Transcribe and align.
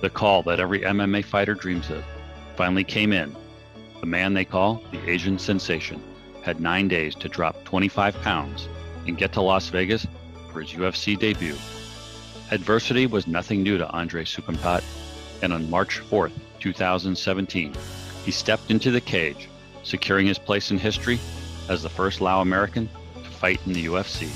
The 0.00 0.10
call 0.10 0.42
that 0.44 0.60
every 0.60 0.80
MMA 0.80 1.24
fighter 1.24 1.54
dreams 1.54 1.90
of 1.90 2.04
finally 2.56 2.84
came 2.84 3.12
in. 3.12 3.34
The 4.00 4.06
man 4.06 4.34
they 4.34 4.44
call 4.44 4.82
the 4.92 5.10
Asian 5.10 5.38
sensation 5.38 6.02
had 6.42 6.60
nine 6.60 6.86
days 6.88 7.14
to 7.16 7.28
drop 7.28 7.64
25 7.64 8.14
pounds 8.22 8.68
and 9.06 9.18
get 9.18 9.32
to 9.32 9.40
Las 9.40 9.68
Vegas 9.68 10.06
for 10.52 10.60
his 10.60 10.70
UFC 10.70 11.18
debut. 11.18 11.56
Adversity 12.50 13.06
was 13.06 13.26
nothing 13.26 13.62
new 13.62 13.76
to 13.76 13.88
Andre 13.90 14.24
Soukhamthath, 14.24 14.84
and 15.42 15.52
on 15.52 15.68
March 15.68 16.00
4th, 16.00 16.32
2017, 16.60 17.74
he 18.24 18.30
stepped 18.30 18.70
into 18.70 18.90
the 18.90 19.00
cage, 19.00 19.48
securing 19.82 20.26
his 20.26 20.38
place 20.38 20.70
in 20.70 20.78
history 20.78 21.18
as 21.68 21.82
the 21.82 21.88
first 21.88 22.20
Lao 22.20 22.40
American 22.40 22.88
to 23.14 23.30
fight 23.30 23.60
in 23.66 23.72
the 23.72 23.86
UFC. 23.86 24.28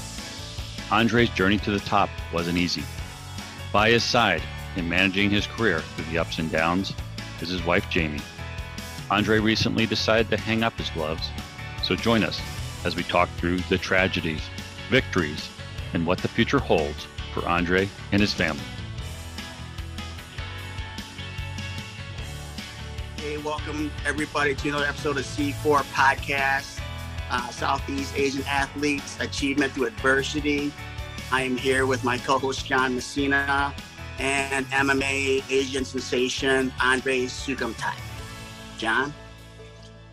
Andre's 0.92 1.30
journey 1.30 1.58
to 1.58 1.70
the 1.70 1.80
top 1.80 2.10
wasn't 2.32 2.58
easy. 2.58 2.84
By 3.72 3.90
his 3.90 4.04
side, 4.04 4.42
in 4.77 4.89
managing 4.89 5.30
his 5.30 5.46
career 5.46 5.81
through 5.81 6.04
the 6.07 6.18
ups 6.18 6.39
and 6.39 6.50
downs, 6.50 6.93
is 7.40 7.49
his 7.49 7.64
wife 7.64 7.89
Jamie. 7.90 8.21
Andre 9.11 9.39
recently 9.39 9.86
decided 9.86 10.31
to 10.31 10.36
hang 10.36 10.62
up 10.62 10.76
his 10.79 10.89
gloves, 10.90 11.29
so 11.82 11.95
join 11.95 12.22
us 12.25 12.40
as 12.85 12.96
we 12.96 13.03
talk 13.03 13.29
through 13.36 13.58
the 13.68 13.79
tragedies, 13.79 14.43
victories, 14.89 15.48
and 15.93 16.07
what 16.07 16.18
the 16.18 16.29
future 16.29 16.58
holds 16.58 17.07
for 17.32 17.46
Andre 17.46 17.89
and 18.12 18.21
his 18.21 18.32
family. 18.32 18.62
Hey, 23.17 23.39
welcome 23.39 23.90
everybody 24.04 24.54
to 24.54 24.68
another 24.68 24.86
episode 24.86 25.17
of 25.17 25.25
C4 25.25 25.82
Podcast, 25.93 26.81
uh, 27.31 27.48
Southeast 27.50 28.17
Asian 28.17 28.43
Athletes 28.45 29.17
Achievement 29.20 29.73
Through 29.73 29.86
Adversity. 29.86 30.73
I 31.31 31.43
am 31.43 31.57
here 31.57 31.86
with 31.86 32.05
my 32.05 32.19
co 32.19 32.39
host, 32.39 32.67
John 32.67 32.95
Messina, 32.95 33.75
and 34.22 34.64
MMA 34.67 35.42
Asian 35.50 35.84
sensation, 35.84 36.72
Andre 36.81 37.25
Soukhamthath. 37.25 37.98
John? 38.78 39.12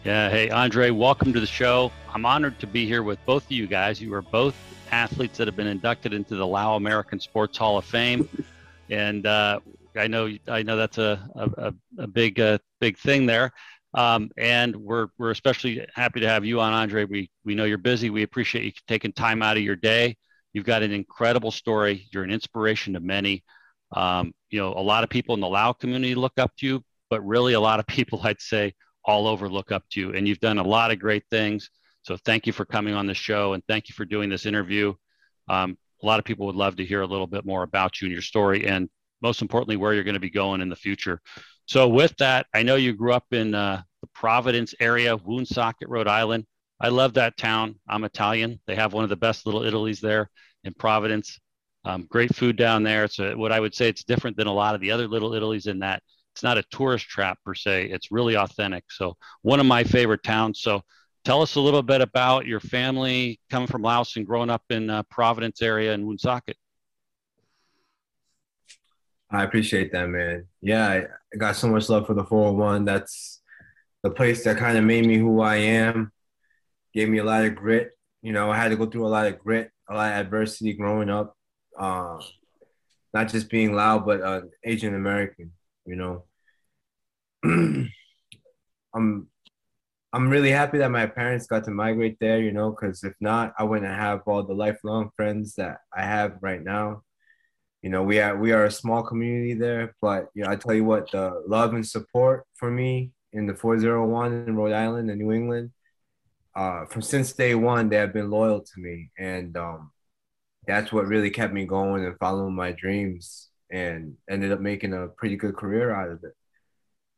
Yeah, 0.03 0.29
hey, 0.29 0.49
Andre, 0.49 0.89
welcome 0.89 1.31
to 1.31 1.39
the 1.39 1.45
show. 1.45 1.91
I'm 2.11 2.25
honored 2.25 2.57
to 2.59 2.67
be 2.67 2.87
here 2.87 3.03
with 3.03 3.23
both 3.27 3.45
of 3.45 3.51
you 3.51 3.67
guys. 3.67 4.01
You 4.01 4.11
are 4.15 4.23
both 4.23 4.55
athletes 4.91 5.37
that 5.37 5.47
have 5.47 5.55
been 5.55 5.67
inducted 5.67 6.11
into 6.11 6.35
the 6.35 6.47
Lao 6.47 6.75
American 6.75 7.19
Sports 7.19 7.55
Hall 7.55 7.77
of 7.77 7.85
Fame. 7.85 8.27
and 8.89 9.27
uh, 9.27 9.59
I 9.95 10.07
know 10.07 10.35
I 10.47 10.63
know 10.63 10.75
that's 10.75 10.97
a, 10.97 11.29
a, 11.35 11.73
a 11.99 12.07
big 12.07 12.39
uh, 12.39 12.57
big 12.79 12.97
thing 12.97 13.27
there. 13.27 13.51
Um, 13.93 14.31
and 14.37 14.75
we're 14.75 15.09
we're 15.19 15.31
especially 15.31 15.85
happy 15.93 16.19
to 16.21 16.27
have 16.27 16.45
you 16.45 16.59
on, 16.61 16.73
Andre. 16.73 17.03
We 17.05 17.29
we 17.45 17.53
know 17.53 17.65
you're 17.65 17.77
busy. 17.77 18.09
We 18.09 18.23
appreciate 18.23 18.63
you 18.63 18.71
taking 18.87 19.13
time 19.13 19.43
out 19.43 19.55
of 19.55 19.61
your 19.61 19.75
day. 19.75 20.17
You've 20.53 20.65
got 20.65 20.81
an 20.81 20.91
incredible 20.91 21.51
story. 21.51 22.07
You're 22.11 22.23
an 22.23 22.31
inspiration 22.31 22.93
to 22.93 22.99
many. 22.99 23.43
Um, 23.91 24.33
you 24.49 24.59
know, 24.59 24.73
a 24.73 24.81
lot 24.81 25.03
of 25.03 25.09
people 25.09 25.35
in 25.35 25.41
the 25.41 25.47
Lao 25.47 25.73
community 25.73 26.15
look 26.15 26.33
up 26.37 26.51
to 26.57 26.65
you, 26.65 26.83
but 27.09 27.25
really 27.25 27.53
a 27.53 27.59
lot 27.59 27.79
of 27.79 27.87
people, 27.87 28.21
I'd 28.23 28.41
say, 28.41 28.73
all 29.05 29.27
over 29.27 29.49
look 29.49 29.71
up 29.71 29.83
to 29.91 29.99
you. 29.99 30.13
And 30.13 30.27
you've 30.27 30.39
done 30.39 30.57
a 30.57 30.63
lot 30.63 30.91
of 30.91 30.99
great 30.99 31.23
things. 31.29 31.69
So 32.03 32.17
thank 32.25 32.47
you 32.47 32.53
for 32.53 32.65
coming 32.65 32.93
on 32.93 33.07
the 33.07 33.13
show 33.13 33.53
and 33.53 33.63
thank 33.67 33.89
you 33.89 33.93
for 33.93 34.05
doing 34.05 34.29
this 34.29 34.45
interview. 34.45 34.93
Um, 35.47 35.77
a 36.01 36.05
lot 36.05 36.19
of 36.19 36.25
people 36.25 36.45
would 36.45 36.55
love 36.55 36.77
to 36.77 36.85
hear 36.85 37.01
a 37.01 37.07
little 37.07 37.27
bit 37.27 37.45
more 37.45 37.63
about 37.63 38.01
you 38.01 38.05
and 38.05 38.13
your 38.13 38.21
story, 38.21 38.65
and 38.65 38.89
most 39.21 39.41
importantly, 39.41 39.75
where 39.75 39.93
you're 39.93 40.03
going 40.03 40.13
to 40.13 40.19
be 40.19 40.29
going 40.29 40.61
in 40.61 40.69
the 40.69 40.75
future. 40.75 41.21
So, 41.65 41.87
with 41.87 42.15
that, 42.17 42.47
I 42.53 42.63
know 42.63 42.75
you 42.75 42.93
grew 42.93 43.13
up 43.13 43.25
in 43.31 43.53
uh, 43.53 43.81
the 44.01 44.07
Providence 44.13 44.73
area, 44.79 45.17
Woonsocket, 45.17 45.89
Rhode 45.89 46.07
Island. 46.07 46.45
I 46.79 46.89
love 46.89 47.15
that 47.15 47.35
town. 47.35 47.75
I'm 47.87 48.05
Italian. 48.05 48.59
They 48.65 48.75
have 48.75 48.93
one 48.93 49.03
of 49.03 49.09
the 49.09 49.17
best 49.17 49.45
little 49.45 49.63
Italy's 49.63 49.99
there 49.99 50.29
in 50.63 50.73
Providence. 50.73 51.39
Um, 51.85 52.07
great 52.09 52.35
food 52.35 52.57
down 52.57 52.83
there. 52.83 53.05
It's 53.05 53.17
what 53.17 53.51
I 53.51 53.59
would 53.59 53.73
say 53.73 53.87
it's 53.87 54.03
different 54.03 54.37
than 54.37 54.47
a 54.47 54.53
lot 54.53 54.75
of 54.75 54.81
the 54.81 54.91
other 54.91 55.07
little 55.07 55.33
Italy's 55.33 55.67
in 55.67 55.79
that 55.79 56.03
it's 56.33 56.43
not 56.43 56.57
a 56.57 56.63
tourist 56.71 57.07
trap 57.07 57.37
per 57.45 57.53
se. 57.53 57.89
It's 57.91 58.11
really 58.11 58.37
authentic. 58.37 58.85
So 58.89 59.17
one 59.41 59.59
of 59.59 59.65
my 59.65 59.83
favorite 59.83 60.23
towns. 60.23 60.61
So 60.61 60.81
tell 61.25 61.41
us 61.41 61.55
a 61.55 61.59
little 61.59 61.83
bit 61.83 62.01
about 62.01 62.45
your 62.45 62.59
family 62.59 63.39
coming 63.49 63.67
from 63.67 63.81
Laos 63.81 64.15
and 64.15 64.25
growing 64.25 64.49
up 64.49 64.63
in 64.69 64.89
uh, 64.89 65.03
Providence 65.09 65.61
area 65.61 65.93
in 65.93 66.05
Woonsocket. 66.05 66.55
I 69.31 69.43
appreciate 69.43 69.91
that, 69.91 70.07
man. 70.07 70.45
Yeah, 70.61 71.03
I 71.33 71.37
got 71.37 71.55
so 71.55 71.67
much 71.67 71.89
love 71.89 72.07
for 72.07 72.13
the 72.13 72.23
401. 72.23 72.85
That's 72.85 73.41
the 74.01 74.09
place 74.09 74.43
that 74.45 74.57
kind 74.57 74.77
of 74.77 74.83
made 74.83 75.05
me 75.05 75.17
who 75.17 75.41
I 75.41 75.57
am, 75.57 76.11
gave 76.93 77.09
me 77.09 77.19
a 77.19 77.23
lot 77.23 77.45
of 77.45 77.55
grit. 77.55 77.91
You 78.21 78.31
know, 78.31 78.49
I 78.49 78.57
had 78.57 78.69
to 78.69 78.75
go 78.75 78.85
through 78.85 79.05
a 79.05 79.09
lot 79.09 79.27
of 79.27 79.39
grit, 79.39 79.71
a 79.89 79.93
lot 79.93 80.13
of 80.13 80.17
adversity 80.17 80.73
growing 80.73 81.09
up 81.09 81.35
uh, 81.79 82.19
not 83.13 83.29
just 83.29 83.49
being 83.49 83.73
Lao, 83.73 83.99
but 83.99 84.21
uh, 84.21 84.41
Asian 84.63 84.93
American. 84.93 85.51
You 85.85 85.95
know, 85.95 86.23
I'm 88.93 89.27
I'm 90.11 90.29
really 90.29 90.51
happy 90.51 90.79
that 90.79 90.91
my 90.91 91.05
parents 91.05 91.47
got 91.47 91.63
to 91.65 91.71
migrate 91.71 92.17
there. 92.19 92.41
You 92.41 92.51
know, 92.51 92.71
because 92.71 93.03
if 93.03 93.13
not, 93.19 93.53
I 93.57 93.63
wouldn't 93.63 93.91
have 93.91 94.21
all 94.25 94.43
the 94.43 94.53
lifelong 94.53 95.09
friends 95.15 95.55
that 95.55 95.79
I 95.95 96.03
have 96.03 96.37
right 96.41 96.63
now. 96.63 97.03
You 97.81 97.89
know, 97.89 98.03
we 98.03 98.19
are 98.19 98.37
we 98.37 98.51
are 98.51 98.65
a 98.65 98.71
small 98.71 99.03
community 99.03 99.53
there, 99.53 99.95
but 100.01 100.27
you 100.35 100.43
know, 100.43 100.51
I 100.51 100.57
tell 100.57 100.73
you 100.73 100.83
what, 100.83 101.11
the 101.11 101.41
love 101.47 101.73
and 101.73 101.87
support 101.87 102.45
for 102.55 102.69
me 102.69 103.13
in 103.31 103.45
the 103.45 103.55
401 103.55 104.33
in 104.47 104.55
Rhode 104.55 104.73
Island 104.73 105.09
and 105.09 105.21
New 105.21 105.31
England, 105.31 105.71
uh, 106.55 106.85
from 106.85 107.01
since 107.01 107.31
day 107.31 107.55
one, 107.55 107.89
they 107.89 107.95
have 107.95 108.11
been 108.11 108.29
loyal 108.29 108.59
to 108.61 108.79
me, 108.79 109.11
and 109.17 109.55
um, 109.55 109.91
that's 110.69 110.93
what 110.93 111.07
really 111.07 111.31
kept 111.31 111.51
me 111.51 111.65
going 111.65 112.05
and 112.05 112.15
following 112.19 112.55
my 112.55 112.71
dreams 112.71 113.49
and 113.71 114.15
ended 114.29 114.51
up 114.51 114.59
making 114.59 114.93
a 114.93 115.07
pretty 115.07 115.35
good 115.35 115.55
career 115.55 115.91
out 115.91 116.11
of 116.11 116.23
it. 116.23 116.33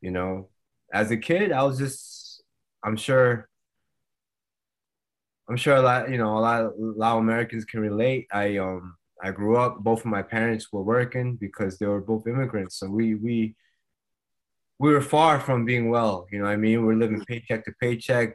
You 0.00 0.10
know, 0.10 0.48
as 0.92 1.10
a 1.10 1.18
kid, 1.18 1.52
I 1.52 1.62
was 1.62 1.78
just, 1.78 2.42
I'm 2.82 2.96
sure, 2.96 3.48
I'm 5.48 5.56
sure 5.56 5.76
a 5.76 5.82
lot, 5.82 6.10
you 6.10 6.16
know, 6.16 6.38
a 6.38 6.40
lot 6.40 6.62
of 6.64 7.18
Americans 7.18 7.66
can 7.66 7.80
relate. 7.80 8.26
I, 8.32 8.56
um, 8.56 8.96
I 9.22 9.30
grew 9.32 9.58
up, 9.58 9.78
both 9.80 10.00
of 10.00 10.06
my 10.06 10.22
parents 10.22 10.72
were 10.72 10.82
working 10.82 11.36
because 11.36 11.78
they 11.78 11.86
were 11.86 12.00
both 12.00 12.26
immigrants. 12.26 12.76
So 12.76 12.88
we, 12.88 13.16
we, 13.16 13.54
we 14.78 14.92
were 14.92 15.02
far 15.02 15.38
from 15.38 15.66
being 15.66 15.90
well, 15.90 16.26
you 16.32 16.40
know 16.40 16.46
I 16.46 16.56
mean? 16.56 16.86
We 16.86 16.94
are 16.94 16.96
living 16.96 17.22
paycheck 17.26 17.66
to 17.66 17.72
paycheck. 17.80 18.34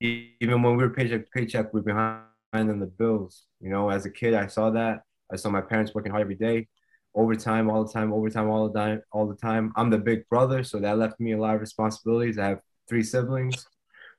Even 0.00 0.62
when 0.62 0.76
we 0.76 0.82
were 0.82 0.90
paycheck 0.90 1.26
to 1.26 1.30
paycheck, 1.30 1.74
we 1.74 1.80
we're 1.80 1.84
behind 1.84 2.29
on 2.52 2.80
the 2.80 2.86
bills. 2.86 3.46
You 3.60 3.70
know, 3.70 3.90
as 3.90 4.06
a 4.06 4.10
kid, 4.10 4.34
I 4.34 4.46
saw 4.46 4.70
that. 4.70 5.02
I 5.32 5.36
saw 5.36 5.50
my 5.50 5.60
parents 5.60 5.94
working 5.94 6.10
hard 6.10 6.22
every 6.22 6.34
day, 6.34 6.68
overtime 7.14 7.70
all 7.70 7.84
the 7.84 7.92
time, 7.92 8.12
overtime 8.12 8.48
all 8.48 8.68
the 8.68 8.78
time, 8.78 9.02
all 9.12 9.26
the 9.28 9.36
time. 9.36 9.72
I'm 9.76 9.90
the 9.90 9.98
big 9.98 10.28
brother, 10.28 10.64
so 10.64 10.78
that 10.80 10.98
left 10.98 11.20
me 11.20 11.32
a 11.32 11.38
lot 11.38 11.54
of 11.54 11.60
responsibilities. 11.60 12.38
I 12.38 12.48
have 12.48 12.62
three 12.88 13.04
siblings, 13.04 13.66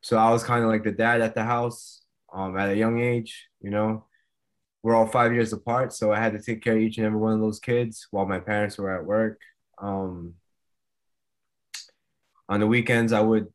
so 0.02 0.18
I 0.18 0.32
was 0.32 0.44
kind 0.44 0.64
of 0.64 0.70
like 0.70 0.84
the 0.84 0.92
dad 0.92 1.22
at 1.22 1.36
the 1.36 1.44
house 1.44 2.04
um, 2.34 2.58
at 2.58 2.70
a 2.70 2.76
young 2.76 3.00
age. 3.02 3.48
You 3.60 3.72
know, 3.72 4.06
we're 4.84 4.96
all 4.96 5.08
five 5.08 5.34
years 5.34 5.52
apart, 5.52 5.94
so 5.94 6.14
I 6.14 6.20
had 6.20 6.34
to 6.34 6.42
take 6.42 6.64
care 6.64 6.76
of 6.76 6.82
each 6.82 6.98
and 6.98 7.06
every 7.06 7.20
one 7.20 7.34
of 7.34 7.42
those 7.42 7.60
kids 7.60 8.08
while 8.12 8.26
my 8.26 8.40
parents 8.40 8.78
were 8.78 8.96
at 8.96 9.06
work. 9.06 9.40
Um, 9.78 10.36
on 12.48 12.60
the 12.60 12.68
weekends, 12.68 13.12
I 13.14 13.22
would. 13.22 13.48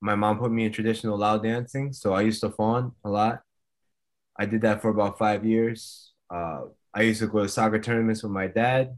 My 0.00 0.14
mom 0.14 0.38
put 0.38 0.52
me 0.52 0.64
in 0.64 0.72
traditional 0.72 1.18
Lao 1.18 1.38
dancing, 1.38 1.92
so 1.92 2.12
I 2.12 2.22
used 2.22 2.40
to 2.42 2.50
fon 2.50 2.92
a 3.04 3.10
lot. 3.10 3.42
I 4.38 4.46
did 4.46 4.62
that 4.62 4.80
for 4.82 4.90
about 4.90 5.18
five 5.18 5.44
years. 5.44 6.12
Uh, 6.30 6.62
I 6.94 7.02
used 7.02 7.20
to 7.20 7.26
go 7.26 7.42
to 7.42 7.48
soccer 7.48 7.78
tournaments 7.80 8.22
with 8.22 8.32
my 8.32 8.46
dad. 8.46 8.96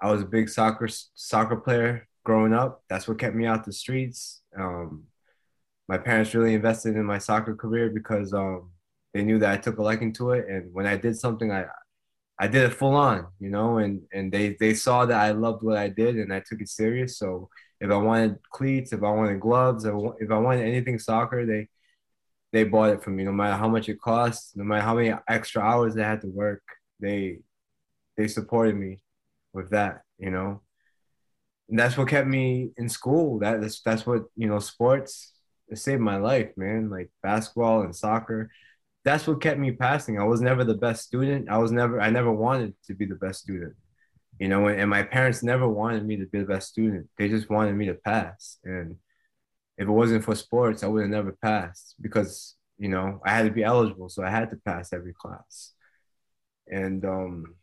I 0.00 0.10
was 0.12 0.22
a 0.22 0.26
big 0.26 0.48
soccer 0.48 0.88
soccer 1.14 1.56
player 1.56 2.08
growing 2.24 2.52
up. 2.52 2.82
That's 2.88 3.08
what 3.08 3.18
kept 3.18 3.34
me 3.34 3.46
out 3.46 3.64
the 3.64 3.72
streets. 3.72 4.42
Um, 4.56 5.04
my 5.88 5.98
parents 5.98 6.34
really 6.34 6.54
invested 6.54 6.96
in 6.96 7.04
my 7.04 7.18
soccer 7.18 7.56
career 7.56 7.90
because 7.90 8.32
um, 8.32 8.70
they 9.14 9.24
knew 9.24 9.38
that 9.38 9.52
I 9.52 9.56
took 9.56 9.78
a 9.78 9.82
liking 9.82 10.12
to 10.14 10.32
it, 10.32 10.46
and 10.48 10.72
when 10.72 10.86
I 10.86 10.96
did 10.96 11.18
something, 11.18 11.50
I 11.50 11.66
I 12.38 12.46
did 12.46 12.64
it 12.64 12.74
full 12.74 12.94
on, 12.94 13.26
you 13.40 13.50
know, 13.50 13.78
and 13.78 14.02
and 14.12 14.30
they 14.30 14.56
they 14.60 14.74
saw 14.74 15.06
that 15.06 15.20
I 15.20 15.32
loved 15.32 15.62
what 15.62 15.76
I 15.76 15.88
did 15.88 16.16
and 16.16 16.32
I 16.32 16.40
took 16.40 16.60
it 16.60 16.68
serious. 16.68 17.18
So 17.18 17.48
if 17.80 17.90
I 17.90 17.96
wanted 17.96 18.38
cleats, 18.52 18.92
if 18.92 19.02
I 19.02 19.10
wanted 19.10 19.40
gloves, 19.40 19.84
if 19.84 20.30
I 20.30 20.38
wanted 20.38 20.64
anything 20.66 20.98
soccer, 20.98 21.44
they 21.46 21.68
they 22.52 22.64
bought 22.64 22.90
it 22.90 23.02
from 23.02 23.16
me. 23.16 23.24
No 23.24 23.32
matter 23.32 23.56
how 23.56 23.68
much 23.68 23.88
it 23.88 24.00
cost 24.00 24.56
no 24.56 24.64
matter 24.64 24.82
how 24.82 24.94
many 24.94 25.12
extra 25.28 25.62
hours 25.62 25.96
I 25.96 26.04
had 26.04 26.20
to 26.22 26.28
work 26.28 26.62
they 27.00 27.38
they 28.16 28.28
supported 28.28 28.76
me 28.76 29.00
with 29.52 29.70
that 29.70 30.02
you 30.18 30.30
know? 30.30 30.62
And 31.68 31.78
that's 31.78 31.98
what 31.98 32.08
kept 32.08 32.26
me 32.26 32.70
in 32.78 32.88
school. 32.88 33.38
That, 33.40 33.60
that's 33.60 33.82
that's 33.82 34.06
what 34.06 34.22
you 34.36 34.48
know 34.48 34.58
sports 34.58 35.32
saved 35.74 36.00
my 36.00 36.16
life 36.16 36.50
man. 36.56 36.90
Like 36.90 37.10
basketball 37.22 37.82
and 37.82 37.94
soccer. 37.94 38.50
That's 39.04 39.26
what 39.26 39.40
kept 39.40 39.58
me 39.60 39.72
passing. 39.72 40.18
I 40.18 40.24
was 40.24 40.40
never 40.40 40.64
the 40.64 40.74
best 40.74 41.04
student. 41.04 41.48
I 41.50 41.58
was 41.58 41.72
never 41.72 42.00
i 42.00 42.10
never 42.10 42.32
wanted 42.32 42.74
to 42.86 42.94
be 42.94 43.04
the 43.06 43.16
best 43.16 43.40
student 43.40 43.74
you 44.38 44.48
know? 44.48 44.68
And 44.68 44.90
my 44.90 45.02
parents 45.02 45.42
never 45.42 45.68
wanted 45.68 46.06
me 46.06 46.16
to 46.16 46.26
be 46.26 46.40
the 46.40 46.46
best 46.46 46.68
student. 46.68 47.08
They 47.18 47.28
just 47.28 47.50
wanted 47.50 47.74
me 47.74 47.86
to 47.86 47.94
pass. 47.94 48.58
And 48.64 48.96
if 49.78 49.86
it 49.86 49.90
wasn't 49.90 50.24
for 50.24 50.34
sports, 50.34 50.82
I 50.82 50.88
would 50.88 51.02
have 51.02 51.10
never 51.10 51.32
passed 51.40 51.94
because 52.00 52.56
you 52.78 52.88
know 52.88 53.20
I 53.24 53.30
had 53.30 53.44
to 53.44 53.50
be 53.52 53.64
eligible, 53.64 54.08
so 54.08 54.22
I 54.24 54.30
had 54.30 54.50
to 54.50 54.56
pass 54.56 54.92
every 54.92 55.14
class. 55.14 55.72
And 56.70 57.04
um, 57.04 57.54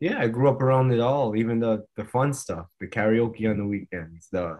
yeah, 0.00 0.18
I 0.18 0.28
grew 0.28 0.48
up 0.48 0.62
around 0.62 0.92
it 0.92 1.00
all, 1.00 1.36
even 1.36 1.60
the 1.60 1.84
the 1.96 2.04
fun 2.04 2.32
stuff, 2.32 2.66
the 2.80 2.88
karaoke 2.88 3.48
on 3.48 3.58
the 3.58 3.66
weekends, 3.66 4.28
the 4.32 4.58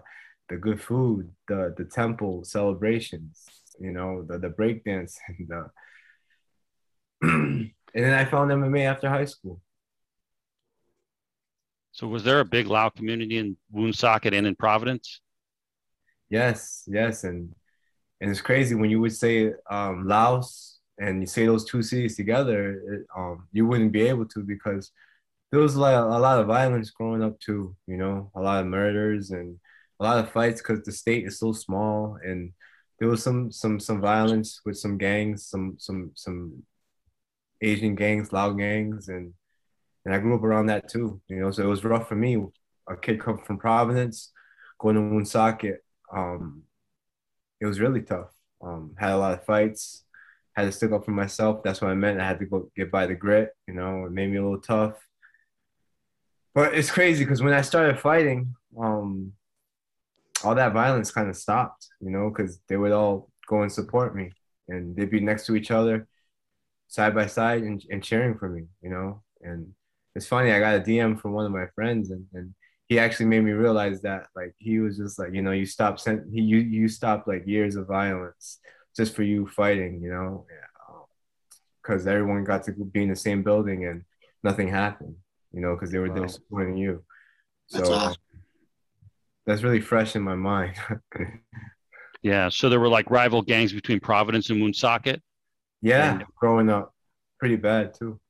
the 0.49 0.57
good 0.57 0.81
food, 0.81 1.31
the 1.49 1.75
the 1.77 1.85
temple 1.85 2.45
celebrations, 2.45 3.45
you 3.81 3.93
know, 3.93 4.23
the 4.23 4.39
the 4.39 4.51
breakdance 4.51 5.17
and 5.29 5.49
the 5.49 5.71
and 7.23 7.73
then 7.95 8.15
I 8.15 8.25
found 8.25 8.51
MMA 8.51 8.85
after 8.85 9.09
high 9.09 9.25
school. 9.25 9.61
So 11.93 12.09
was 12.09 12.25
there 12.25 12.41
a 12.41 12.45
big 12.45 12.67
Lao 12.69 12.89
community 12.89 13.39
in 13.39 13.57
Woonsocket 13.71 14.35
and 14.35 14.47
in 14.47 14.57
Providence? 14.57 15.21
Yes, 16.33 16.85
yes, 16.89 17.25
and 17.25 17.55
and 18.21 18.31
it's 18.31 18.43
crazy 18.43 18.75
when 18.77 18.91
you 18.91 19.01
would 19.01 19.15
say 19.15 19.53
um, 19.71 20.07
Laos 20.09 20.81
and 20.99 21.21
you 21.23 21.27
say 21.27 21.47
those 21.47 21.65
two 21.67 21.83
cities 21.83 22.17
together, 22.17 22.81
it, 22.95 23.07
um, 23.17 23.49
you 23.53 23.67
wouldn't 23.67 23.93
be 23.93 24.03
able 24.03 24.27
to 24.29 24.41
because 24.45 24.93
there 25.53 25.61
was 25.61 25.77
like 25.77 25.97
a, 25.97 26.01
lot 26.03 26.41
of 26.41 26.49
violence 26.49 26.91
growing 26.91 27.23
up 27.25 27.41
too. 27.41 27.77
You 27.89 27.99
know, 27.99 28.31
a 28.37 28.43
lot 28.43 28.61
of 28.63 28.69
murders 28.69 29.31
and 29.33 29.59
a 30.01 30.05
lot 30.05 30.19
of 30.25 30.33
fights 30.33 30.63
because 30.63 30.83
the 30.85 30.93
state 30.93 31.27
is 31.27 31.39
so 31.41 31.53
small 31.53 32.19
and 32.25 32.53
there 33.01 33.09
was 33.09 33.23
some 33.25 33.53
some 33.53 33.81
some 33.81 34.01
violence 34.03 34.61
with 34.67 34.79
some 34.79 34.99
gangs, 34.99 35.47
some 35.49 35.77
some 35.79 36.13
some 36.17 36.65
Asian 37.61 37.95
gangs, 37.95 38.33
Lao 38.33 38.51
gangs, 38.53 39.09
and 39.09 39.35
and 40.05 40.15
I 40.15 40.19
grew 40.19 40.37
up 40.37 40.45
around 40.45 40.67
that 40.67 40.89
too. 40.89 41.21
You 41.29 41.37
know, 41.41 41.51
so 41.53 41.63
it 41.65 41.67
was 41.69 41.85
rough 41.85 42.09
for 42.09 42.17
me. 42.17 42.37
A 42.89 42.97
kid 42.97 43.21
come 43.21 43.39
from 43.39 43.59
Providence, 43.59 44.33
going 44.81 44.97
to 44.97 45.03
Woonsocket. 45.03 45.85
Um, 46.13 46.63
it 47.61 47.67
was 47.67 47.81
really 47.81 48.03
tough. 48.03 48.31
Um, 48.63 48.95
had 48.99 49.13
a 49.13 49.19
lot 49.19 49.33
of 49.33 49.45
fights. 49.45 50.05
Had 50.55 50.65
to 50.65 50.73
stick 50.73 50.93
up 50.93 51.05
for 51.05 51.13
myself. 51.13 51.63
That's 51.63 51.81
what 51.81 51.91
I 51.91 51.95
meant. 51.95 52.21
I 52.21 52.27
had 52.27 52.39
to 52.41 52.47
go 52.47 52.71
get 52.77 52.91
by 52.91 53.07
the 53.07 53.15
grit. 53.15 53.51
You 53.67 53.75
know, 53.75 54.05
it 54.05 54.13
made 54.13 54.31
me 54.31 54.37
a 54.37 54.43
little 54.43 54.61
tough. 54.61 54.95
But 56.55 56.75
it's 56.75 56.91
crazy 56.91 57.25
because 57.25 57.43
when 57.43 57.55
I 57.55 57.63
started 57.63 57.99
fighting, 57.99 58.55
um, 58.79 59.33
all 60.45 60.55
that 60.55 60.75
violence 60.75 61.11
kind 61.11 61.29
of 61.29 61.37
stopped. 61.37 61.89
You 62.01 62.11
know, 62.11 62.29
because 62.29 62.61
they 62.69 62.77
would 62.77 62.93
all 62.93 63.31
go 63.49 63.63
and 63.63 63.73
support 63.73 64.15
me, 64.15 64.33
and 64.69 64.95
they'd 64.95 65.11
be 65.11 65.21
next 65.21 65.47
to 65.47 65.57
each 65.57 65.71
other, 65.71 66.07
side 66.89 67.15
by 67.15 67.27
side, 67.27 67.63
and, 67.63 67.83
and 67.91 68.03
cheering 68.03 68.37
for 68.37 68.49
me. 68.49 68.65
You 68.83 68.91
know, 68.91 69.23
and 69.41 69.73
it's 70.15 70.27
funny. 70.27 70.53
I 70.53 70.61
got 70.61 70.77
a 70.77 70.81
DM 70.81 71.19
from 71.19 71.33
one 71.33 71.47
of 71.47 71.53
my 71.53 71.67
friends, 71.75 72.11
and, 72.11 72.27
and 72.35 72.55
he 72.93 72.99
actually 72.99 73.27
made 73.27 73.43
me 73.43 73.53
realize 73.53 74.03
that 74.03 74.27
like 74.37 74.55
he 74.59 74.79
was 74.79 74.97
just 74.99 75.19
like 75.19 75.33
you 75.33 75.43
know 75.43 75.53
you 75.53 75.67
stop 75.67 75.99
sent 75.99 76.23
he 76.33 76.43
you 76.43 76.59
you 76.59 76.89
stopped 76.89 77.27
like 77.27 77.47
years 77.47 77.75
of 77.77 77.87
violence 77.87 78.59
just 78.97 79.15
for 79.15 79.23
you 79.23 79.47
fighting, 79.47 80.01
you 80.03 80.11
know, 80.11 80.47
because 81.83 82.07
everyone 82.07 82.45
got 82.45 82.65
to 82.65 82.73
be 82.73 83.03
in 83.03 83.09
the 83.09 83.17
same 83.17 83.43
building 83.43 83.87
and 83.87 84.05
nothing 84.43 84.69
happened, 84.69 85.17
you 85.53 85.61
know, 85.61 85.75
because 85.75 85.91
they 85.91 85.99
were 85.99 86.09
wow. 86.09 86.15
there 86.15 86.29
supporting 86.29 86.77
you. 86.77 87.03
So 87.67 87.79
that's, 87.79 87.91
awesome. 87.91 88.23
that's 89.47 89.63
really 89.63 89.81
fresh 89.81 90.15
in 90.15 90.23
my 90.23 90.35
mind. 90.35 90.75
yeah. 92.23 92.49
So 92.49 92.69
there 92.69 92.81
were 92.81 92.89
like 92.89 93.11
rival 93.11 93.43
gangs 93.43 93.73
between 93.73 94.01
Providence 94.01 94.51
and 94.51 94.61
Woonsocket. 94.61 95.23
Yeah, 95.81 96.15
and- 96.15 96.25
growing 96.37 96.69
up, 96.69 96.95
pretty 97.39 97.57
bad 97.57 97.95
too. 97.95 98.21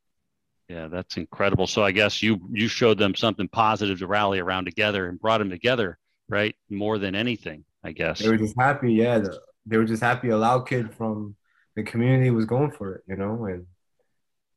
Yeah, 0.69 0.89
that's 0.89 1.17
incredible. 1.17 1.67
So 1.67 1.85
I 1.85 1.93
guess 1.93 2.23
you 2.23 2.41
you 2.51 2.69
showed 2.69 2.99
them 2.99 3.15
something 3.15 3.49
positive 3.49 3.99
to 3.99 4.07
rally 4.07 4.39
around 4.39 4.65
together 4.65 5.09
and 5.09 5.21
brought 5.21 5.39
them 5.39 5.51
together, 5.51 5.99
right? 6.29 6.57
More 6.71 6.99
than 6.99 7.15
anything, 7.15 7.65
I 7.85 7.93
guess. 7.93 8.21
They 8.21 8.29
were 8.29 8.37
just 8.37 8.59
happy, 8.59 8.95
yeah. 8.95 9.19
The, 9.19 9.39
they 9.67 9.77
were 9.77 9.85
just 9.85 10.03
happy 10.03 10.31
a 10.31 10.37
Lao 10.37 10.61
kid 10.61 10.95
from 10.95 11.37
the 11.77 11.83
community 11.83 12.31
was 12.31 12.45
going 12.45 12.71
for 12.71 12.95
it, 12.95 13.03
you 13.07 13.17
know, 13.17 13.45
and 13.47 13.67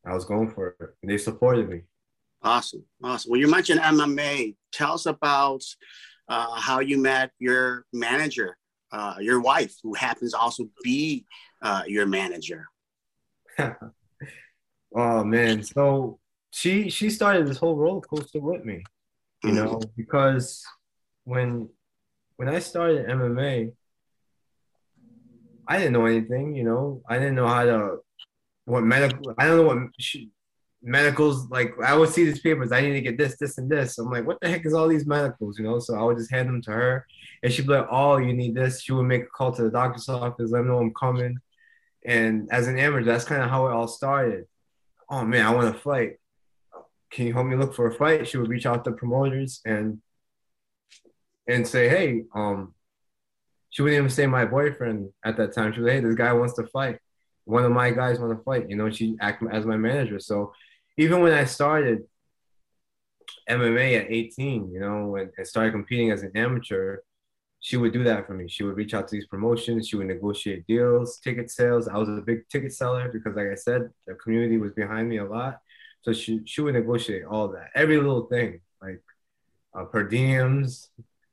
I 0.05 0.13
was 0.13 0.25
going 0.25 0.51
for 0.51 0.75
it. 0.79 0.89
And 1.01 1.11
they 1.11 1.17
supported 1.17 1.69
me. 1.69 1.81
Awesome, 2.41 2.85
awesome. 3.03 3.31
Well, 3.31 3.39
you 3.39 3.49
mentioned 3.49 3.81
MMA. 3.81 4.55
Tell 4.71 4.93
us 4.93 5.05
about 5.05 5.63
uh, 6.27 6.59
how 6.59 6.79
you 6.79 7.01
met 7.01 7.31
your 7.39 7.85
manager, 7.91 8.57
uh, 8.91 9.15
your 9.19 9.41
wife, 9.41 9.75
who 9.83 9.93
happens 9.93 10.31
to 10.31 10.37
also 10.37 10.69
be 10.83 11.25
uh, 11.61 11.83
your 11.87 12.05
manager. 12.05 12.67
Oh 14.93 15.23
man, 15.23 15.63
so 15.63 16.19
she 16.51 16.89
she 16.89 17.09
started 17.09 17.47
this 17.47 17.57
whole 17.57 17.75
roller 17.75 18.01
coaster 18.01 18.39
with 18.39 18.63
me, 18.63 18.83
you 19.43 19.49
mm-hmm. 19.49 19.57
know, 19.57 19.81
because 19.97 20.63
when 21.25 21.69
when 22.37 22.49
I 22.49 22.59
started 22.59 23.07
MMA, 23.07 23.73
I 25.67 25.77
didn't 25.77 25.93
know 25.93 26.05
anything, 26.05 26.55
you 26.55 26.63
know. 26.63 27.01
I 27.09 27.17
didn't 27.17 27.35
know 27.35 27.47
how 27.47 27.63
to 27.65 27.97
what 28.65 28.83
medical. 28.83 29.33
I 29.37 29.47
don't 29.47 29.57
know 29.57 29.63
what 29.63 29.77
she, 29.99 30.29
medicals 30.81 31.49
like. 31.49 31.73
I 31.83 31.95
would 31.95 32.09
see 32.09 32.25
these 32.25 32.39
papers. 32.39 32.71
I 32.71 32.81
need 32.81 32.93
to 32.93 33.01
get 33.01 33.17
this, 33.17 33.37
this, 33.37 33.57
and 33.57 33.69
this. 33.69 33.97
I'm 33.97 34.09
like, 34.09 34.25
what 34.25 34.39
the 34.41 34.49
heck 34.49 34.65
is 34.65 34.73
all 34.73 34.87
these 34.87 35.05
medicals, 35.05 35.57
you 35.57 35.65
know? 35.65 35.79
So 35.79 35.95
I 35.95 36.03
would 36.03 36.17
just 36.17 36.31
hand 36.31 36.47
them 36.47 36.61
to 36.63 36.71
her, 36.71 37.05
and 37.43 37.51
she'd 37.51 37.67
be 37.67 37.73
like, 37.73 37.87
"Oh, 37.89 38.17
you 38.17 38.33
need 38.33 38.55
this." 38.55 38.81
She 38.81 38.93
would 38.93 39.03
make 39.03 39.23
a 39.23 39.27
call 39.27 39.51
to 39.53 39.63
the 39.63 39.71
doctor's 39.71 40.09
office, 40.09 40.51
let 40.51 40.59
them 40.59 40.67
know 40.67 40.79
I'm 40.79 40.93
coming. 40.93 41.37
And 42.05 42.47
as 42.51 42.67
an 42.67 42.77
amateur, 42.77 43.03
that's 43.03 43.25
kind 43.25 43.41
of 43.41 43.49
how 43.49 43.67
it 43.67 43.73
all 43.73 43.87
started 43.87 44.45
oh 45.09 45.25
man, 45.25 45.45
I 45.45 45.53
want 45.53 45.73
to 45.73 45.79
fight. 45.79 46.17
Can 47.11 47.27
you 47.27 47.33
help 47.33 47.47
me 47.47 47.55
look 47.55 47.73
for 47.73 47.87
a 47.87 47.93
fight? 47.93 48.27
She 48.27 48.37
would 48.37 48.49
reach 48.49 48.65
out 48.65 48.83
to 48.85 48.91
promoters 48.91 49.61
and 49.65 50.01
and 51.47 51.67
say, 51.67 51.87
hey, 51.87 52.23
um, 52.33 52.73
she 53.69 53.81
wouldn't 53.81 53.99
even 53.99 54.09
say 54.09 54.25
my 54.25 54.45
boyfriend 54.45 55.09
at 55.23 55.37
that 55.37 55.53
time. 55.53 55.73
She 55.73 55.81
was, 55.81 55.91
hey, 55.91 55.99
this 55.99 56.15
guy 56.15 56.33
wants 56.33 56.55
to 56.55 56.65
fight. 56.67 56.97
One 57.43 57.63
of 57.63 57.71
my 57.71 57.91
guys 57.91 58.19
want 58.19 58.35
to 58.35 58.43
fight. 58.43 58.69
You 58.69 58.75
know, 58.75 58.89
she 58.89 59.15
act 59.21 59.43
as 59.51 59.65
my 59.65 59.77
manager. 59.77 60.19
So 60.19 60.53
even 60.97 61.21
when 61.21 61.33
I 61.33 61.45
started 61.45 62.03
MMA 63.49 63.99
at 63.99 64.11
18, 64.11 64.71
you 64.71 64.79
know, 64.79 65.17
and, 65.17 65.31
started 65.45 65.71
competing 65.71 66.11
as 66.11 66.23
an 66.23 66.31
amateur, 66.35 66.99
she 67.65 67.77
would 67.77 67.93
do 67.93 68.03
that 68.03 68.27
for 68.27 68.35
me. 68.35 68.47
She 68.47 68.63
would 68.63 68.77
reach 68.77 68.93
out 68.93 69.07
to 69.07 69.15
these 69.15 69.25
promotions. 69.25 69.87
She 69.87 69.95
would 69.95 70.05
negotiate 70.05 70.67
deals, 70.67 71.17
ticket 71.17 71.49
sales. 71.49 71.87
I 71.87 71.97
was 71.97 72.07
a 72.07 72.21
big 72.21 72.47
ticket 72.47 72.71
seller 72.71 73.09
because, 73.11 73.35
like 73.35 73.47
I 73.51 73.55
said, 73.55 73.89
the 74.05 74.13
community 74.13 74.59
was 74.59 74.71
behind 74.73 75.09
me 75.09 75.17
a 75.17 75.25
lot. 75.25 75.57
So 76.01 76.13
she 76.13 76.41
she 76.45 76.61
would 76.61 76.75
negotiate 76.75 77.23
all 77.25 77.47
that, 77.53 77.69
every 77.73 77.97
little 77.97 78.27
thing, 78.27 78.61
like 78.83 79.01
uh, 79.75 79.85
per 79.85 80.07
diems. 80.07 80.89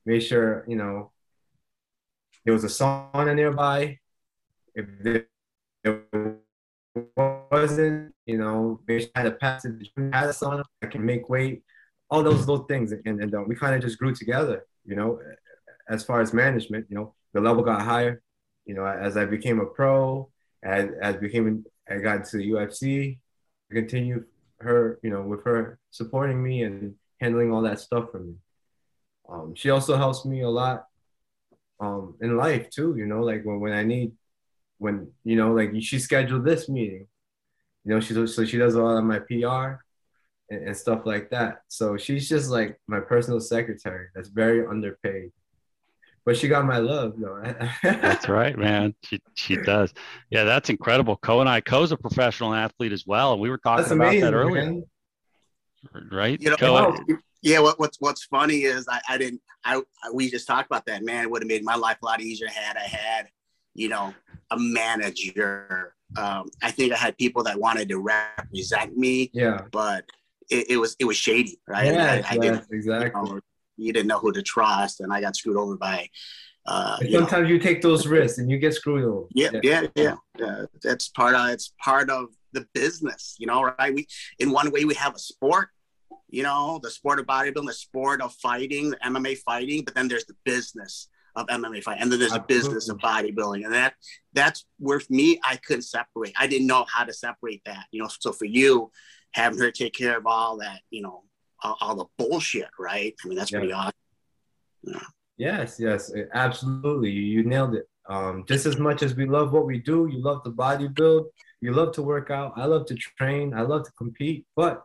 Make 0.07 0.23
sure 0.23 0.65
you 0.67 0.77
know 0.77 1.13
there 2.47 2.55
was 2.55 2.65
a 2.65 2.69
sauna 2.79 3.35
nearby. 3.37 3.99
If 4.75 4.87
there, 5.03 5.27
wasn't, 7.51 8.15
you 8.25 8.39
know, 8.39 8.81
they 8.89 9.07
had 9.15 9.27
a 9.27 9.33
passage, 9.33 9.93
had 9.99 10.31
a 10.31 10.33
sauna. 10.41 10.65
I 10.83 10.87
can 10.87 11.05
make 11.05 11.29
weight. 11.29 11.63
All 12.09 12.23
those 12.23 12.49
little 12.49 12.65
things, 12.65 12.93
and, 12.93 13.21
and 13.21 13.35
uh, 13.35 13.43
we 13.47 13.55
kind 13.55 13.75
of 13.75 13.83
just 13.83 13.99
grew 13.99 14.15
together. 14.15 14.65
You 14.87 14.97
know, 14.97 15.21
as 15.93 16.03
far 16.03 16.23
as 16.23 16.33
management, 16.33 16.87
you 16.89 16.97
know, 16.97 17.15
the 17.35 17.41
level 17.41 17.63
got 17.63 17.83
higher. 17.83 18.23
You 18.65 18.75
know, 18.75 18.87
as 18.87 19.17
I 19.17 19.27
became 19.27 19.61
a 19.61 19.67
pro, 19.67 20.31
as 20.63 20.89
as 21.01 21.17
became 21.17 21.65
I 21.89 21.99
got 21.99 22.19
into 22.19 22.39
the 22.39 22.51
UFC, 22.53 23.19
I 23.71 23.75
continued 23.75 24.25
her, 24.61 24.99
you 25.03 25.11
know, 25.11 25.23
with 25.23 25.45
her 25.45 25.79
supporting 25.91 26.43
me 26.43 26.63
and 26.63 26.95
handling 27.21 27.53
all 27.53 27.63
that 27.63 27.81
stuff 27.81 28.11
for 28.11 28.21
me. 28.21 28.35
Um, 29.29 29.55
she 29.55 29.71
also 29.71 29.97
helps 29.97 30.25
me 30.25 30.43
a 30.43 30.49
lot 30.49 30.87
um, 31.81 32.15
in 32.21 32.37
life 32.37 32.71
too. 32.71 32.95
You 32.97 33.07
know, 33.07 33.21
like 33.21 33.45
when, 33.45 33.61
when 33.61 33.73
I 33.73 33.83
need, 33.83 34.13
when 34.79 35.09
you 35.25 35.37
know, 35.37 35.53
like 35.53 35.73
she 35.81 35.99
scheduled 35.99 36.45
this 36.45 36.69
meeting. 36.69 37.07
You 37.85 37.95
know, 37.95 38.01
she 38.01 38.15
so 38.15 38.45
she 38.45 38.59
does 38.59 38.77
a 38.77 38.83
lot 38.83 38.97
of 38.97 39.05
my 39.05 39.19
PR 39.19 39.83
and, 40.49 40.69
and 40.69 40.77
stuff 40.77 41.05
like 41.05 41.31
that. 41.31 41.63
So 41.67 41.97
she's 41.99 42.29
just 42.29 42.49
like 42.49 42.79
my 42.87 43.01
personal 43.01 43.41
secretary. 43.41 44.07
That's 44.15 44.29
very 44.29 44.65
underpaid 44.65 45.33
but 46.25 46.37
she 46.37 46.49
got 46.49 46.65
my 46.65 46.79
love 46.79 47.15
though. 47.19 47.43
that's 47.83 48.29
right, 48.29 48.57
man. 48.57 48.95
She 49.03 49.21
she 49.35 49.57
does. 49.57 49.93
Yeah, 50.31 50.45
that's 50.45 50.71
incredible. 50.71 51.17
Co 51.17 51.41
and 51.41 51.49
I, 51.49 51.61
Ko's 51.61 51.93
a 51.93 51.97
professional 51.97 52.55
athlete 52.55 52.93
as 52.93 53.05
well, 53.07 53.33
and 53.33 53.41
we 53.41 53.51
were 53.51 53.59
talking 53.59 53.83
that's 53.83 53.93
about 53.93 54.09
amazing, 54.09 54.25
that 54.25 54.35
earlier. 54.35 54.65
Man. 54.65 54.85
Right? 56.11 56.41
You 56.41 56.51
know, 56.51 56.57
Ko, 56.57 56.97
yeah. 57.43 57.59
What, 57.59 57.81
what's 57.81 58.01
what's 58.01 58.25
funny 58.25 58.63
is 58.63 58.87
I, 58.89 59.01
I 59.09 59.19
didn't. 59.19 59.41
I, 59.65 59.77
I 59.77 60.11
we 60.13 60.31
just 60.31 60.47
talked 60.47 60.67
about 60.67 60.87
that. 60.87 61.03
Man, 61.03 61.25
it 61.25 61.31
would 61.31 61.43
have 61.43 61.49
made 61.49 61.65
my 61.65 61.75
life 61.75 61.99
a 62.03 62.07
lot 62.07 62.21
easier 62.21 62.49
had 62.49 62.77
I 62.77 62.85
had, 62.85 63.29
you 63.75 63.89
know, 63.89 64.15
a 64.51 64.59
manager. 64.59 65.95
Um, 66.17 66.51
I 66.63 66.71
think 66.71 66.93
I 66.93 66.97
had 66.97 67.19
people 67.19 67.43
that 67.45 67.59
wanted 67.59 67.89
to 67.89 67.99
represent 67.99 68.97
me. 68.97 69.31
Yeah. 69.33 69.63
But 69.73 70.05
it, 70.51 70.71
it 70.71 70.77
was 70.77 70.95
it 71.01 71.05
was 71.05 71.17
shady, 71.17 71.59
right? 71.67 71.93
Yeah, 71.93 72.23
I, 72.25 72.35
I 72.35 72.39
didn't, 72.39 72.67
exactly. 72.71 73.21
You 73.25 73.35
know, 73.35 73.41
you 73.77 73.93
didn't 73.93 74.09
know 74.09 74.19
who 74.19 74.33
to 74.33 74.43
trust, 74.43 75.01
and 75.01 75.13
I 75.13 75.21
got 75.21 75.37
screwed 75.37 75.57
over 75.57 75.77
by. 75.77 76.09
Uh, 76.65 76.97
you 77.01 77.19
sometimes 77.19 77.49
know. 77.49 77.55
you 77.55 77.59
take 77.59 77.83
those 77.83 78.07
risks 78.07 78.39
and 78.39 78.49
you 78.49 78.57
get 78.59 78.73
screwed 78.75 79.05
over. 79.05 79.27
Yeah, 79.35 79.51
yeah, 79.63 79.87
yeah. 79.97 80.15
yeah. 80.39 80.65
That's 80.83 81.09
part 81.09 81.35
of 81.35 81.49
it's 81.49 81.73
part 81.83 82.09
of 82.09 82.29
the 82.53 82.67
business, 82.73 83.37
you 83.39 83.47
know. 83.47 83.73
Right? 83.79 83.95
We 83.95 84.07
in 84.39 84.51
one 84.51 84.71
way 84.71 84.85
we 84.85 84.95
have 84.95 85.15
a 85.15 85.19
sport, 85.19 85.71
you 86.29 86.43
know, 86.43 86.79
the 86.83 86.91
sport 86.91 87.19
of 87.19 87.27
bodybuilding, 87.27 87.67
the 87.67 87.73
sport 87.73 88.21
of 88.21 88.33
fighting, 88.35 88.91
the 88.91 88.97
MMA 88.99 89.39
fighting, 89.39 89.85
but 89.85 89.95
then 89.95 90.09
there's 90.09 90.27
the 90.27 90.37
business 90.45 91.09
of 91.35 91.47
MMA 91.47 91.83
fight, 91.83 91.99
and 92.01 92.13
then 92.13 92.19
there's 92.19 92.33
Absolutely. 92.33 92.57
a 92.57 92.61
business 92.61 92.89
of 92.89 92.99
bodybuilding, 92.99 93.65
and 93.65 93.75
that 93.75 93.95
that's 94.33 94.67
where 94.79 95.01
for 95.01 95.13
me 95.13 95.41
I 95.43 95.57
couldn't 95.57 95.83
separate. 95.83 96.33
I 96.39 96.47
didn't 96.47 96.67
know 96.67 96.85
how 96.93 97.05
to 97.05 97.13
separate 97.13 97.63
that, 97.67 97.87
you 97.91 98.03
know. 98.03 98.09
So 98.21 98.33
for 98.33 98.45
you, 98.45 98.91
having 99.33 99.59
her 99.59 99.71
take 99.71 99.95
care 99.95 100.17
of 100.17 100.27
all 100.27 100.59
that, 100.59 100.81
you 100.91 101.03
know, 101.03 101.25
all, 101.63 101.77
all 101.81 101.97
the 101.97 102.07
bullshit, 102.19 102.69
right? 102.79 103.15
I 103.25 103.29
mean, 103.29 103.37
that's 103.37 103.53
yeah. 103.53 103.59
pretty 103.59 103.73
awesome. 103.73 103.93
Yeah. 104.83 105.01
Yes, 105.39 105.77
yes, 105.79 106.13
absolutely. 106.35 107.11
You 107.11 107.45
nailed 107.45 107.75
it. 107.75 107.89
Um, 108.09 108.45
just 108.47 108.67
as 108.67 108.79
much 108.79 109.03
as 109.03 109.15
we 109.15 109.27
love 109.27 109.53
what 109.53 109.67
we 109.67 109.79
do, 109.79 110.09
you 110.11 110.21
love 110.23 110.43
to 110.45 110.51
bodybuild, 110.51 111.27
you 111.61 111.73
love 111.73 111.93
to 111.95 112.03
work 112.03 112.31
out. 112.31 112.53
I 112.57 112.67
love 112.67 112.87
to 112.87 112.95
train. 112.95 113.55
I 113.55 113.63
love 113.63 113.85
to 113.85 113.93
compete, 113.93 114.45
but 114.57 114.85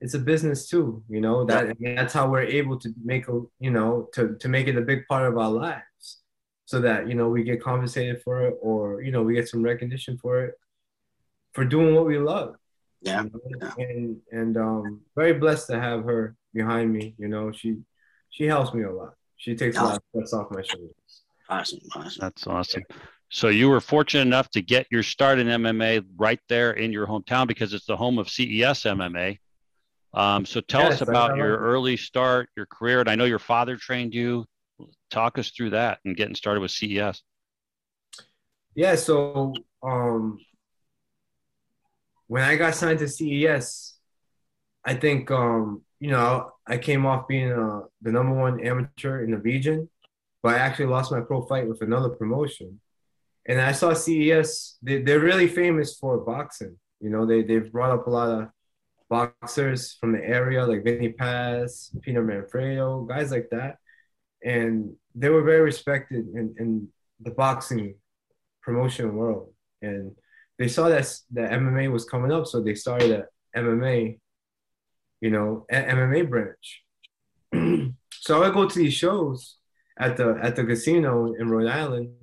it's 0.00 0.14
a 0.14 0.18
business 0.18 0.68
too. 0.68 1.02
You 1.08 1.20
know 1.20 1.44
that 1.44 1.76
that's 1.80 2.12
how 2.12 2.28
we're 2.28 2.42
able 2.42 2.78
to 2.80 2.92
make 3.04 3.28
a 3.28 3.40
you 3.60 3.70
know 3.70 4.08
to 4.14 4.36
to 4.36 4.48
make 4.48 4.66
it 4.66 4.76
a 4.76 4.80
big 4.80 5.06
part 5.08 5.30
of 5.30 5.38
our 5.38 5.50
lives, 5.50 6.20
so 6.64 6.80
that 6.80 7.08
you 7.08 7.14
know 7.14 7.28
we 7.28 7.44
get 7.44 7.62
compensated 7.62 8.22
for 8.22 8.46
it, 8.46 8.56
or 8.60 9.02
you 9.02 9.12
know 9.12 9.22
we 9.22 9.34
get 9.34 9.48
some 9.48 9.62
recognition 9.62 10.18
for 10.18 10.44
it, 10.44 10.54
for 11.52 11.64
doing 11.64 11.94
what 11.94 12.06
we 12.06 12.18
love. 12.18 12.56
Yeah. 13.02 13.24
You 13.24 13.30
know? 13.30 13.72
yeah. 13.78 13.84
And 13.84 14.16
and 14.30 14.56
um, 14.56 15.00
very 15.16 15.34
blessed 15.34 15.68
to 15.68 15.80
have 15.80 16.04
her 16.04 16.36
behind 16.54 16.92
me. 16.92 17.14
You 17.18 17.28
know, 17.28 17.52
she 17.52 17.78
she 18.30 18.46
helps 18.46 18.72
me 18.74 18.84
a 18.84 18.92
lot. 18.92 19.14
She 19.36 19.54
takes 19.56 19.76
a 19.76 19.82
lot 19.82 19.96
of 19.96 20.02
stress 20.08 20.32
off 20.32 20.50
my 20.50 20.62
shoulders. 20.62 20.92
Awesome, 21.48 21.80
awesome. 21.94 22.20
That's 22.20 22.46
awesome. 22.46 22.82
So 23.28 23.48
you 23.48 23.68
were 23.68 23.80
fortunate 23.80 24.22
enough 24.22 24.50
to 24.50 24.62
get 24.62 24.86
your 24.90 25.02
start 25.02 25.38
in 25.38 25.46
MMA 25.46 26.04
right 26.16 26.38
there 26.48 26.72
in 26.72 26.92
your 26.92 27.06
hometown 27.06 27.48
because 27.48 27.72
it's 27.72 27.86
the 27.86 27.96
home 27.96 28.18
of 28.18 28.28
CES 28.28 28.82
MMA. 28.84 29.38
Um, 30.14 30.44
so 30.44 30.60
tell 30.60 30.82
yes, 30.82 31.00
us 31.00 31.08
about 31.08 31.36
your 31.36 31.56
early 31.56 31.96
start, 31.96 32.50
your 32.56 32.66
career, 32.66 33.00
and 33.00 33.08
I 33.08 33.14
know 33.14 33.24
your 33.24 33.38
father 33.38 33.76
trained 33.76 34.14
you. 34.14 34.44
Talk 35.10 35.38
us 35.38 35.50
through 35.50 35.70
that 35.70 35.98
and 36.04 36.16
getting 36.16 36.34
started 36.34 36.60
with 36.60 36.70
CES. 36.70 37.22
Yeah, 38.74 38.94
so 38.96 39.54
um, 39.82 40.38
when 42.32 42.42
I 42.42 42.56
got 42.56 42.74
signed 42.74 42.98
to 43.00 43.08
CES, 43.08 43.92
I 44.86 44.94
think 44.94 45.30
um, 45.30 45.82
you 46.00 46.10
know 46.10 46.52
I 46.66 46.78
came 46.78 47.04
off 47.04 47.28
being 47.28 47.52
uh, 47.52 47.82
the 48.00 48.10
number 48.10 48.34
one 48.34 48.64
amateur 48.64 49.22
in 49.22 49.32
the 49.32 49.36
region, 49.36 49.90
but 50.42 50.54
I 50.54 50.58
actually 50.60 50.86
lost 50.86 51.12
my 51.12 51.20
pro 51.20 51.42
fight 51.42 51.68
with 51.68 51.82
another 51.82 52.08
promotion. 52.08 52.80
And 53.46 53.60
I 53.60 53.72
saw 53.72 53.92
CES; 53.92 54.78
they, 54.80 55.02
they're 55.02 55.20
really 55.20 55.46
famous 55.46 55.98
for 55.98 56.16
boxing. 56.24 56.78
You 57.00 57.10
know, 57.10 57.26
they 57.26 57.42
they've 57.42 57.70
brought 57.70 57.90
up 57.90 58.06
a 58.06 58.10
lot 58.10 58.30
of 58.30 58.48
boxers 59.10 59.98
from 60.00 60.12
the 60.12 60.24
area, 60.24 60.64
like 60.64 60.84
Vinny 60.84 61.10
Paz, 61.10 61.94
Pino 62.00 62.22
Manfredo, 62.22 63.06
guys 63.06 63.30
like 63.30 63.50
that, 63.50 63.76
and 64.42 64.96
they 65.14 65.28
were 65.28 65.42
very 65.42 65.60
respected 65.60 66.28
in, 66.34 66.54
in 66.58 66.88
the 67.20 67.32
boxing 67.32 67.96
promotion 68.62 69.16
world. 69.16 69.52
And 69.82 70.12
they 70.62 70.68
saw 70.68 70.88
that 70.88 71.12
the 71.32 71.40
MMA 71.40 71.90
was 71.90 72.04
coming 72.04 72.30
up, 72.30 72.46
so 72.46 72.60
they 72.60 72.76
started 72.76 73.10
a 73.10 73.58
MMA, 73.58 74.20
you 75.20 75.30
know, 75.30 75.66
MMA 75.72 76.30
branch. 76.30 76.84
so 78.12 78.44
I 78.44 78.50
go 78.50 78.68
to 78.68 78.78
these 78.78 78.94
shows 78.94 79.56
at 79.98 80.16
the 80.16 80.38
at 80.40 80.54
the 80.54 80.64
casino 80.64 81.34
in 81.34 81.48
Rhode 81.48 81.68
Island, 81.68 82.14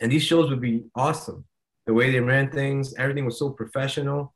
and 0.00 0.10
these 0.10 0.24
shows 0.24 0.50
would 0.50 0.60
be 0.60 0.86
awesome. 0.96 1.44
The 1.86 1.94
way 1.94 2.10
they 2.10 2.18
ran 2.18 2.50
things, 2.50 2.94
everything 2.94 3.26
was 3.26 3.38
so 3.38 3.50
professional, 3.50 4.34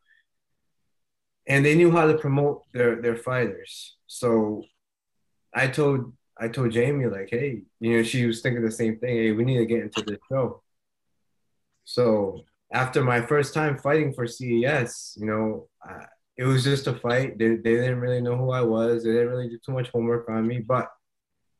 and 1.49 1.64
they 1.64 1.75
knew 1.75 1.90
how 1.90 2.07
to 2.07 2.17
promote 2.17 2.62
their 2.73 3.02
their 3.02 3.17
fighters. 3.17 3.97
So 4.07 4.62
I 5.52 5.67
told 5.67 6.12
I 6.38 6.47
told 6.47 6.71
Jamie 6.71 7.07
like, 7.07 7.29
hey, 7.29 7.62
you 7.81 7.97
know, 7.97 8.05
she 8.05 8.25
was 8.25 8.40
thinking 8.40 8.64
the 8.64 8.71
same 8.71 9.00
thing. 9.00 9.17
Hey, 9.17 9.33
we 9.33 9.45
need 9.45 9.59
to 9.59 9.67
get 9.67 9.83
into 9.83 10.02
this 10.02 10.21
show. 10.31 10.62
So 11.83 12.45
after 12.73 13.03
my 13.03 13.21
first 13.21 13.55
time 13.55 13.79
fighting 13.79 14.12
for 14.12 14.27
CES, 14.27 15.17
you 15.19 15.27
know, 15.27 15.69
it 16.37 16.45
was 16.45 16.65
just 16.65 16.87
a 16.87 16.95
fight. 16.95 17.39
They, 17.39 17.57
they 17.57 17.75
didn't 17.77 18.00
really 18.00 18.21
know 18.21 18.37
who 18.37 18.50
I 18.50 18.62
was. 18.62 19.05
They 19.05 19.11
didn't 19.12 19.29
really 19.29 19.49
do 19.49 19.59
too 19.65 19.73
much 19.73 19.91
homework 19.91 20.29
on 20.29 20.47
me, 20.47 20.61
but 20.61 20.89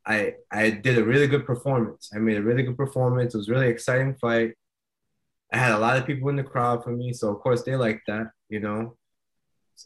I 0.07 0.35
I 0.51 0.71
did 0.71 0.99
a 0.99 1.05
really 1.05 1.27
good 1.27 1.45
performance. 1.45 2.11
I 2.15 2.19
made 2.19 2.39
a 2.39 2.43
really 2.43 2.63
good 2.63 2.77
performance. 2.77 3.35
It 3.35 3.39
was 3.39 3.49
a 3.49 3.53
really 3.53 3.69
exciting 3.69 4.15
fight. 4.15 4.53
I 5.53 5.59
had 5.59 5.73
a 5.73 5.79
lot 5.79 5.99
of 5.99 6.07
people 6.07 6.29
in 6.31 6.37
the 6.37 6.45
crowd 6.45 6.85
for 6.85 6.91
me, 6.91 7.13
so 7.13 7.29
of 7.31 7.41
course 7.41 7.63
they 7.63 7.77
liked 7.77 8.07
that, 8.07 8.29
you 8.49 8.61
know. 8.61 8.97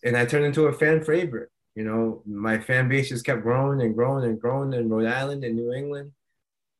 And 0.04 0.16
I 0.16 0.26
turned 0.26 0.44
into 0.44 0.66
a 0.66 0.72
fan 0.72 1.02
favorite. 1.02 1.50
You 1.74 1.84
know, 1.84 2.22
my 2.24 2.58
fan 2.60 2.88
base 2.88 3.08
just 3.08 3.24
kept 3.26 3.42
growing 3.42 3.80
and 3.80 3.94
growing 3.94 4.24
and 4.24 4.40
growing 4.40 4.72
in 4.74 4.88
Rhode 4.88 5.06
Island 5.06 5.42
and 5.42 5.56
New 5.56 5.72
England. 5.72 6.12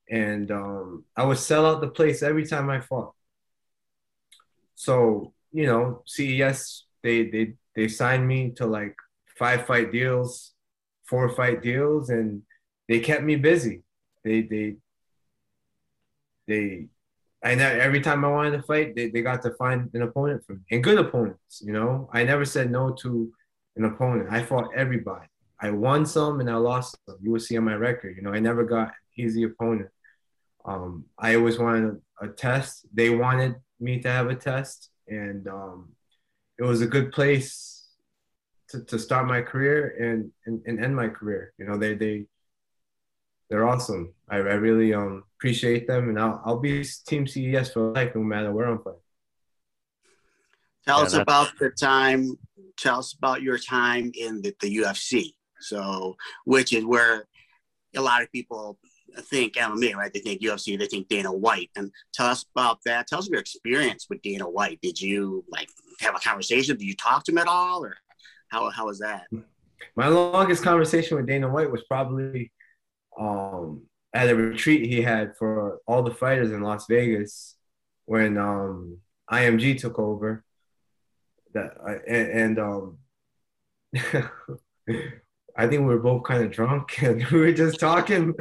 And 0.09 0.51
um, 0.53 1.05
I 1.17 1.25
would 1.25 1.39
sell 1.39 1.67
out 1.67 1.81
the 1.81 1.89
place 1.89 2.23
every 2.23 2.47
time 2.47 2.71
I 2.71 2.81
fought. 2.81 3.15
So, 4.75 5.33
you 5.53 5.67
know, 5.67 6.03
CES, 6.07 6.85
they 7.03 7.29
they 7.29 7.55
they 7.75 7.89
signed 7.89 8.27
me 8.27 8.51
to 8.57 8.67
like 8.67 8.97
five 9.39 9.67
fight 9.67 9.93
deals, 9.93 10.53
four 11.05 11.29
fight 11.31 11.63
deals, 11.63 12.11
and 12.11 12.43
they 12.89 13.01
kept 13.01 13.23
me 13.23 13.37
busy. 13.37 13.83
They 14.25 14.43
they 14.43 14.77
they 16.47 16.89
I 17.45 17.53
every 17.53 18.01
time 18.01 18.25
I 18.25 18.29
wanted 18.29 18.53
to 18.53 18.63
fight, 18.63 18.97
they, 18.97 19.11
they 19.11 19.21
got 19.21 19.43
to 19.43 19.51
find 19.53 19.91
an 19.93 20.03
opponent 20.03 20.45
for 20.47 20.55
me 20.55 20.61
and 20.71 20.83
good 20.83 20.99
opponents. 20.99 21.63
You 21.65 21.75
know, 21.75 22.09
I 22.13 22.25
never 22.25 22.47
said 22.47 22.71
no 22.71 22.93
to 23.03 23.31
an 23.77 23.85
opponent. 23.85 24.29
I 24.31 24.43
fought 24.43 24.71
everybody. 24.75 25.27
I 25.61 25.71
won 25.71 26.07
some 26.07 26.41
and 26.41 26.51
I 26.51 26.57
lost 26.57 26.97
some. 27.07 27.19
You 27.23 27.33
will 27.33 27.41
see 27.41 27.59
on 27.59 27.65
my 27.65 27.75
record. 27.75 28.17
You 28.17 28.23
know, 28.23 28.33
I 28.33 28.41
never 28.41 28.65
got 28.65 28.93
easy 29.17 29.43
opponent. 29.45 29.91
Um, 30.65 31.05
I 31.19 31.35
always 31.35 31.59
wanted 31.59 32.01
a, 32.21 32.29
test. 32.29 32.87
They 32.95 33.11
wanted 33.11 33.57
me 33.85 34.01
to 34.01 34.11
have 34.11 34.29
a 34.29 34.35
test, 34.35 34.91
and 35.07 35.47
um, 35.47 35.91
it 36.59 36.65
was 36.65 36.81
a 36.81 36.87
good 36.87 37.13
place 37.13 37.87
to, 38.71 38.83
to 38.85 38.99
start 38.99 39.27
my 39.27 39.43
career 39.43 39.95
and, 40.01 40.31
and, 40.47 40.63
and 40.67 40.83
end 40.83 40.97
my 40.97 41.09
career. 41.09 41.53
You 41.59 41.67
know, 41.67 41.77
they 41.77 41.95
they 41.95 42.27
they're 43.51 43.69
awesome. 43.69 44.15
I, 44.29 44.37
I 44.37 44.55
really 44.55 44.95
um 44.95 45.25
appreciate 45.39 45.87
them, 45.87 46.09
and 46.09 46.19
I'll 46.19 46.43
I'll 46.45 46.59
be 46.59 46.85
Team 47.07 47.27
CES 47.27 47.73
for 47.73 47.93
life, 47.93 48.15
no 48.15 48.23
matter 48.23 48.53
where 48.53 48.67
I'm 48.67 48.79
fighting. 48.83 49.01
Tell 50.87 50.99
yeah, 50.99 51.05
us 51.05 51.15
about 51.15 51.53
the 51.59 51.71
time. 51.71 52.37
Tell 52.77 52.99
us 52.99 53.13
about 53.13 53.43
your 53.43 53.59
time 53.59 54.11
in 54.15 54.43
the, 54.43 54.55
the 54.61 54.79
UFC. 54.79 55.35
So, 55.61 56.17
which 56.45 56.73
is 56.73 56.85
where 56.85 57.27
a 57.97 58.01
lot 58.01 58.23
of 58.23 58.33
people 58.33 58.79
think 59.23 59.55
MMA, 59.55 59.95
right? 59.95 60.13
They 60.13 60.21
think 60.21 60.43
UFC, 60.43 60.79
they 60.79 60.87
think 60.87 61.09
Dana 61.09 61.33
White. 61.33 61.71
And 61.77 61.91
tell 62.13 62.27
us 62.27 62.45
about 62.55 62.79
that. 62.85 63.07
Tell 63.07 63.19
us 63.19 63.29
your 63.29 63.41
experience 63.41 64.07
with 64.09 64.23
Dana 64.23 64.49
White. 64.49 64.81
Did 64.83 65.01
you 65.01 65.45
like 65.49 65.69
have 66.01 66.15
a 66.15 66.21
conversation? 66.21 66.77
Did 66.77 66.85
you 66.85 66.97
talk 66.97 67.25
to 67.25 67.33
him 67.33 67.39
at 67.39 67.49
all, 67.49 67.85
or 67.85 67.97
how 68.49 68.71
how 68.71 68.87
was 68.87 68.99
that? 69.01 69.27
My 69.97 70.09
longest 70.09 70.63
conversation 70.63 71.17
with 71.17 71.27
Dana 71.27 71.49
White 71.49 71.71
was 71.71 71.85
probably 71.85 72.53
um, 73.19 73.83
at 74.13 74.29
a 74.29 74.35
retreat 74.35 74.87
he 74.87 75.03
had 75.03 75.37
for 75.37 75.79
all 75.87 76.03
the 76.03 76.15
fighters 76.15 76.51
in 76.53 76.63
Las 76.63 76.87
Vegas 76.89 77.57
when 78.07 78.39
um, 78.39 78.99
IMG 79.31 79.79
took 79.79 79.99
over. 79.99 80.45
That 81.53 81.75
and, 82.07 82.59
and 82.59 82.59
um, 82.59 82.99
I 85.57 85.67
think 85.67 85.83
we 85.83 85.89
were 85.89 86.01
both 86.01 86.25
kind 86.25 86.43
of 86.43 86.51
drunk 86.51 87.03
and 87.03 87.25
we 87.27 87.41
were 87.41 87.53
just 87.53 87.79
talking 87.79 88.35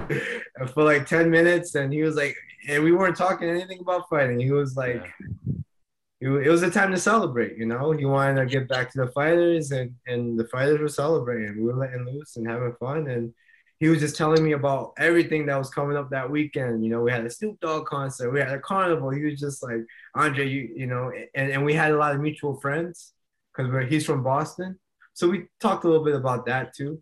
for 0.74 0.84
like 0.84 1.06
10 1.06 1.30
minutes 1.30 1.76
and 1.76 1.94
he 1.94 2.02
was 2.02 2.16
like, 2.16 2.36
and 2.68 2.84
we 2.84 2.92
weren't 2.92 3.18
talking 3.18 3.50
anything 3.50 3.80
about 3.82 4.10
fighting. 4.10 4.40
He 4.40 4.52
was 4.52 4.76
like, 4.76 5.06
yeah. 6.22 6.40
it 6.40 6.50
was 6.50 6.64
a 6.64 6.72
time 6.72 6.92
to 6.92 7.00
celebrate, 7.00 7.58
you 7.58 7.66
know, 7.66 7.92
he 7.92 8.06
wanted 8.06 8.40
to 8.40 8.46
get 8.46 8.68
back 8.68 8.92
to 8.92 9.06
the 9.06 9.12
fighters 9.12 9.72
and, 9.72 9.94
and 10.08 10.40
the 10.40 10.48
fighters 10.48 10.80
were 10.80 10.88
celebrating. 10.88 11.58
We 11.58 11.66
were 11.66 11.78
letting 11.78 12.06
loose 12.06 12.38
and 12.38 12.48
having 12.48 12.74
fun. 12.80 13.08
And 13.08 13.34
he 13.80 13.90
was 13.90 14.00
just 14.00 14.16
telling 14.16 14.44
me 14.44 14.54
about 14.54 14.94
everything 14.98 15.46
that 15.46 15.58
was 15.58 15.70
coming 15.70 15.98
up 15.98 16.10
that 16.10 16.32
weekend. 16.32 16.84
You 16.84 16.90
know, 16.90 17.02
we 17.02 17.12
had 17.12 17.26
a 17.26 17.30
Snoop 17.30 17.60
Dogg 17.60 17.86
concert, 17.86 18.32
we 18.32 18.40
had 18.40 18.54
a 18.54 18.60
carnival. 18.60 19.10
He 19.10 19.26
was 19.26 19.40
just 19.40 19.62
like, 19.62 19.82
Andre, 20.16 20.48
you, 20.48 20.74
you 20.76 20.88
know, 20.88 21.12
and, 21.36 21.52
and 21.52 21.66
we 21.66 21.74
had 21.74 21.92
a 21.92 21.98
lot 21.98 22.16
of 22.16 22.22
mutual 22.22 22.60
friends 22.62 23.12
because 23.54 23.90
he's 23.90 24.06
from 24.06 24.24
Boston. 24.24 24.80
So 25.14 25.30
we 25.30 25.46
talked 25.60 25.84
a 25.84 25.88
little 25.88 26.06
bit 26.06 26.16
about 26.16 26.46
that 26.48 26.74
too. 26.74 27.02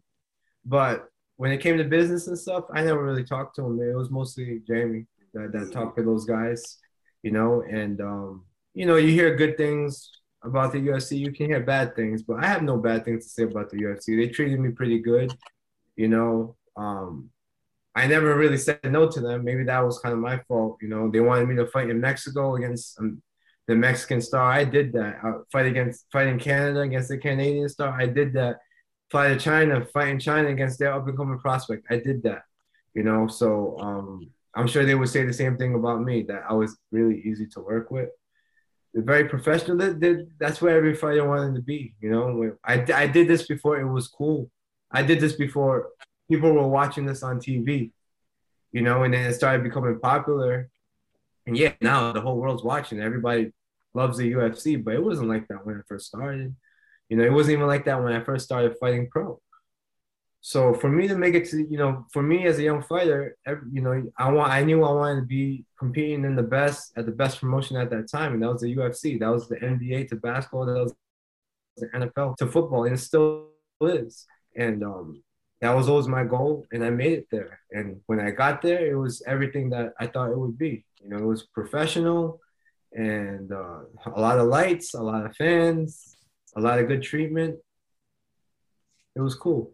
But 0.66 1.08
when 1.38 1.52
it 1.52 1.62
came 1.62 1.78
to 1.78 1.84
business 1.84 2.28
and 2.28 2.38
stuff, 2.38 2.66
I 2.74 2.84
never 2.84 3.04
really 3.04 3.24
talked 3.24 3.56
to 3.56 3.66
him. 3.66 3.80
It 3.82 3.96
was 3.96 4.12
mostly 4.12 4.62
Jamie 4.68 5.08
that, 5.34 5.52
that 5.54 5.72
talked 5.72 5.98
to 5.98 6.04
those 6.04 6.26
guys, 6.26 6.78
you 7.24 7.32
know, 7.32 7.64
and 7.70 8.00
um, 8.02 8.46
you 8.74 8.86
know, 8.86 8.98
you 8.98 9.10
hear 9.10 9.36
good 9.36 9.58
things 9.58 10.10
about 10.44 10.72
the 10.72 10.80
UFC, 10.80 11.18
you 11.18 11.32
can 11.32 11.48
hear 11.48 11.60
bad 11.60 11.96
things, 11.96 12.24
but 12.24 12.44
I 12.44 12.48
have 12.48 12.64
no 12.64 12.78
bad 12.78 13.06
things 13.06 13.26
to 13.26 13.30
say 13.30 13.44
about 13.44 13.70
the 13.70 13.78
UFC. 13.78 14.18
They 14.18 14.28
treated 14.28 14.60
me 14.60 14.70
pretty 14.70 15.00
good, 15.00 15.34
you 15.96 16.08
know. 16.08 16.56
Um, 16.76 17.30
I 17.94 18.08
never 18.08 18.38
really 18.38 18.58
said 18.58 18.80
no 18.84 19.10
to 19.10 19.20
them. 19.20 19.44
Maybe 19.44 19.64
that 19.66 19.82
was 19.82 20.00
kind 20.00 20.14
of 20.14 20.20
my 20.20 20.40
fault. 20.48 20.78
You 20.82 20.88
know, 20.88 21.12
they 21.12 21.20
wanted 21.20 21.48
me 21.48 21.56
to 21.56 21.68
fight 21.68 21.90
in 21.90 22.00
Mexico 22.00 22.56
against 22.56 23.00
um, 23.00 23.22
the 23.68 23.76
Mexican 23.76 24.22
star. 24.22 24.52
I 24.52 24.64
did 24.64 24.94
that. 24.94 25.22
Fight 25.52 25.66
against 25.68 26.06
fight 26.12 26.28
in 26.28 26.40
Canada 26.40 26.82
against 26.82 27.10
the 27.10 27.18
Canadian 27.18 27.70
star. 27.70 27.90
I 28.00 28.08
did 28.08 28.34
that 28.34 28.60
fly 29.12 29.28
to 29.28 29.38
China, 29.38 29.86
fight 29.86 30.08
in 30.08 30.20
China 30.20 30.48
against 30.48 30.80
their 30.80 30.94
up 30.94 31.08
and 31.08 31.18
coming 31.18 31.38
prospect. 31.38 31.86
I 31.90 31.98
did 31.98 32.24
that, 32.24 32.44
you 32.94 33.04
know. 33.04 33.28
So 33.28 33.78
um, 33.80 34.32
I'm 34.56 34.68
sure 34.68 34.86
they 34.86 34.96
would 34.96 35.10
say 35.10 35.26
the 35.26 35.34
same 35.34 35.58
thing 35.58 35.76
about 35.76 36.02
me 36.02 36.24
that 36.24 36.44
I 36.50 36.54
was 36.54 36.78
really 36.92 37.22
easy 37.22 37.46
to 37.48 37.60
work 37.60 37.92
with. 37.92 38.10
They're 38.94 39.04
very 39.04 39.30
professional. 39.30 39.78
That's 40.40 40.62
where 40.62 40.78
every 40.78 40.96
fighter 40.96 41.28
wanted 41.28 41.56
to 41.56 41.62
be. 41.62 41.94
You 42.02 42.12
know, 42.12 42.58
I, 42.64 42.86
I 42.94 43.08
did 43.08 43.28
this 43.28 43.48
before 43.48 43.80
it 43.80 43.88
was 43.88 44.08
cool. 44.08 44.50
I 44.92 45.04
did 45.04 45.20
this 45.20 45.34
before 45.34 45.90
people 46.30 46.52
were 46.52 46.68
watching 46.68 47.06
this 47.06 47.24
on 47.24 47.40
TV. 47.40 47.92
You 48.72 48.82
know, 48.82 49.04
and 49.04 49.14
then 49.14 49.30
it 49.30 49.34
started 49.34 49.64
becoming 49.64 50.00
popular. 50.00 50.70
And 51.46 51.58
yeah, 51.58 51.74
now 51.82 52.12
the 52.12 52.22
whole 52.22 52.38
world's 52.38 52.64
watching. 52.64 53.02
Everybody 53.02 53.52
loves 53.94 54.18
the 54.18 54.32
UFC, 54.32 54.84
but 54.84 54.94
it 54.94 55.04
wasn't 55.04 55.30
like 55.30 55.48
that 55.48 55.66
when 55.66 55.76
I 55.76 55.82
first 55.88 56.08
started. 56.08 56.56
You 57.10 57.18
know, 57.18 57.24
it 57.24 57.34
wasn't 57.34 57.54
even 57.54 57.68
like 57.68 57.86
that 57.86 58.02
when 58.02 58.14
I 58.14 58.24
first 58.24 58.46
started 58.46 58.78
fighting 58.80 59.10
pro. 59.10 59.40
So 60.44 60.74
for 60.74 60.90
me 60.90 61.08
to 61.08 61.16
make 61.16 61.36
it 61.36 61.50
to, 61.52 61.58
you 61.70 61.78
know, 61.78 62.06
for 62.12 62.24
me 62.24 62.48
as 62.48 62.58
a 62.58 62.64
young 62.64 62.82
fighter, 62.82 63.38
every, 63.46 63.70
you 63.72 63.82
know, 63.82 64.04
I 64.18 64.32
want, 64.32 64.52
I 64.52 64.64
knew 64.64 64.84
I 64.84 64.92
wanted 64.92 65.22
to 65.22 65.28
be 65.28 65.66
competing 65.78 66.26
in 66.26 66.36
the 66.36 66.44
best 66.44 66.94
at 66.98 67.06
the 67.06 67.12
best 67.12 67.40
promotion 67.40 67.78
at 67.78 67.92
that 67.92 68.10
time, 68.10 68.34
and 68.34 68.42
that 68.42 68.52
was 68.52 68.62
the 68.62 68.76
UFC. 68.76 69.20
That 69.20 69.30
was 69.30 69.48
the 69.48 69.58
NBA 69.58 70.10
to 70.10 70.16
basketball. 70.16 70.66
That 70.66 70.84
was 70.84 70.96
the 71.78 71.88
NFL 71.90 72.38
to 72.38 72.48
football, 72.48 72.86
and 72.86 72.96
it 72.96 73.00
still 73.00 73.50
is. 73.82 74.26
And 74.56 74.84
um, 74.84 75.22
that 75.62 75.76
was 75.76 75.88
always 75.88 76.08
my 76.08 76.24
goal, 76.24 76.66
and 76.72 76.84
I 76.84 76.90
made 76.90 77.14
it 77.14 77.28
there. 77.32 77.60
And 77.72 78.02
when 78.08 78.20
I 78.20 78.32
got 78.32 78.62
there, 78.62 78.86
it 78.86 78.96
was 78.96 79.22
everything 79.28 79.70
that 79.70 79.94
I 80.00 80.08
thought 80.08 80.32
it 80.32 80.38
would 80.38 80.58
be. 80.58 80.84
You 81.02 81.10
know, 81.10 81.18
it 81.18 81.26
was 81.26 81.44
professional, 81.44 82.42
and 82.94 83.52
uh, 83.52 83.82
a 84.14 84.20
lot 84.20 84.40
of 84.40 84.48
lights, 84.48 84.96
a 84.96 85.02
lot 85.02 85.26
of 85.26 85.36
fans, 85.36 86.16
a 86.56 86.62
lot 86.62 86.80
of 86.80 86.88
good 86.88 87.04
treatment. 87.04 87.60
It 89.16 89.22
was 89.22 89.36
cool. 89.36 89.74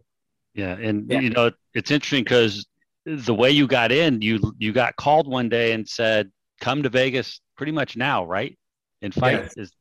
Yeah, 0.54 0.76
and 0.76 1.10
yeah. 1.10 1.20
you 1.20 1.30
know 1.30 1.52
it's 1.72 1.90
interesting 1.90 2.22
because 2.22 2.66
the 3.06 3.34
way 3.34 3.50
you 3.50 3.66
got 3.66 3.90
in, 3.90 4.20
you 4.20 4.54
you 4.58 4.72
got 4.72 4.96
called 4.96 5.26
one 5.26 5.48
day 5.48 5.72
and 5.72 5.88
said, 5.88 6.30
"Come 6.60 6.82
to 6.82 6.90
Vegas 6.90 7.40
pretty 7.56 7.72
much 7.72 7.96
now, 7.96 8.26
right?" 8.26 8.58
And 9.00 9.14
fight. 9.14 9.34
Yes. 9.34 9.56
Is, 9.56 9.72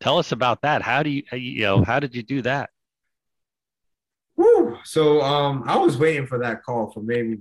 tell 0.00 0.18
us 0.18 0.32
about 0.32 0.62
that. 0.62 0.82
How 0.82 1.04
do 1.04 1.10
you 1.10 1.22
you 1.32 1.62
know 1.62 1.84
how 1.84 2.00
did 2.00 2.14
you 2.14 2.24
do 2.24 2.42
that? 2.42 2.70
Woo! 4.36 4.78
So 4.84 5.22
um, 5.22 5.64
I 5.66 5.76
was 5.76 5.96
waiting 5.96 6.26
for 6.26 6.38
that 6.38 6.62
call 6.62 6.90
for 6.92 7.00
maybe 7.00 7.40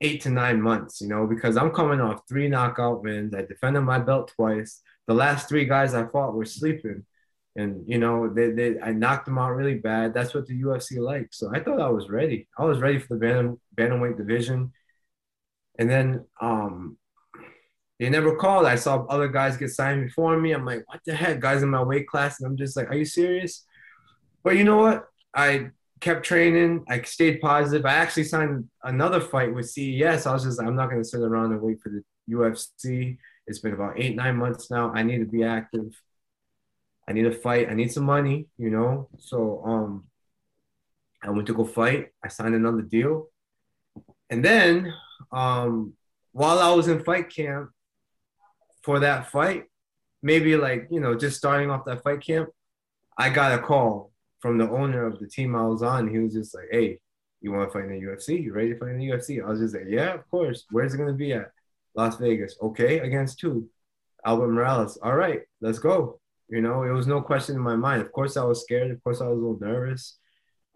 eight 0.00 0.22
to 0.22 0.30
nine 0.30 0.60
months, 0.60 1.00
you 1.00 1.08
know, 1.08 1.26
because 1.26 1.56
I'm 1.56 1.70
coming 1.70 2.00
off 2.00 2.22
three 2.28 2.48
knockout 2.48 3.02
wins. 3.02 3.34
I 3.34 3.42
defended 3.42 3.82
my 3.82 3.98
belt 3.98 4.32
twice. 4.34 4.80
The 5.06 5.14
last 5.14 5.48
three 5.48 5.64
guys 5.66 5.94
I 5.94 6.06
fought 6.06 6.34
were 6.34 6.44
sleeping 6.44 7.04
and 7.56 7.84
you 7.86 7.98
know 7.98 8.32
they, 8.32 8.50
they 8.50 8.80
I 8.80 8.92
knocked 8.92 9.26
them 9.26 9.38
out 9.38 9.50
really 9.50 9.74
bad. 9.74 10.14
That's 10.14 10.34
what 10.34 10.46
the 10.46 10.60
UFC 10.62 10.98
likes. 10.98 11.38
So 11.38 11.50
I 11.54 11.60
thought 11.60 11.80
I 11.80 11.88
was 11.88 12.08
ready. 12.08 12.48
I 12.58 12.64
was 12.64 12.78
ready 12.78 12.98
for 12.98 13.14
the 13.14 13.20
bantam, 13.20 13.60
bantamweight 13.76 14.16
division, 14.16 14.72
and 15.78 15.90
then 15.90 16.24
um, 16.40 16.96
they 17.98 18.08
never 18.08 18.36
called. 18.36 18.66
I 18.66 18.76
saw 18.76 19.04
other 19.06 19.28
guys 19.28 19.56
get 19.56 19.70
signed 19.70 20.04
before 20.04 20.38
me. 20.38 20.52
I'm 20.52 20.64
like, 20.64 20.84
what 20.86 21.00
the 21.04 21.14
heck, 21.14 21.40
guys 21.40 21.62
in 21.62 21.70
my 21.70 21.82
weight 21.82 22.06
class, 22.06 22.40
and 22.40 22.48
I'm 22.48 22.56
just 22.56 22.76
like, 22.76 22.88
are 22.88 22.96
you 22.96 23.04
serious? 23.04 23.64
But 24.44 24.56
you 24.56 24.64
know 24.64 24.78
what? 24.78 25.06
I 25.34 25.70
kept 26.00 26.24
training. 26.24 26.84
I 26.88 27.02
stayed 27.02 27.40
positive. 27.40 27.84
I 27.84 27.94
actually 27.94 28.24
signed 28.24 28.68
another 28.82 29.20
fight 29.20 29.54
with 29.54 29.70
CES. 29.70 30.26
I 30.26 30.32
was 30.32 30.44
just, 30.44 30.60
I'm 30.60 30.76
not 30.76 30.90
going 30.90 31.02
to 31.02 31.08
sit 31.08 31.20
around 31.20 31.52
and 31.52 31.60
wait 31.60 31.80
for 31.80 31.90
the 31.90 32.02
UFC. 32.28 33.18
It's 33.46 33.58
been 33.58 33.74
about 33.74 34.00
eight, 34.00 34.16
nine 34.16 34.36
months 34.36 34.70
now. 34.70 34.92
I 34.92 35.02
need 35.02 35.18
to 35.18 35.26
be 35.26 35.44
active. 35.44 36.00
I 37.08 37.12
need 37.12 37.24
to 37.24 37.32
fight. 37.32 37.68
I 37.68 37.74
need 37.74 37.92
some 37.92 38.04
money, 38.04 38.46
you 38.56 38.70
know. 38.70 39.08
So 39.18 39.62
um, 39.64 40.04
I 41.22 41.30
went 41.30 41.46
to 41.48 41.54
go 41.54 41.64
fight. 41.64 42.08
I 42.24 42.28
signed 42.28 42.54
another 42.54 42.82
deal, 42.82 43.26
and 44.28 44.44
then 44.44 44.92
um, 45.32 45.94
while 46.30 46.60
I 46.60 46.72
was 46.72 46.86
in 46.86 47.02
fight 47.02 47.28
camp 47.34 47.70
for 48.82 49.00
that 49.00 49.30
fight, 49.30 49.64
maybe 50.22 50.56
like 50.56 50.86
you 50.92 51.00
know 51.00 51.16
just 51.16 51.36
starting 51.36 51.68
off 51.68 51.84
that 51.86 52.04
fight 52.04 52.20
camp, 52.20 52.50
I 53.18 53.30
got 53.30 53.58
a 53.58 53.62
call 53.62 54.09
from 54.40 54.58
the 54.58 54.68
owner 54.70 55.06
of 55.06 55.18
the 55.18 55.28
team 55.28 55.54
I 55.54 55.66
was 55.66 55.82
on. 55.82 56.08
He 56.08 56.18
was 56.18 56.32
just 56.32 56.54
like, 56.54 56.68
"Hey, 56.70 57.00
you 57.40 57.52
want 57.52 57.68
to 57.68 57.72
fight 57.72 57.84
in 57.84 57.92
the 57.92 58.06
UFC? 58.06 58.42
You 58.42 58.52
ready 58.52 58.72
to 58.72 58.78
fight 58.78 58.90
in 58.90 58.98
the 58.98 59.08
UFC?" 59.08 59.42
I 59.42 59.48
was 59.48 59.60
just 59.60 59.74
like, 59.74 59.86
"Yeah, 59.88 60.14
of 60.14 60.28
course. 60.30 60.66
Where's 60.70 60.94
it 60.94 60.98
gonna 60.98 61.12
be 61.12 61.32
at? 61.32 61.52
Las 61.94 62.16
Vegas. 62.18 62.56
Okay, 62.62 63.00
against 63.00 63.40
two, 63.40 63.68
Albert 64.24 64.48
Morales. 64.48 64.96
All 64.98 65.16
right, 65.16 65.42
let's 65.60 65.78
go." 65.78 66.20
You 66.48 66.60
know, 66.60 66.82
it 66.82 66.90
was 66.90 67.06
no 67.06 67.22
question 67.22 67.54
in 67.54 67.62
my 67.62 67.76
mind. 67.76 68.02
Of 68.02 68.12
course, 68.12 68.36
I 68.36 68.44
was 68.44 68.62
scared. 68.62 68.90
Of 68.90 69.02
course, 69.04 69.20
I 69.20 69.28
was 69.28 69.38
a 69.38 69.40
little 69.40 69.60
nervous. 69.60 70.18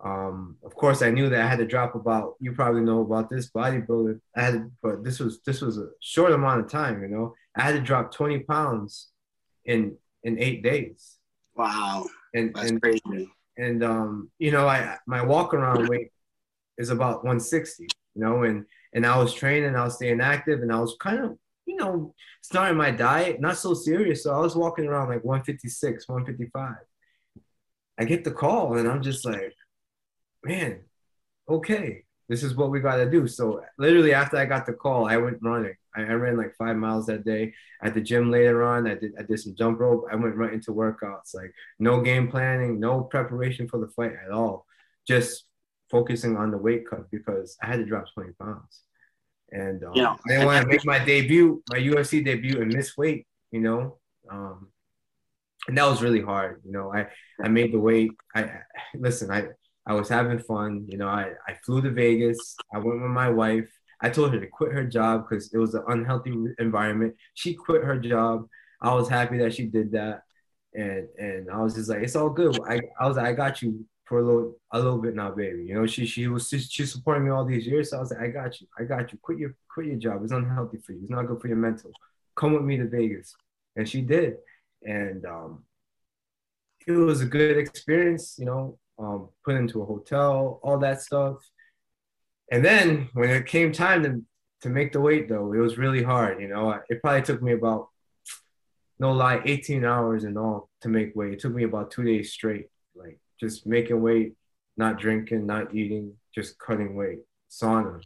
Um, 0.04 0.56
of 0.62 0.74
course, 0.74 1.02
I 1.02 1.10
knew 1.10 1.28
that 1.30 1.40
I 1.40 1.46
had 1.46 1.58
to 1.58 1.66
drop 1.66 1.94
about. 1.94 2.34
You 2.38 2.52
probably 2.52 2.82
know 2.82 3.00
about 3.00 3.30
this 3.30 3.50
bodybuilder. 3.50 4.20
I 4.36 4.42
had, 4.42 4.70
but 4.82 5.02
this 5.02 5.18
was 5.18 5.40
this 5.42 5.60
was 5.62 5.78
a 5.78 5.88
short 6.00 6.32
amount 6.32 6.60
of 6.60 6.70
time. 6.70 7.02
You 7.02 7.08
know, 7.08 7.34
I 7.56 7.62
had 7.62 7.72
to 7.72 7.80
drop 7.80 8.12
twenty 8.12 8.40
pounds 8.40 9.08
in 9.64 9.96
in 10.22 10.38
eight 10.38 10.62
days. 10.62 11.16
Wow, 11.56 12.06
and 12.34 12.54
that's 12.54 12.70
and, 12.70 12.82
crazy. 12.82 13.30
And 13.56 13.84
um, 13.84 14.30
you 14.38 14.50
know, 14.50 14.66
I 14.66 14.96
my 15.06 15.22
walk 15.22 15.54
around 15.54 15.88
weight 15.88 16.12
is 16.78 16.90
about 16.90 17.24
one 17.24 17.40
sixty. 17.40 17.86
You 18.14 18.22
know, 18.22 18.42
and 18.44 18.64
and 18.92 19.04
I 19.04 19.18
was 19.18 19.34
training, 19.34 19.74
I 19.74 19.84
was 19.84 19.96
staying 19.96 20.20
active, 20.20 20.62
and 20.62 20.72
I 20.72 20.80
was 20.80 20.96
kind 21.00 21.18
of 21.24 21.38
you 21.66 21.76
know, 21.76 22.14
starting 22.42 22.76
my 22.76 22.90
diet, 22.90 23.40
not 23.40 23.56
so 23.56 23.74
serious. 23.74 24.22
So 24.22 24.34
I 24.34 24.38
was 24.38 24.56
walking 24.56 24.86
around 24.86 25.08
like 25.08 25.24
156, 25.24 26.08
155. 26.08 26.74
I 27.98 28.04
get 28.04 28.24
the 28.24 28.32
call 28.32 28.76
and 28.76 28.88
I'm 28.88 29.02
just 29.02 29.24
like, 29.24 29.54
man, 30.44 30.80
okay, 31.48 32.04
this 32.28 32.42
is 32.42 32.54
what 32.54 32.70
we 32.70 32.80
got 32.80 32.96
to 32.96 33.10
do. 33.10 33.26
So 33.28 33.62
literally 33.78 34.14
after 34.14 34.36
I 34.36 34.46
got 34.46 34.66
the 34.66 34.72
call, 34.72 35.06
I 35.06 35.16
went 35.16 35.38
running. 35.42 35.76
I, 35.96 36.02
I, 36.02 36.12
ran 36.12 36.36
like 36.36 36.54
five 36.56 36.76
miles 36.76 37.06
that 37.06 37.24
day 37.24 37.54
at 37.82 37.94
the 37.94 38.00
gym 38.00 38.30
later 38.30 38.62
on. 38.62 38.86
I 38.86 38.94
did, 38.94 39.12
I 39.18 39.22
did 39.22 39.40
some 39.40 39.54
jump 39.54 39.80
rope. 39.80 40.06
I 40.10 40.16
went 40.16 40.36
right 40.36 40.52
into 40.52 40.72
workouts, 40.72 41.34
like 41.34 41.52
no 41.78 42.00
game 42.00 42.28
planning, 42.28 42.80
no 42.80 43.02
preparation 43.02 43.68
for 43.68 43.78
the 43.78 43.88
fight 43.88 44.12
at 44.24 44.32
all. 44.32 44.66
Just 45.06 45.44
focusing 45.90 46.36
on 46.36 46.50
the 46.50 46.58
weight 46.58 46.88
cut 46.88 47.10
because 47.10 47.56
I 47.62 47.66
had 47.66 47.76
to 47.76 47.84
drop 47.84 48.06
20 48.14 48.32
pounds. 48.40 48.80
And 49.50 49.84
um, 49.84 49.92
know, 49.94 50.16
I 50.26 50.28
didn't 50.28 50.46
want 50.46 50.62
to 50.62 50.68
make 50.68 50.84
my 50.84 50.98
debut, 50.98 51.62
my 51.70 51.78
UFC 51.78 52.24
debut, 52.24 52.60
and 52.60 52.72
miss 52.74 52.96
weight. 52.96 53.26
You 53.52 53.60
know, 53.60 53.98
um, 54.28 54.68
and 55.68 55.78
that 55.78 55.86
was 55.86 56.02
really 56.02 56.20
hard. 56.20 56.60
You 56.64 56.72
know, 56.72 56.92
I 56.92 57.06
I 57.42 57.48
made 57.48 57.72
the 57.72 57.78
weight. 57.78 58.10
I 58.34 58.50
listen. 58.94 59.30
I 59.30 59.48
I 59.86 59.94
was 59.94 60.08
having 60.08 60.38
fun. 60.40 60.86
You 60.88 60.98
know, 60.98 61.08
I 61.08 61.32
I 61.46 61.54
flew 61.64 61.80
to 61.82 61.90
Vegas. 61.90 62.56
I 62.72 62.78
went 62.78 63.00
with 63.00 63.10
my 63.10 63.30
wife. 63.30 63.70
I 64.04 64.10
told 64.10 64.34
her 64.34 64.40
to 64.40 64.46
quit 64.46 64.72
her 64.72 64.84
job 64.84 65.24
because 65.26 65.50
it 65.54 65.56
was 65.56 65.72
an 65.72 65.82
unhealthy 65.88 66.34
environment. 66.58 67.14
She 67.32 67.54
quit 67.54 67.82
her 67.82 67.98
job. 67.98 68.46
I 68.82 68.92
was 68.92 69.08
happy 69.08 69.38
that 69.38 69.54
she 69.54 69.64
did 69.64 69.92
that, 69.92 70.24
and 70.74 71.08
and 71.18 71.50
I 71.50 71.56
was 71.62 71.74
just 71.74 71.88
like, 71.88 72.02
it's 72.02 72.14
all 72.14 72.28
good. 72.28 72.58
I 72.68 72.82
I 73.00 73.08
was 73.08 73.16
like, 73.16 73.24
I 73.24 73.32
got 73.32 73.62
you 73.62 73.86
for 74.04 74.18
a 74.18 74.22
little 74.22 74.56
a 74.72 74.78
little 74.78 74.98
bit 74.98 75.14
now, 75.14 75.30
baby. 75.30 75.64
You 75.64 75.76
know, 75.76 75.86
she 75.86 76.04
she 76.04 76.28
was 76.28 76.50
she, 76.50 76.84
supporting 76.84 77.24
me 77.24 77.30
all 77.30 77.46
these 77.46 77.66
years. 77.66 77.90
So 77.90 77.96
I 77.96 78.00
was 78.00 78.10
like, 78.10 78.20
I 78.20 78.28
got 78.28 78.60
you, 78.60 78.66
I 78.78 78.84
got 78.84 79.10
you. 79.10 79.18
Quit 79.22 79.38
your 79.38 79.54
quit 79.72 79.86
your 79.86 79.96
job. 79.96 80.22
It's 80.22 80.32
unhealthy 80.32 80.80
for 80.84 80.92
you. 80.92 81.00
It's 81.00 81.10
not 81.10 81.26
good 81.26 81.40
for 81.40 81.48
your 81.48 81.56
mental. 81.56 81.90
Come 82.36 82.52
with 82.52 82.62
me 82.62 82.76
to 82.76 82.86
Vegas, 82.86 83.34
and 83.74 83.88
she 83.88 84.02
did, 84.02 84.34
and 84.82 85.24
um, 85.24 85.64
it 86.86 86.92
was 86.92 87.22
a 87.22 87.26
good 87.26 87.56
experience. 87.56 88.36
You 88.38 88.44
know, 88.44 88.78
um, 88.98 89.30
put 89.46 89.54
into 89.54 89.80
a 89.80 89.86
hotel, 89.86 90.60
all 90.62 90.78
that 90.80 91.00
stuff, 91.00 91.36
and 92.50 92.64
then 92.64 93.08
when 93.14 93.30
it 93.30 93.46
came 93.46 93.72
time 93.72 94.02
to 94.02 94.22
to 94.64 94.70
make 94.70 94.92
the 94.92 95.00
weight, 95.00 95.28
though, 95.28 95.52
it 95.52 95.58
was 95.58 95.76
really 95.76 96.02
hard. 96.02 96.40
You 96.40 96.48
know, 96.48 96.80
it 96.88 97.02
probably 97.02 97.20
took 97.20 97.42
me 97.42 97.52
about 97.52 97.88
no 98.98 99.12
lie, 99.12 99.42
18 99.44 99.84
hours 99.84 100.24
in 100.24 100.38
all 100.38 100.70
to 100.80 100.88
make 100.88 101.14
weight. 101.14 101.34
It 101.34 101.40
took 101.40 101.52
me 101.52 101.64
about 101.64 101.90
two 101.90 102.02
days 102.02 102.32
straight. 102.32 102.68
Like 102.94 103.18
just 103.38 103.66
making 103.66 104.00
weight, 104.00 104.34
not 104.78 104.98
drinking, 104.98 105.44
not 105.44 105.74
eating, 105.74 106.14
just 106.34 106.58
cutting 106.58 106.94
weight, 106.94 107.18
sauna, 107.50 108.00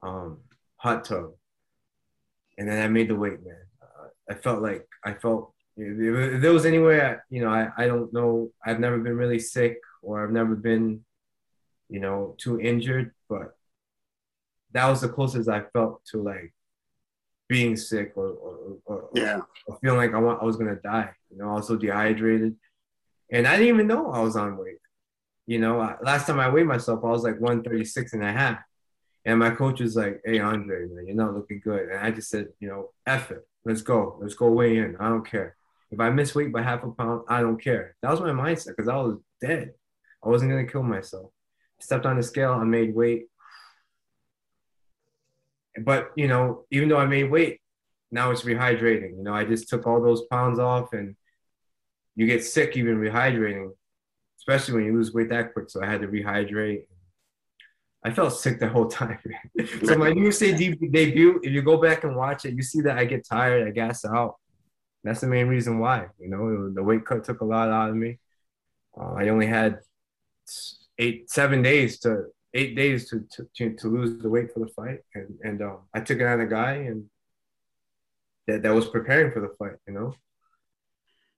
um, 0.00 0.38
hot 0.76 1.04
tub. 1.04 1.32
And 2.56 2.68
then 2.68 2.80
I 2.82 2.88
made 2.88 3.08
the 3.08 3.16
weight, 3.16 3.44
man. 3.44 3.56
Uh, 3.82 4.08
I 4.30 4.34
felt 4.34 4.62
like 4.62 4.86
I 5.04 5.14
felt 5.14 5.52
if, 5.76 6.40
there 6.40 6.52
was 6.52 6.66
anywhere, 6.66 7.24
you 7.30 7.42
know, 7.42 7.50
I, 7.50 7.70
I 7.76 7.86
don't 7.86 8.12
know. 8.12 8.50
I've 8.64 8.80
never 8.80 8.98
been 8.98 9.16
really 9.16 9.40
sick 9.40 9.78
or 10.02 10.22
I've 10.22 10.32
never 10.32 10.54
been, 10.54 11.04
you 11.88 11.98
know, 11.98 12.36
too 12.38 12.60
injured, 12.60 13.12
but 13.28 13.55
that 14.72 14.88
was 14.88 15.00
the 15.00 15.08
closest 15.08 15.48
I 15.48 15.62
felt 15.72 16.04
to 16.06 16.22
like 16.22 16.52
being 17.48 17.76
sick 17.76 18.12
or, 18.16 18.28
or, 18.28 18.76
or, 18.84 19.08
yeah. 19.14 19.40
or 19.66 19.78
feeling 19.80 19.98
like 19.98 20.14
I 20.14 20.18
want 20.18 20.42
I 20.42 20.44
was 20.44 20.56
gonna 20.56 20.76
die. 20.76 21.10
You 21.30 21.38
know, 21.38 21.50
also 21.50 21.76
dehydrated. 21.76 22.56
And 23.30 23.46
I 23.46 23.56
didn't 23.56 23.74
even 23.74 23.86
know 23.86 24.10
I 24.10 24.20
was 24.20 24.36
on 24.36 24.56
weight. 24.56 24.78
You 25.46 25.58
know, 25.58 25.96
last 26.02 26.26
time 26.26 26.40
I 26.40 26.48
weighed 26.48 26.66
myself, 26.66 27.04
I 27.04 27.08
was 27.08 27.22
like 27.22 27.40
136 27.40 28.12
and 28.14 28.24
a 28.24 28.32
half. 28.32 28.58
And 29.24 29.40
my 29.40 29.50
coach 29.50 29.80
was 29.80 29.96
like, 29.96 30.20
hey, 30.24 30.38
Andre, 30.38 30.86
man, 30.86 31.06
you're 31.06 31.16
not 31.16 31.34
looking 31.34 31.60
good. 31.62 31.88
And 31.88 31.98
I 31.98 32.12
just 32.12 32.30
said, 32.30 32.48
you 32.60 32.68
know, 32.68 32.90
F 33.06 33.32
it. 33.32 33.46
Let's 33.64 33.82
go. 33.82 34.16
Let's 34.20 34.34
go 34.34 34.50
weigh 34.50 34.78
in. 34.78 34.96
I 35.00 35.08
don't 35.08 35.28
care. 35.28 35.56
If 35.90 35.98
I 35.98 36.10
miss 36.10 36.34
weight 36.34 36.52
by 36.52 36.62
half 36.62 36.84
a 36.84 36.90
pound, 36.90 37.22
I 37.28 37.40
don't 37.40 37.60
care. 37.60 37.96
That 38.02 38.10
was 38.10 38.20
my 38.20 38.30
mindset 38.30 38.68
because 38.68 38.88
I 38.88 38.96
was 38.96 39.16
dead. 39.40 39.72
I 40.24 40.28
wasn't 40.28 40.52
going 40.52 40.64
to 40.64 40.70
kill 40.70 40.84
myself. 40.84 41.30
I 41.80 41.84
stepped 41.84 42.06
on 42.06 42.16
the 42.16 42.22
scale. 42.22 42.52
I 42.52 42.64
made 42.64 42.94
weight. 42.94 43.26
But 45.84 46.10
you 46.16 46.28
know, 46.28 46.64
even 46.70 46.88
though 46.88 46.98
I 46.98 47.06
made 47.06 47.30
weight, 47.30 47.60
now 48.10 48.30
it's 48.30 48.42
rehydrating. 48.42 49.16
You 49.16 49.22
know, 49.22 49.34
I 49.34 49.44
just 49.44 49.68
took 49.68 49.86
all 49.86 50.02
those 50.02 50.22
pounds 50.30 50.58
off, 50.58 50.92
and 50.92 51.16
you 52.14 52.26
get 52.26 52.44
sick 52.44 52.76
even 52.76 52.96
rehydrating, 52.96 53.70
especially 54.38 54.74
when 54.74 54.84
you 54.84 54.94
lose 54.94 55.12
weight 55.12 55.30
that 55.30 55.52
quick. 55.52 55.70
So 55.70 55.82
I 55.82 55.86
had 55.86 56.00
to 56.00 56.08
rehydrate. 56.08 56.84
I 58.04 58.10
felt 58.10 58.34
sick 58.34 58.60
the 58.60 58.68
whole 58.68 58.86
time. 59.02 59.18
so 59.84 59.96
my 59.96 60.10
UFC 60.12 60.56
debut, 60.92 61.40
if 61.42 61.52
you 61.52 61.62
go 61.62 61.76
back 61.76 62.04
and 62.04 62.16
watch 62.16 62.44
it, 62.44 62.54
you 62.54 62.62
see 62.62 62.80
that 62.82 62.98
I 62.98 63.04
get 63.04 63.26
tired, 63.26 63.66
I 63.66 63.70
gas 63.70 64.04
out. 64.04 64.36
That's 65.02 65.20
the 65.20 65.26
main 65.26 65.46
reason 65.46 65.78
why. 65.78 66.06
You 66.18 66.28
know, 66.28 66.72
the 66.72 66.82
weight 66.82 67.04
cut 67.04 67.24
took 67.24 67.40
a 67.40 67.44
lot 67.44 67.68
out 67.68 67.90
of 67.90 67.96
me. 67.96 68.18
Uh, 68.98 69.14
I 69.14 69.28
only 69.28 69.46
had 69.46 69.80
eight, 70.98 71.30
seven 71.30 71.62
days 71.62 71.98
to 72.00 72.26
eight 72.56 72.74
days 72.74 73.08
to 73.10 73.24
to, 73.54 73.74
to 73.74 73.88
lose 73.88 74.22
the 74.22 74.28
weight 74.28 74.52
for 74.52 74.60
the 74.60 74.68
fight, 74.68 75.00
and 75.14 75.38
and 75.42 75.62
um, 75.62 75.78
I 75.94 76.00
took 76.00 76.18
it 76.18 76.26
on 76.26 76.40
a 76.40 76.46
guy 76.46 76.72
and 76.72 77.04
that 78.46 78.62
that 78.62 78.74
was 78.74 78.86
preparing 78.88 79.32
for 79.32 79.40
the 79.40 79.54
fight. 79.58 79.76
You 79.86 79.94
know. 79.94 80.14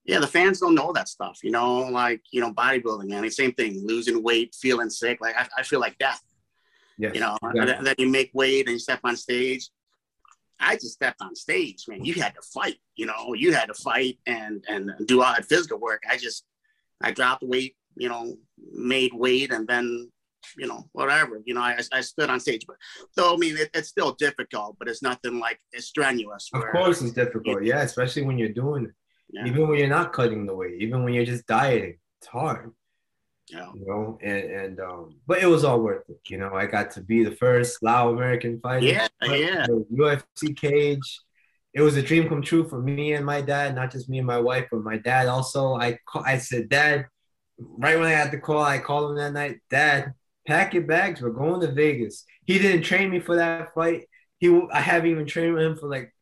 Yeah, 0.05 0.21
the 0.21 0.27
fans 0.27 0.61
don't 0.61 0.75
know 0.75 0.93
that 0.95 1.09
stuff. 1.09 1.41
You 1.43 1.51
know, 1.51 1.81
like 1.81 2.23
you 2.31 2.41
know, 2.41 2.53
bodybuilding, 2.53 3.09
man. 3.09 3.23
The 3.23 3.31
same 3.31 3.53
thing, 3.53 3.87
losing 3.87 4.23
weight, 4.23 4.55
feeling 4.55 4.91
sick. 4.91 5.19
Like 5.21 5.37
I, 5.37 5.49
I 5.59 5.63
feel 5.63 5.81
like 5.81 5.99
death. 5.99 6.23
Yes, 6.97 7.15
you 7.15 7.21
know, 7.21 7.37
exactly. 7.43 7.85
then 7.85 7.95
you 7.99 8.09
make 8.09 8.31
weight 8.33 8.67
and 8.67 8.75
you 8.75 8.79
step 8.79 9.01
on 9.05 9.17
stage. 9.17 9.69
I 10.61 10.75
just 10.75 10.95
stepped 10.95 11.23
on 11.23 11.37
stage, 11.37 11.85
man. 11.89 12.05
You 12.05 12.15
had 12.15 12.35
to 12.35 12.43
fight, 12.43 12.79
you 12.97 13.07
know, 13.07 13.35
you 13.35 13.53
had 13.53 13.67
to 13.67 13.75
fight 13.75 14.19
and 14.27 14.65
and 14.69 14.91
do 15.07 15.23
all 15.23 15.33
that 15.33 15.45
physical 15.45 15.79
work. 15.79 16.03
I 16.09 16.17
just 16.17 16.45
I 17.01 17.13
dropped 17.13 17.45
weight, 17.45 17.77
you 17.97 18.09
know, 18.09 18.37
made 18.73 19.13
weight, 19.15 19.53
and 19.53 19.69
then 19.69 20.11
you 20.57 20.67
know, 20.67 20.89
whatever. 20.93 21.43
You 21.45 21.55
know, 21.55 21.61
I, 21.61 21.81
I 21.93 22.01
stood 22.01 22.31
on 22.31 22.41
stage, 22.41 22.65
but 22.67 22.77
though 23.17 23.35
I 23.35 23.37
mean, 23.37 23.57
it, 23.57 23.71
it's 23.75 23.89
still 23.89 24.13
difficult, 24.13 24.77
but 24.79 24.89
it's 24.89 25.03
nothing 25.03 25.39
like 25.39 25.61
it's 25.73 25.87
strenuous. 25.87 26.49
Where, 26.51 26.69
of 26.69 26.73
course, 26.73 27.03
it's 27.03 27.13
difficult. 27.13 27.65
Yeah, 27.65 27.83
especially 27.83 28.23
when 28.23 28.39
you're 28.39 28.49
doing 28.51 28.87
it. 28.87 28.93
Yeah. 29.31 29.47
Even 29.47 29.69
when 29.69 29.79
you're 29.79 29.89
not 29.89 30.13
cutting 30.13 30.47
the 30.47 30.55
weight, 30.55 30.81
even 30.81 31.05
when 31.05 31.13
you're 31.13 31.27
just 31.27 31.47
dieting, 31.47 31.99
it's 32.21 32.29
hard. 32.29 32.73
Yeah. 33.51 33.71
You 33.75 33.87
know, 33.87 34.19
and 34.23 34.51
and 34.51 34.81
um, 34.81 35.17
but 35.27 35.43
it 35.43 35.47
was 35.47 35.65
all 35.65 35.81
worth 35.81 36.09
it. 36.09 36.21
You 36.29 36.39
know, 36.39 36.55
I 36.55 36.67
got 36.67 36.91
to 36.93 37.01
be 37.01 37.25
the 37.25 37.35
first 37.35 37.83
Lao 37.83 38.11
American 38.11 38.61
fighter. 38.61 38.87
Yeah, 38.87 39.09
yeah. 39.23 39.67
UFC 39.93 40.57
cage. 40.57 41.21
It 41.75 41.83
was 41.83 41.97
a 41.97 42.03
dream 42.03 42.29
come 42.29 42.43
true 42.43 42.67
for 42.67 42.81
me 42.81 43.13
and 43.13 43.25
my 43.25 43.41
dad, 43.41 43.75
not 43.75 43.93
just 43.93 44.09
me 44.09 44.19
and 44.19 44.27
my 44.27 44.41
wife, 44.41 44.67
but 44.71 44.83
my 44.83 44.97
dad 44.97 45.29
also. 45.29 45.75
I 45.75 45.99
I 46.15 46.39
said, 46.39 46.69
Dad, 46.69 47.07
right 47.59 47.99
when 47.99 48.07
I 48.09 48.13
had 48.13 48.31
the 48.31 48.39
call, 48.39 48.63
I 48.63 48.79
called 48.79 49.13
him 49.13 49.17
that 49.19 49.33
night. 49.33 49.59
Dad, 49.71 50.15
pack 50.49 50.73
your 50.73 50.85
bags. 50.85 51.21
We're 51.21 51.31
going 51.31 51.61
to 51.61 51.71
Vegas. 51.71 52.25
He 52.47 52.59
didn't 52.59 52.83
train 52.83 53.11
me 53.11 53.21
for 53.21 53.37
that 53.37 53.75
fight. 53.75 54.09
He 54.39 54.49
I 54.73 54.81
haven't 54.81 55.11
even 55.11 55.27
trained 55.27 55.55
with 55.55 55.63
him 55.63 55.77
for 55.77 55.89
like 55.89 56.13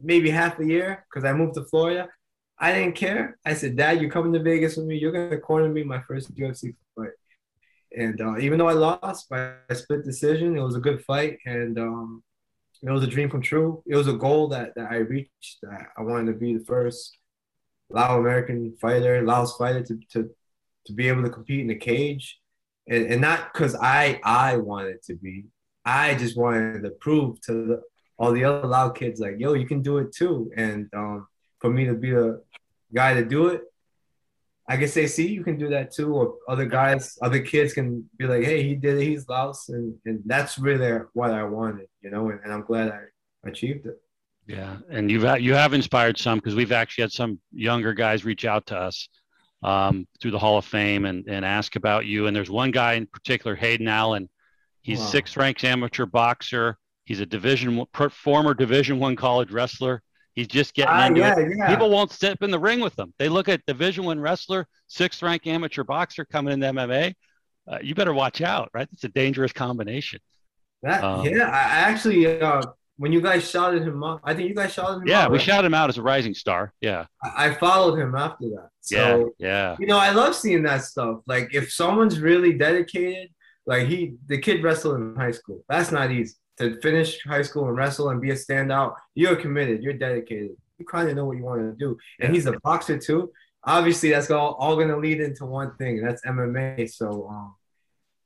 maybe 0.00 0.30
half 0.30 0.58
a 0.60 0.64
year 0.64 1.04
because 1.10 1.28
I 1.28 1.32
moved 1.32 1.54
to 1.54 1.64
Florida. 1.64 2.08
I 2.58 2.72
didn't 2.72 2.94
care. 2.94 3.38
I 3.44 3.54
said, 3.54 3.76
Dad, 3.76 4.00
you're 4.00 4.10
coming 4.10 4.32
to 4.34 4.42
Vegas 4.42 4.76
with 4.76 4.86
me. 4.86 4.98
You're 4.98 5.12
gonna 5.12 5.40
corner 5.40 5.68
me 5.68 5.82
my 5.82 6.00
first 6.02 6.34
UFC 6.34 6.76
fight. 6.94 7.10
And 7.96 8.20
uh, 8.20 8.38
even 8.38 8.58
though 8.58 8.68
I 8.68 8.74
lost 8.74 9.28
by 9.28 9.54
a 9.68 9.74
split 9.74 10.04
decision, 10.04 10.56
it 10.56 10.62
was 10.62 10.76
a 10.76 10.80
good 10.80 11.02
fight, 11.04 11.38
and 11.44 11.76
um, 11.78 12.22
it 12.82 12.90
was 12.90 13.02
a 13.02 13.08
dream 13.08 13.30
come 13.30 13.42
true. 13.42 13.82
It 13.84 13.96
was 13.96 14.06
a 14.06 14.12
goal 14.12 14.48
that, 14.48 14.74
that 14.76 14.92
I 14.92 14.98
reached. 14.98 15.58
That 15.62 15.88
I 15.98 16.02
wanted 16.02 16.32
to 16.32 16.38
be 16.38 16.56
the 16.56 16.64
first 16.64 17.16
Lao 17.88 18.20
American 18.20 18.76
fighter, 18.80 19.22
Laos 19.22 19.56
fighter 19.56 19.82
to, 19.82 19.98
to 20.12 20.30
to 20.86 20.92
be 20.92 21.08
able 21.08 21.22
to 21.22 21.30
compete 21.30 21.60
in 21.60 21.66
the 21.66 21.74
cage, 21.74 22.40
and, 22.88 23.06
and 23.06 23.20
not 23.20 23.52
because 23.52 23.74
I 23.74 24.20
I 24.24 24.56
wanted 24.56 25.02
to 25.04 25.14
be. 25.14 25.46
I 25.84 26.14
just 26.14 26.36
wanted 26.36 26.82
to 26.82 26.90
prove 26.90 27.40
to 27.42 27.52
the, 27.52 27.82
all 28.18 28.32
the 28.32 28.44
other 28.44 28.68
Lao 28.68 28.90
kids 28.90 29.20
like, 29.20 29.36
yo, 29.38 29.54
you 29.54 29.66
can 29.66 29.80
do 29.82 29.98
it 29.98 30.12
too. 30.12 30.50
And 30.56 30.88
um, 30.94 31.26
for 31.58 31.70
me 31.70 31.86
to 31.86 31.94
be 31.94 32.10
the 32.10 32.42
guy 32.94 33.14
to 33.14 33.24
do 33.24 33.48
it, 33.48 33.62
I 34.68 34.76
can 34.76 34.88
say, 34.88 35.06
see, 35.06 35.28
you 35.28 35.42
can 35.42 35.58
do 35.58 35.70
that 35.70 35.90
too. 35.90 36.14
Or 36.14 36.34
other 36.48 36.66
guys, 36.66 37.18
other 37.22 37.40
kids 37.40 37.72
can 37.72 38.08
be 38.18 38.26
like, 38.26 38.44
hey, 38.44 38.62
he 38.62 38.74
did 38.74 38.98
it, 38.98 39.04
he's 39.04 39.26
Laos. 39.28 39.70
And, 39.70 39.94
and 40.04 40.20
that's 40.26 40.58
really 40.58 41.00
what 41.14 41.30
I 41.30 41.44
wanted, 41.44 41.88
you 42.02 42.10
know, 42.10 42.28
and, 42.28 42.40
and 42.44 42.52
I'm 42.52 42.62
glad 42.62 42.92
I 42.92 43.48
achieved 43.48 43.86
it. 43.86 43.98
Yeah, 44.46 44.76
and 44.90 45.10
you've 45.10 45.40
you 45.40 45.54
have 45.54 45.74
inspired 45.74 46.18
some 46.18 46.38
because 46.38 46.56
we've 46.56 46.72
actually 46.72 47.02
had 47.02 47.12
some 47.12 47.38
younger 47.52 47.94
guys 47.94 48.24
reach 48.24 48.44
out 48.44 48.66
to 48.66 48.76
us 48.76 49.08
um, 49.62 50.06
through 50.20 50.30
the 50.30 50.38
Hall 50.38 50.58
of 50.58 50.64
Fame 50.64 51.04
and, 51.04 51.26
and 51.28 51.44
ask 51.44 51.76
about 51.76 52.06
you. 52.06 52.26
And 52.26 52.34
there's 52.34 52.50
one 52.50 52.70
guy 52.70 52.94
in 52.94 53.06
particular, 53.06 53.54
Hayden 53.54 53.88
Allen. 53.88 54.28
He's 54.82 55.00
wow. 55.00 55.06
sixth 55.06 55.36
ranked 55.36 55.64
amateur 55.64 56.06
boxer. 56.06 56.78
He's 57.04 57.20
a 57.20 57.26
division 57.26 57.84
former 58.10 58.54
Division 58.54 58.98
One 58.98 59.16
college 59.16 59.50
wrestler. 59.50 60.02
He's 60.34 60.46
just 60.46 60.74
getting 60.74 60.94
uh, 60.94 61.06
into 61.06 61.20
yeah, 61.20 61.38
it. 61.38 61.56
Yeah. 61.56 61.68
People 61.68 61.90
won't 61.90 62.12
step 62.12 62.42
in 62.42 62.50
the 62.50 62.58
ring 62.58 62.80
with 62.80 62.98
him. 62.98 63.12
They 63.18 63.28
look 63.28 63.48
at 63.48 63.66
Division 63.66 64.04
One 64.04 64.20
wrestler, 64.20 64.66
sixth 64.86 65.22
ranked 65.22 65.46
amateur 65.46 65.84
boxer 65.84 66.24
coming 66.24 66.54
into 66.54 66.66
MMA. 66.66 67.14
Uh, 67.70 67.78
you 67.82 67.94
better 67.94 68.14
watch 68.14 68.40
out, 68.40 68.70
right? 68.72 68.88
It's 68.92 69.04
a 69.04 69.08
dangerous 69.08 69.52
combination. 69.52 70.20
That 70.82 71.04
um, 71.04 71.26
yeah, 71.26 71.48
I 71.48 71.90
actually 71.90 72.40
uh, 72.40 72.62
when 73.00 73.12
you 73.12 73.22
guys 73.22 73.48
shouted 73.48 73.82
him 73.82 74.04
up, 74.04 74.20
I 74.24 74.34
think 74.34 74.46
you 74.50 74.54
guys 74.54 74.74
shouted 74.74 74.98
him. 74.98 75.08
Yeah, 75.08 75.20
out, 75.20 75.22
Yeah, 75.22 75.28
we 75.28 75.38
right? 75.38 75.42
shouted 75.42 75.66
him 75.66 75.72
out 75.74 75.88
as 75.88 75.96
a 75.96 76.02
rising 76.02 76.34
star. 76.34 76.74
Yeah, 76.82 77.06
I, 77.24 77.46
I 77.46 77.54
followed 77.54 77.98
him 77.98 78.14
after 78.14 78.44
that. 78.50 78.68
So, 78.82 79.32
yeah, 79.38 79.48
yeah. 79.48 79.76
You 79.80 79.86
know, 79.86 79.96
I 79.98 80.10
love 80.10 80.34
seeing 80.34 80.62
that 80.64 80.84
stuff. 80.84 81.20
Like 81.26 81.54
if 81.54 81.72
someone's 81.72 82.20
really 82.20 82.52
dedicated, 82.52 83.30
like 83.64 83.88
he, 83.88 84.16
the 84.26 84.36
kid 84.36 84.62
wrestled 84.62 84.96
in 85.00 85.16
high 85.16 85.30
school. 85.30 85.64
That's 85.66 85.90
not 85.90 86.10
easy 86.10 86.34
to 86.58 86.78
finish 86.82 87.22
high 87.24 87.40
school 87.40 87.68
and 87.68 87.76
wrestle 87.76 88.10
and 88.10 88.20
be 88.20 88.32
a 88.32 88.34
standout, 88.34 88.94
you're 89.14 89.36
committed, 89.36 89.82
you're 89.82 89.94
dedicated. 89.94 90.50
You 90.76 90.84
kind 90.84 91.08
of 91.08 91.16
know 91.16 91.24
what 91.24 91.38
you 91.38 91.42
want 91.42 91.62
to 91.62 91.72
do. 91.72 91.96
And 92.20 92.34
he's 92.34 92.44
a 92.44 92.52
boxer 92.60 92.98
too. 92.98 93.32
Obviously, 93.64 94.10
that's 94.10 94.30
all, 94.30 94.54
all 94.60 94.74
going 94.76 94.88
to 94.88 94.98
lead 94.98 95.20
into 95.20 95.46
one 95.46 95.74
thing, 95.76 95.98
and 95.98 96.06
that's 96.08 96.24
MMA. 96.24 96.90
So, 96.90 97.28
um, 97.30 97.54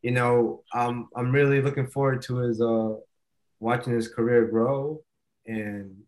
you 0.03 0.11
know, 0.11 0.63
um, 0.73 1.09
I'm 1.15 1.31
really 1.31 1.63
looking 1.63 1.87
forward 1.87 2.23
to 2.23 2.39
his 2.39 2.61
uh, 2.61 2.95
watching 3.65 3.95
his 3.95 4.09
career 4.09 4.45
grow. 4.45 5.03
And 5.47 6.03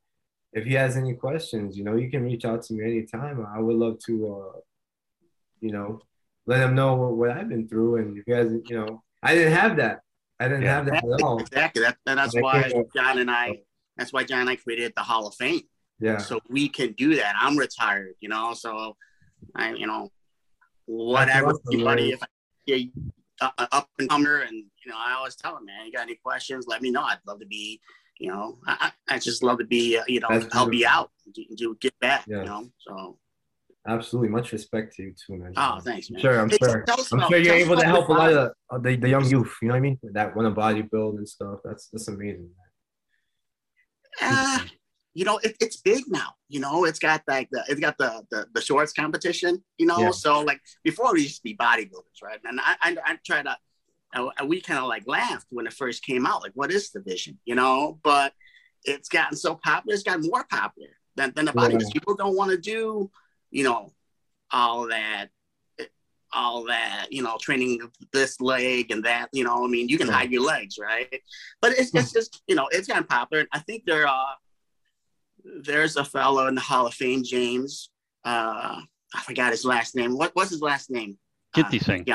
if 0.52 0.64
he 0.64 0.74
has 0.74 0.96
any 0.96 1.14
questions, 1.14 1.76
you 1.76 1.84
know, 1.84 1.96
you 1.96 2.10
can 2.10 2.22
reach 2.22 2.44
out 2.44 2.62
to 2.64 2.74
me 2.74 2.84
anytime. 2.84 3.44
I 3.46 3.58
would 3.60 3.76
love 3.76 3.98
to, 4.06 4.14
uh, 4.36 4.58
you 5.60 5.72
know, 5.72 6.00
let 6.46 6.60
him 6.60 6.74
know 6.74 6.94
what, 6.94 7.16
what 7.16 7.30
I've 7.30 7.48
been 7.48 7.66
through. 7.66 7.96
And 7.96 8.18
if 8.18 8.24
he 8.26 8.32
has, 8.32 8.52
you 8.68 8.76
know, 8.78 9.02
I 9.22 9.34
didn't 9.34 9.54
have 9.54 9.76
that. 9.78 10.00
I 10.38 10.48
didn't 10.48 10.64
yeah. 10.64 10.74
have 10.76 10.86
that 10.86 11.02
at 11.02 11.22
all. 11.22 11.38
Exactly. 11.38 11.82
That, 11.82 11.96
that's 12.04 12.34
why 12.34 12.70
John 12.94 13.18
and 13.18 13.30
I. 13.30 13.60
That's 13.96 14.12
why 14.12 14.24
John 14.24 14.40
and 14.40 14.50
I 14.50 14.56
created 14.56 14.92
the 14.94 15.02
Hall 15.02 15.26
of 15.26 15.34
Fame. 15.34 15.62
Yeah. 15.98 16.18
So 16.18 16.40
we 16.50 16.68
can 16.68 16.92
do 16.92 17.16
that. 17.16 17.34
I'm 17.40 17.56
retired, 17.56 18.14
you 18.20 18.28
know. 18.28 18.52
So 18.52 18.96
I, 19.54 19.72
you 19.72 19.86
know, 19.86 20.10
whatever. 20.84 21.52
Awesome, 21.52 21.98
if 21.98 22.22
I 22.22 22.26
get 22.66 22.88
uh, 23.40 23.66
up 23.72 23.88
and 23.98 24.10
comer, 24.10 24.40
and 24.40 24.64
you 24.86 24.92
know, 24.92 24.98
I 24.98 25.14
always 25.14 25.34
tell 25.34 25.54
them, 25.54 25.66
man, 25.66 25.84
you 25.84 25.92
got 25.92 26.02
any 26.02 26.14
questions? 26.14 26.66
Let 26.68 26.80
me 26.80 26.92
know. 26.92 27.02
I'd 27.02 27.18
love 27.26 27.40
to 27.40 27.46
be. 27.46 27.80
You 28.18 28.30
know, 28.30 28.58
I, 28.66 28.92
I 29.08 29.18
just 29.18 29.42
love 29.42 29.58
to 29.58 29.64
be. 29.64 29.98
Uh, 29.98 30.04
you 30.06 30.20
know, 30.20 30.28
that's 30.30 30.50
help 30.54 30.72
you 30.72 30.86
out, 30.88 31.10
do, 31.34 31.44
do 31.54 31.76
get 31.80 31.98
back. 32.00 32.24
Yeah. 32.26 32.38
You 32.38 32.44
know, 32.44 32.70
so. 32.78 33.18
Absolutely, 33.88 34.30
much 34.30 34.52
respect 34.52 34.96
to 34.96 35.02
you 35.02 35.14
too, 35.14 35.36
man. 35.36 35.52
Oh, 35.56 35.78
thanks, 35.80 36.10
man. 36.10 36.20
Sure, 36.20 36.40
I'm 36.40 36.48
hey, 36.48 36.56
sure. 36.60 36.84
I'm 36.88 37.28
sure 37.28 37.38
you're 37.38 37.54
able 37.54 37.76
to 37.76 37.84
help 37.84 38.08
a 38.08 38.12
lot 38.12 38.32
of 38.32 38.52
the, 38.70 38.78
the, 38.78 38.96
the, 38.96 39.08
young 39.08 39.24
youth. 39.28 39.54
You 39.60 39.68
know 39.68 39.74
what 39.74 39.78
I 39.78 39.80
mean? 39.80 39.98
That 40.02 40.34
want 40.34 40.52
to 40.52 40.60
bodybuild 40.60 41.18
and 41.18 41.28
stuff. 41.28 41.60
That's 41.62 41.88
that's 41.88 42.08
amazing. 42.08 42.48
Uh, 44.20 44.60
you 45.14 45.24
know, 45.24 45.38
it, 45.38 45.56
it's 45.60 45.76
big 45.76 46.04
now. 46.08 46.30
You 46.48 46.60
know, 46.60 46.84
it's 46.84 46.98
got 46.98 47.22
like 47.28 47.48
the 47.52 47.62
it's 47.68 47.80
got 47.80 47.96
the 47.98 48.24
the, 48.30 48.46
the 48.54 48.60
shorts 48.60 48.92
competition. 48.92 49.62
You 49.78 49.86
know, 49.86 49.98
yeah. 49.98 50.10
so 50.10 50.40
like 50.40 50.60
before 50.82 51.12
we 51.12 51.22
used 51.22 51.36
to 51.36 51.42
be 51.42 51.54
bodybuilders, 51.56 52.22
right? 52.24 52.40
And 52.44 52.58
I 52.60 52.76
I, 52.80 52.96
I 53.04 53.18
try 53.24 53.42
to. 53.42 53.56
I, 54.16 54.44
we 54.44 54.60
kind 54.60 54.80
of 54.80 54.86
like 54.86 55.06
laughed 55.06 55.46
when 55.50 55.66
it 55.66 55.72
first 55.72 56.04
came 56.04 56.26
out. 56.26 56.42
Like, 56.42 56.52
what 56.54 56.70
is 56.70 56.90
the 56.90 57.00
vision? 57.00 57.38
You 57.44 57.54
know, 57.54 57.98
but 58.02 58.32
it's 58.84 59.08
gotten 59.08 59.36
so 59.36 59.54
popular. 59.54 59.94
It's 59.94 60.02
gotten 60.02 60.28
more 60.28 60.44
popular 60.50 60.90
than, 61.16 61.32
than 61.34 61.44
the 61.44 61.52
bodybuilders. 61.52 61.82
Yeah. 61.82 61.92
People 61.94 62.14
don't 62.14 62.36
want 62.36 62.50
to 62.50 62.58
do 62.58 63.10
you 63.50 63.64
know, 63.64 63.92
all 64.50 64.88
that, 64.88 65.28
all 66.32 66.64
that, 66.64 67.06
you 67.10 67.22
know, 67.22 67.38
training 67.40 67.80
this 68.12 68.40
leg 68.40 68.90
and 68.90 69.04
that, 69.04 69.28
you 69.32 69.44
know, 69.44 69.64
I 69.64 69.68
mean, 69.68 69.88
you 69.88 69.98
can 69.98 70.08
hide 70.08 70.30
your 70.30 70.42
legs, 70.42 70.78
right? 70.78 71.22
But 71.60 71.72
it's, 71.72 71.94
it's 71.94 72.12
just, 72.12 72.42
you 72.46 72.54
know, 72.54 72.68
it's 72.70 72.88
gotten 72.88 73.04
popular. 73.04 73.46
I 73.52 73.60
think 73.60 73.84
there, 73.86 74.06
are 74.06 74.36
there's 75.62 75.96
a 75.96 76.04
fellow 76.04 76.48
in 76.48 76.54
the 76.54 76.60
Hall 76.60 76.86
of 76.86 76.94
Fame, 76.94 77.22
James. 77.24 77.90
Uh, 78.24 78.80
I 79.14 79.22
forgot 79.22 79.52
his 79.52 79.64
last 79.64 79.94
name. 79.94 80.16
What 80.16 80.34
was 80.34 80.50
his 80.50 80.60
last 80.60 80.90
name? 80.90 81.16
Kinty 81.54 81.80
uh, 81.80 81.84
Singh. 81.84 82.04
Yeah. 82.06 82.14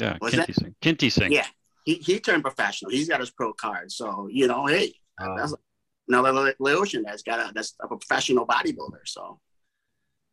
Yeah, 0.00 0.18
was 0.20 0.34
Kinty 0.34 0.52
Singh. 0.52 0.74
Kinty 0.80 1.10
Singh. 1.10 1.32
Yeah. 1.32 1.46
He, 1.84 1.94
he 1.94 2.20
turned 2.20 2.42
professional. 2.42 2.90
He's 2.90 3.08
got 3.08 3.20
his 3.20 3.30
pro 3.30 3.52
card. 3.52 3.90
So, 3.90 4.28
you 4.30 4.46
know, 4.46 4.66
hey, 4.66 4.92
uh, 5.20 5.36
that's 5.36 5.54
another 6.08 6.54
Laotian 6.58 7.02
that's 7.02 7.22
got 7.22 7.38
a 7.40 7.52
that's 7.52 7.74
a 7.80 7.88
professional 7.88 8.46
bodybuilder. 8.46 9.06
So 9.06 9.40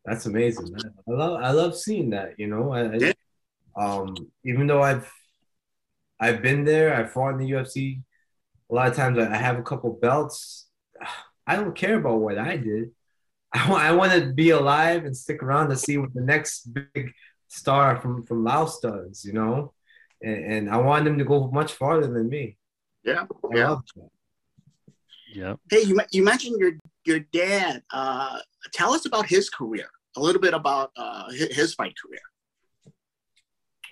that's 0.06 0.26
amazing, 0.26 0.72
man. 0.72 0.94
I 1.08 1.12
love 1.12 1.42
I 1.42 1.52
love 1.52 1.76
seeing 1.76 2.10
that. 2.12 2.34
You 2.38 2.48
know, 2.48 2.74
I, 2.74 3.14
um, 3.76 4.16
even 4.44 4.68
though 4.68 4.82
I've 4.82 5.12
I've 6.20 6.42
been 6.42 6.66
there, 6.66 6.94
I 6.94 7.06
fought 7.06 7.34
in 7.34 7.38
the 7.38 7.52
UFC 7.52 8.02
a 8.70 8.76
lot 8.76 8.88
of 8.88 8.96
times 8.96 9.18
I 9.18 9.36
have 9.36 9.58
a 9.58 9.64
couple 9.64 9.94
belts. 9.94 10.68
I 11.46 11.56
don't 11.56 11.76
care 11.76 11.98
about 11.98 12.20
what 12.20 12.38
I 12.38 12.58
did. 12.58 12.92
I 13.54 13.70
want, 13.70 13.84
I 13.84 13.92
want 13.94 14.12
to 14.12 14.34
be 14.34 14.50
alive 14.50 15.06
and 15.06 15.16
stick 15.16 15.42
around 15.42 15.70
to 15.70 15.78
see 15.78 15.98
what 15.98 16.14
the 16.14 16.22
next 16.22 16.74
big 16.74 17.14
star 17.48 17.98
from 17.98 18.24
from 18.24 18.44
Laos 18.44 18.80
does, 18.80 19.24
you 19.26 19.34
know, 19.34 19.74
and, 20.22 20.46
and 20.46 20.70
I 20.70 20.78
want 20.78 21.06
them 21.06 21.18
to 21.18 21.26
go 21.26 21.50
much 21.52 21.74
farther 21.74 22.08
than 22.08 22.30
me. 22.30 22.58
Yeah, 23.04 23.26
I 23.52 23.56
yeah, 23.56 23.76
yeah. 25.34 25.54
Hey, 25.70 25.84
you 25.84 26.00
you 26.12 26.24
mentioned 26.24 26.60
your 26.60 26.74
your 27.06 27.20
dad. 27.20 27.84
Uh, 27.92 28.40
tell 28.74 28.94
us 28.94 29.06
about 29.06 29.28
his 29.28 29.50
career. 29.50 29.90
A 30.16 30.22
little 30.22 30.42
bit 30.42 30.54
about 30.54 30.92
uh, 30.98 31.30
his 31.32 31.74
fight 31.76 31.94
career. 32.04 32.20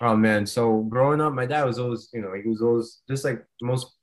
Oh 0.00 0.16
man, 0.16 0.44
so 0.44 0.82
growing 0.82 1.20
up, 1.20 1.32
my 1.32 1.46
dad 1.46 1.64
was 1.64 1.78
always, 1.78 2.10
you 2.12 2.20
know, 2.20 2.34
he 2.34 2.48
was 2.48 2.60
always 2.60 3.00
just 3.08 3.24
like 3.24 3.42
most 3.62 3.96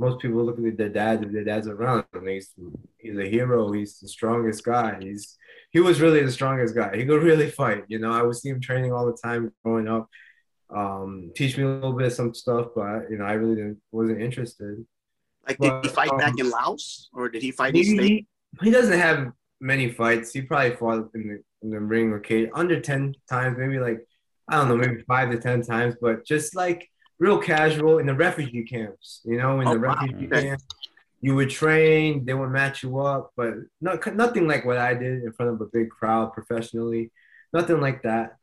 most 0.00 0.18
people 0.18 0.42
look 0.42 0.58
at 0.58 0.78
their 0.78 0.88
dad 0.88 1.22
if 1.22 1.30
their 1.30 1.44
dad's 1.44 1.68
around 1.68 2.04
and 2.14 2.26
he's 2.26 2.54
he's 2.96 3.18
a 3.18 3.28
hero 3.28 3.70
he's 3.70 4.00
the 4.00 4.08
strongest 4.08 4.64
guy 4.64 4.96
he's 4.98 5.36
he 5.70 5.80
was 5.80 6.00
really 6.00 6.22
the 6.22 6.32
strongest 6.32 6.74
guy. 6.74 6.96
He 6.96 7.04
could 7.04 7.22
really 7.22 7.50
fight 7.50 7.84
you 7.88 7.98
know 7.98 8.12
i 8.12 8.22
would 8.22 8.36
see 8.36 8.50
him 8.50 8.60
training 8.60 8.92
all 8.92 9.06
the 9.06 9.16
time 9.16 9.52
growing 9.64 9.88
up 9.88 10.08
um 10.74 11.32
teach 11.34 11.56
me 11.56 11.64
a 11.64 11.68
little 11.68 11.92
bit 11.92 12.06
of 12.06 12.12
some 12.12 12.32
stuff 12.32 12.68
but 12.74 13.10
you 13.10 13.18
know 13.18 13.24
i 13.24 13.32
really 13.32 13.56
didn't 13.56 13.78
wasn't 13.90 14.20
interested. 14.20 14.84
Like 15.48 15.58
but, 15.58 15.82
did 15.82 15.90
he 15.90 15.94
fight 15.94 16.10
um, 16.10 16.18
back 16.18 16.38
in 16.38 16.50
laos 16.50 17.08
or 17.12 17.28
did 17.28 17.42
he 17.42 17.50
fight 17.50 17.74
he, 17.74 17.82
he, 17.82 18.26
he 18.62 18.70
doesn't 18.70 18.98
have 18.98 19.32
many 19.62 19.90
fights. 19.90 20.32
He 20.32 20.42
probably 20.42 20.74
fought 20.76 21.10
in 21.14 21.28
the, 21.28 21.42
in 21.62 21.70
the 21.70 21.80
ring 21.80 22.14
okay 22.14 22.50
under 22.54 22.80
10 22.80 23.14
times 23.28 23.58
maybe 23.58 23.78
like 23.78 24.06
i 24.48 24.56
don't 24.56 24.68
know 24.68 24.76
maybe 24.76 25.02
five 25.02 25.30
to 25.30 25.38
10 25.38 25.62
times 25.62 25.94
but 26.00 26.24
just 26.24 26.54
like 26.54 26.88
real 27.20 27.38
casual 27.38 27.98
in 27.98 28.06
the 28.06 28.14
refugee 28.14 28.64
camps. 28.64 29.20
You 29.24 29.36
know, 29.36 29.60
in 29.60 29.68
oh, 29.68 29.74
the 29.74 29.78
refugee 29.78 30.26
wow. 30.26 30.40
camps, 30.40 30.64
you 31.20 31.34
would 31.34 31.50
train, 31.50 32.24
they 32.24 32.34
would 32.34 32.50
match 32.50 32.82
you 32.82 32.98
up, 32.98 33.32
but 33.36 33.54
not, 33.80 34.14
nothing 34.16 34.48
like 34.48 34.64
what 34.64 34.78
I 34.78 34.94
did 34.94 35.22
in 35.22 35.32
front 35.32 35.52
of 35.52 35.60
a 35.60 35.66
big 35.66 35.90
crowd 35.90 36.32
professionally. 36.32 37.12
Nothing 37.52 37.80
like 37.80 38.02
that. 38.02 38.36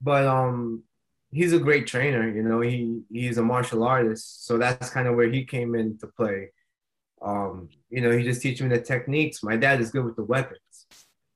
But 0.00 0.26
um, 0.26 0.82
he's 1.30 1.52
a 1.52 1.58
great 1.58 1.86
trainer. 1.86 2.28
You 2.28 2.42
know, 2.42 2.60
he 2.60 3.02
he's 3.10 3.38
a 3.38 3.42
martial 3.42 3.84
artist, 3.84 4.46
so 4.46 4.58
that's 4.58 4.90
kind 4.90 5.06
of 5.08 5.14
where 5.14 5.30
he 5.30 5.44
came 5.44 5.74
in 5.74 5.98
to 5.98 6.06
play. 6.08 6.50
Um, 7.22 7.68
you 7.90 8.00
know, 8.00 8.16
he 8.16 8.24
just 8.24 8.42
teach 8.42 8.60
me 8.60 8.68
the 8.68 8.80
techniques. 8.80 9.42
My 9.42 9.56
dad 9.56 9.80
is 9.80 9.90
good 9.90 10.04
with 10.04 10.16
the 10.16 10.24
weapons, 10.24 10.86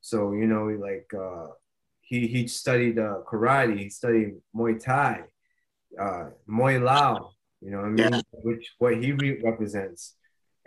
so 0.00 0.32
you 0.32 0.46
know, 0.46 0.66
like 0.66 1.10
uh, 1.18 1.48
he 2.00 2.26
he 2.26 2.48
studied 2.48 2.98
uh, 2.98 3.20
karate, 3.26 3.78
he 3.78 3.88
studied 3.88 4.34
Muay 4.54 4.82
Thai, 4.82 5.22
uh, 5.98 6.30
Muay 6.48 6.82
Lao, 6.82 7.32
you 7.60 7.70
know, 7.70 7.80
I 7.80 7.88
mean, 7.88 8.12
yeah. 8.12 8.20
which 8.32 8.72
what 8.78 8.96
he 9.02 9.12
re- 9.12 9.40
represents, 9.42 10.16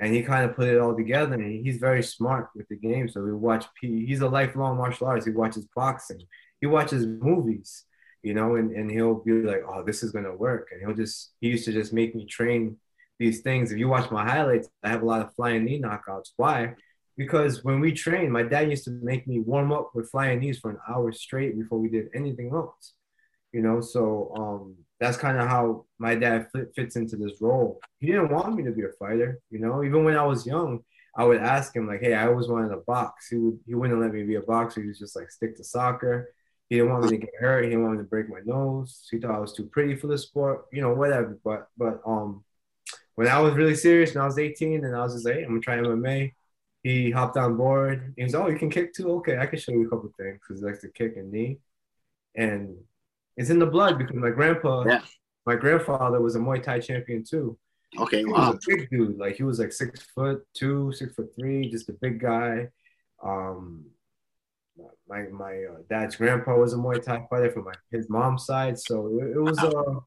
and 0.04 0.14
he 0.14 0.22
kind 0.22 0.44
of 0.44 0.54
put 0.54 0.68
it 0.68 0.80
all 0.80 0.96
together. 0.96 1.36
And 1.36 1.66
he's 1.66 1.78
very 1.78 2.04
smart 2.04 2.50
with 2.56 2.68
the 2.68 2.76
game. 2.76 3.08
So 3.08 3.22
we 3.22 3.34
watch. 3.34 3.66
He's 3.80 4.20
a 4.20 4.28
lifelong 4.28 4.78
martial 4.78 5.08
artist. 5.08 5.28
He 5.28 5.34
watches 5.34 5.66
boxing. 5.74 6.20
He 6.60 6.68
watches 6.68 7.06
movies, 7.06 7.86
you 8.22 8.34
know, 8.34 8.56
and, 8.58 8.72
and 8.76 8.92
he'll 8.92 9.24
be 9.24 9.32
like, 9.32 9.64
"Oh, 9.66 9.82
this 9.84 10.04
is 10.04 10.12
gonna 10.12 10.36
work," 10.36 10.70
and 10.72 10.82
he'll 10.82 10.96
just 10.96 11.34
he 11.40 11.48
used 11.48 11.66
to 11.66 11.72
just 11.72 11.94
make 11.94 12.16
me 12.16 12.26
train 12.26 12.78
these 13.18 13.42
things. 13.42 13.72
If 13.72 13.78
you 13.78 13.88
watch 13.88 14.12
my 14.12 14.30
highlights, 14.30 14.68
I 14.84 14.90
have 14.90 15.04
a 15.04 15.06
lot 15.06 15.22
of 15.22 15.34
flying 15.36 15.64
knee 15.64 15.82
knockouts. 15.82 16.32
Why? 16.36 16.76
Because 17.16 17.64
when 17.64 17.80
we 17.80 17.94
train, 17.94 18.30
my 18.30 18.44
dad 18.44 18.70
used 18.70 18.86
to 18.86 18.92
make 18.92 19.26
me 19.26 19.40
warm 19.40 19.72
up 19.72 19.92
with 19.94 20.10
flying 20.12 20.40
knees 20.40 20.60
for 20.60 20.72
an 20.72 20.80
hour 20.90 21.14
straight 21.14 21.58
before 21.58 21.80
we 21.80 21.88
did 21.88 22.10
anything 22.14 22.50
else. 22.54 22.94
You 23.54 23.62
know, 23.62 23.80
so 23.80 24.34
um, 24.36 24.76
that's 25.00 25.18
kind 25.18 25.38
of 25.38 25.48
how 25.48 25.86
my 25.98 26.16
dad 26.16 26.48
fits 26.76 26.96
into 26.96 27.18
this 27.18 27.42
role. 27.42 27.80
He 28.00 28.08
didn't 28.08 28.32
want 28.32 28.56
me 28.56 28.64
to 28.64 28.72
be 28.72 28.84
a 28.84 28.90
fighter, 29.00 29.40
you 29.50 29.60
know. 29.60 29.84
Even 29.84 30.04
when 30.04 30.18
I 30.18 30.26
was 30.26 30.46
young, 30.46 30.80
I 31.16 31.26
would 31.26 31.40
ask 31.42 31.76
him 31.76 31.88
like, 31.88 32.02
"Hey, 32.02 32.14
I 32.14 32.28
always 32.28 32.48
wanted 32.48 32.70
to 32.70 32.78
box." 32.78 33.28
He 33.30 33.38
would 33.38 33.60
he 33.66 33.76
wouldn't 33.76 34.00
let 34.00 34.14
me 34.14 34.24
be 34.24 34.36
a 34.36 34.42
boxer. 34.42 34.82
He 34.82 34.88
was 34.88 35.00
just 35.00 35.16
like 35.16 35.32
stick 35.32 35.56
to 35.58 35.64
soccer. 35.64 36.30
He 36.70 36.78
didn't 36.78 36.92
want 36.92 37.04
me 37.06 37.10
to 37.12 37.18
get 37.18 37.36
hurt. 37.40 37.64
He 37.64 37.70
didn't 37.70 37.84
want 37.84 37.98
me 37.98 38.04
to 38.04 38.10
break 38.10 38.30
my 38.30 38.40
nose. 38.46 39.08
He 39.12 39.20
thought 39.20 39.36
I 39.36 39.40
was 39.40 39.54
too 39.54 39.66
pretty 39.66 39.96
for 39.96 40.08
the 40.08 40.18
sport, 40.18 40.66
you 40.72 40.82
know, 40.82 40.94
whatever. 40.94 41.38
But 41.44 41.68
but 41.78 42.02
um, 42.06 42.44
when 43.16 43.28
I 43.28 43.40
was 43.40 43.54
really 43.56 43.76
serious, 43.76 44.14
when 44.14 44.24
I 44.24 44.26
was 44.26 44.40
18, 44.40 44.86
and 44.86 44.96
I 44.96 45.04
was 45.04 45.14
just 45.14 45.26
like, 45.26 45.36
hey, 45.36 45.44
I'm 45.44 45.50
gonna 45.50 45.62
try 45.62 45.78
MMA. 45.78 46.34
He 46.84 47.12
hopped 47.12 47.38
on 47.38 47.56
board. 47.58 48.14
He 48.18 48.24
was, 48.24 48.36
oh, 48.36 48.48
you 48.48 48.58
can 48.58 48.70
kick 48.70 48.94
too. 48.94 49.10
Okay, 49.20 49.38
I 49.38 49.46
can 49.46 49.60
show 49.60 49.72
you 49.72 49.88
a 49.88 49.90
couple 49.90 50.12
things 50.20 50.40
because 50.42 50.60
he 50.62 50.66
likes 50.66 50.82
to 50.82 50.90
kick 50.90 51.16
and 51.16 51.32
knee. 51.32 51.60
And 52.36 52.76
it's 53.38 53.50
in 53.50 53.60
the 53.60 53.66
blood 53.66 53.98
because 53.98 54.16
my 54.16 54.30
grandpa, 54.30 54.84
yeah. 54.86 55.02
my 55.46 55.56
grandfather 55.56 56.22
was 56.22 56.36
a 56.36 56.40
Muay 56.40 56.62
Thai 56.62 56.80
champion 56.80 57.24
too. 57.24 57.58
Okay, 58.00 58.20
he 58.20 58.26
wow. 58.26 58.52
was 58.52 58.56
a 58.56 58.60
big 58.68 58.90
dude. 58.90 59.18
Like 59.18 59.36
he 59.36 59.44
was 59.44 59.60
like 59.60 59.72
six 59.72 60.02
foot 60.16 60.46
two, 60.54 60.92
six 60.94 61.14
foot 61.14 61.30
three, 61.38 61.70
just 61.70 61.90
a 61.90 61.94
big 61.94 62.20
guy. 62.20 62.70
Um, 63.24 63.86
my 65.08 65.24
my 65.24 65.64
uh, 65.64 65.78
dad's 65.90 66.16
grandpa 66.16 66.56
was 66.56 66.74
a 66.74 66.78
Muay 66.78 67.02
Thai 67.02 67.26
fighter 67.30 67.52
from 67.52 67.66
my 67.66 67.74
his 67.92 68.10
mom's 68.10 68.46
side, 68.46 68.80
so 68.80 69.20
it, 69.20 69.38
it 69.38 69.40
was 69.40 69.60
uh, 69.60 70.00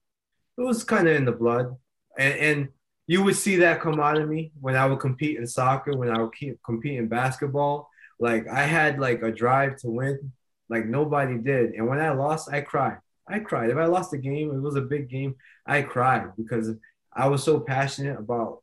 it 0.58 0.62
was 0.62 0.84
kind 0.84 1.06
of 1.08 1.16
in 1.16 1.24
the 1.24 1.32
blood, 1.32 1.76
and 2.18 2.34
and 2.38 2.68
you 3.06 3.22
would 3.22 3.36
see 3.36 3.56
that 3.56 3.80
come 3.80 4.00
out 4.00 4.20
of 4.20 4.28
me 4.28 4.52
when 4.60 4.74
I 4.74 4.86
would 4.86 4.98
compete 4.98 5.38
in 5.38 5.46
soccer, 5.46 5.96
when 5.96 6.10
I 6.10 6.20
would 6.20 6.34
keep, 6.34 6.60
compete 6.64 6.98
in 6.98 7.06
basketball. 7.06 7.88
Like 8.18 8.48
I 8.48 8.62
had 8.62 8.98
like 8.98 9.22
a 9.22 9.30
drive 9.30 9.76
to 9.78 9.88
win, 9.88 10.32
like 10.68 10.86
nobody 10.86 11.38
did, 11.38 11.74
and 11.74 11.86
when 11.86 12.00
I 12.00 12.10
lost, 12.10 12.50
I 12.50 12.62
cried. 12.62 12.98
I 13.28 13.40
cried. 13.40 13.70
If 13.70 13.76
I 13.76 13.86
lost 13.86 14.12
a 14.12 14.18
game, 14.18 14.50
it 14.52 14.60
was 14.60 14.76
a 14.76 14.82
big 14.82 15.08
game, 15.08 15.34
I 15.66 15.82
cried 15.82 16.32
because 16.36 16.70
I 17.12 17.28
was 17.28 17.42
so 17.42 17.60
passionate 17.60 18.18
about, 18.18 18.62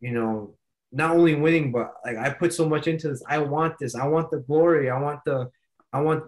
you 0.00 0.12
know, 0.12 0.54
not 0.90 1.16
only 1.16 1.34
winning, 1.34 1.70
but 1.70 1.92
like 2.04 2.16
I 2.16 2.30
put 2.30 2.54
so 2.54 2.68
much 2.68 2.86
into 2.86 3.08
this. 3.08 3.22
I 3.28 3.38
want 3.38 3.78
this. 3.78 3.94
I 3.94 4.06
want 4.06 4.30
the 4.30 4.38
glory. 4.38 4.90
I 4.90 4.98
want 4.98 5.20
the, 5.24 5.50
I 5.92 6.00
want, 6.00 6.24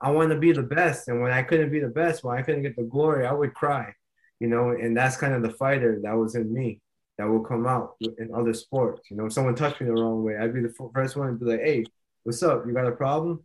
I 0.00 0.10
want 0.10 0.30
to 0.30 0.38
be 0.38 0.52
the 0.52 0.62
best. 0.62 1.08
And 1.08 1.20
when 1.20 1.32
I 1.32 1.42
couldn't 1.42 1.70
be 1.70 1.80
the 1.80 1.88
best, 1.88 2.24
when 2.24 2.36
I 2.38 2.42
couldn't 2.42 2.62
get 2.62 2.76
the 2.76 2.84
glory, 2.84 3.26
I 3.26 3.32
would 3.32 3.54
cry, 3.54 3.94
you 4.40 4.48
know. 4.48 4.70
And 4.70 4.96
that's 4.96 5.16
kind 5.16 5.34
of 5.34 5.42
the 5.42 5.50
fighter 5.50 6.00
that 6.02 6.12
was 6.12 6.34
in 6.34 6.52
me 6.52 6.80
that 7.18 7.28
will 7.28 7.44
come 7.44 7.66
out 7.66 7.96
in 8.00 8.30
other 8.34 8.54
sports. 8.54 9.10
You 9.10 9.16
know, 9.16 9.26
if 9.26 9.32
someone 9.32 9.54
touched 9.54 9.80
me 9.80 9.86
the 9.86 9.92
wrong 9.92 10.24
way, 10.24 10.36
I'd 10.36 10.54
be 10.54 10.60
the 10.60 10.74
first 10.94 11.16
one 11.16 11.28
to 11.28 11.44
be 11.44 11.50
like, 11.52 11.60
"Hey, 11.60 11.84
what's 12.24 12.42
up? 12.42 12.64
You 12.66 12.72
got 12.72 12.86
a 12.86 12.92
problem?" 12.92 13.44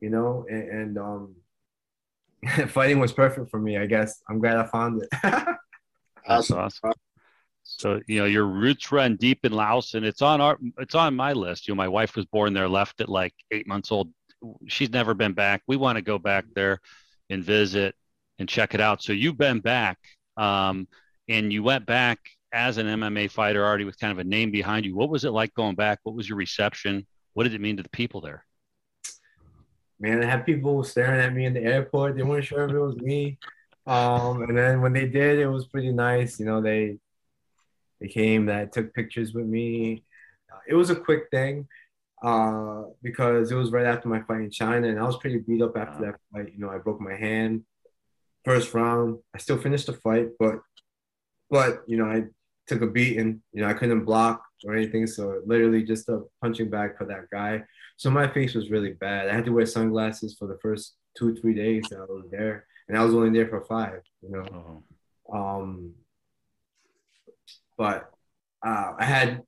You 0.00 0.10
know, 0.10 0.46
and, 0.48 0.68
and 0.68 0.98
um, 0.98 1.34
fighting 2.68 2.98
was 2.98 3.12
perfect 3.12 3.50
for 3.50 3.58
me. 3.60 3.76
I 3.76 3.86
guess 3.86 4.22
I'm 4.28 4.38
glad 4.38 4.56
I 4.56 4.66
found 4.66 5.02
it. 5.02 5.08
That's 6.26 6.50
awesome. 6.50 6.92
So 7.62 8.00
you 8.06 8.20
know 8.20 8.26
your 8.26 8.46
roots 8.46 8.90
run 8.90 9.16
deep 9.16 9.44
in 9.44 9.52
Laos, 9.52 9.94
and 9.94 10.04
it's 10.04 10.22
on 10.22 10.40
our 10.40 10.58
it's 10.78 10.94
on 10.94 11.14
my 11.14 11.32
list. 11.32 11.68
You 11.68 11.74
know, 11.74 11.76
my 11.76 11.88
wife 11.88 12.16
was 12.16 12.26
born 12.26 12.52
there, 12.52 12.68
left 12.68 13.00
at 13.00 13.08
like 13.08 13.34
eight 13.50 13.66
months 13.66 13.92
old. 13.92 14.10
She's 14.66 14.90
never 14.90 15.14
been 15.14 15.34
back. 15.34 15.62
We 15.66 15.76
want 15.76 15.96
to 15.96 16.02
go 16.02 16.18
back 16.18 16.46
there 16.54 16.80
and 17.28 17.44
visit 17.44 17.94
and 18.38 18.48
check 18.48 18.74
it 18.74 18.80
out. 18.80 19.02
So 19.02 19.12
you've 19.12 19.38
been 19.38 19.60
back, 19.60 19.98
um, 20.36 20.88
and 21.28 21.52
you 21.52 21.62
went 21.62 21.86
back 21.86 22.18
as 22.52 22.78
an 22.78 22.86
MMA 22.86 23.30
fighter 23.30 23.64
already 23.64 23.84
with 23.84 23.98
kind 23.98 24.12
of 24.12 24.18
a 24.18 24.24
name 24.24 24.50
behind 24.50 24.84
you. 24.84 24.96
What 24.96 25.10
was 25.10 25.24
it 25.24 25.30
like 25.30 25.54
going 25.54 25.76
back? 25.76 26.00
What 26.02 26.16
was 26.16 26.28
your 26.28 26.38
reception? 26.38 27.06
What 27.34 27.44
did 27.44 27.54
it 27.54 27.60
mean 27.60 27.76
to 27.76 27.82
the 27.82 27.90
people 27.90 28.20
there? 28.20 28.44
Man, 30.00 30.22
I 30.22 30.26
had 30.26 30.46
people 30.46 30.82
staring 30.82 31.20
at 31.20 31.34
me 31.34 31.44
in 31.44 31.54
the 31.54 31.62
airport. 31.62 32.16
They 32.16 32.22
weren't 32.22 32.44
sure 32.44 32.64
if 32.64 32.72
it 32.72 32.78
was 32.78 32.96
me. 32.96 33.38
Um, 33.86 34.42
and 34.42 34.56
then 34.56 34.80
when 34.80 34.92
they 34.92 35.06
did, 35.06 35.38
it 35.38 35.46
was 35.46 35.66
pretty 35.66 35.92
nice. 35.92 36.40
You 36.40 36.46
know, 36.46 36.60
they 36.60 36.98
they 38.00 38.08
came, 38.08 38.46
that 38.46 38.72
took 38.72 38.94
pictures 38.94 39.34
with 39.34 39.46
me. 39.46 40.04
It 40.66 40.74
was 40.74 40.90
a 40.90 40.96
quick 40.96 41.24
thing 41.30 41.68
uh, 42.22 42.84
because 43.02 43.50
it 43.50 43.56
was 43.56 43.72
right 43.72 43.86
after 43.86 44.08
my 44.08 44.22
fight 44.22 44.40
in 44.40 44.50
China, 44.50 44.88
and 44.88 44.98
I 44.98 45.04
was 45.04 45.18
pretty 45.18 45.38
beat 45.38 45.62
up 45.62 45.76
after 45.76 46.06
that 46.06 46.16
fight. 46.32 46.52
You 46.52 46.60
know, 46.60 46.70
I 46.70 46.78
broke 46.78 47.00
my 47.00 47.14
hand 47.14 47.64
first 48.44 48.72
round. 48.72 49.18
I 49.34 49.38
still 49.38 49.58
finished 49.58 49.86
the 49.86 49.92
fight, 49.92 50.28
but 50.38 50.60
but 51.50 51.82
you 51.86 51.96
know, 51.98 52.06
I 52.06 52.24
took 52.66 52.82
a 52.82 52.86
beating. 52.86 53.42
You 53.52 53.62
know, 53.62 53.68
I 53.68 53.74
couldn't 53.74 54.04
block 54.04 54.42
or 54.64 54.74
anything, 54.74 55.06
so 55.06 55.40
literally 55.46 55.82
just 55.82 56.08
a 56.08 56.22
punching 56.40 56.70
bag 56.70 56.96
for 56.96 57.06
that 57.06 57.28
guy. 57.30 57.64
So 58.00 58.10
my 58.10 58.26
face 58.28 58.54
was 58.54 58.70
really 58.70 58.94
bad. 58.94 59.28
I 59.28 59.34
had 59.34 59.44
to 59.44 59.52
wear 59.52 59.66
sunglasses 59.66 60.34
for 60.38 60.48
the 60.48 60.56
first 60.62 60.94
two, 61.14 61.36
three 61.36 61.52
days 61.52 61.84
that 61.90 61.98
I 61.98 62.04
was 62.04 62.24
there, 62.30 62.64
and 62.88 62.96
I 62.96 63.04
was 63.04 63.14
only 63.14 63.28
there 63.28 63.46
for 63.46 63.60
five. 63.66 64.00
You 64.22 64.30
know, 64.30 64.40
uh-huh. 64.40 65.38
um, 65.38 65.92
but 67.76 68.10
uh, 68.66 68.94
I 68.98 69.04
had 69.04 69.42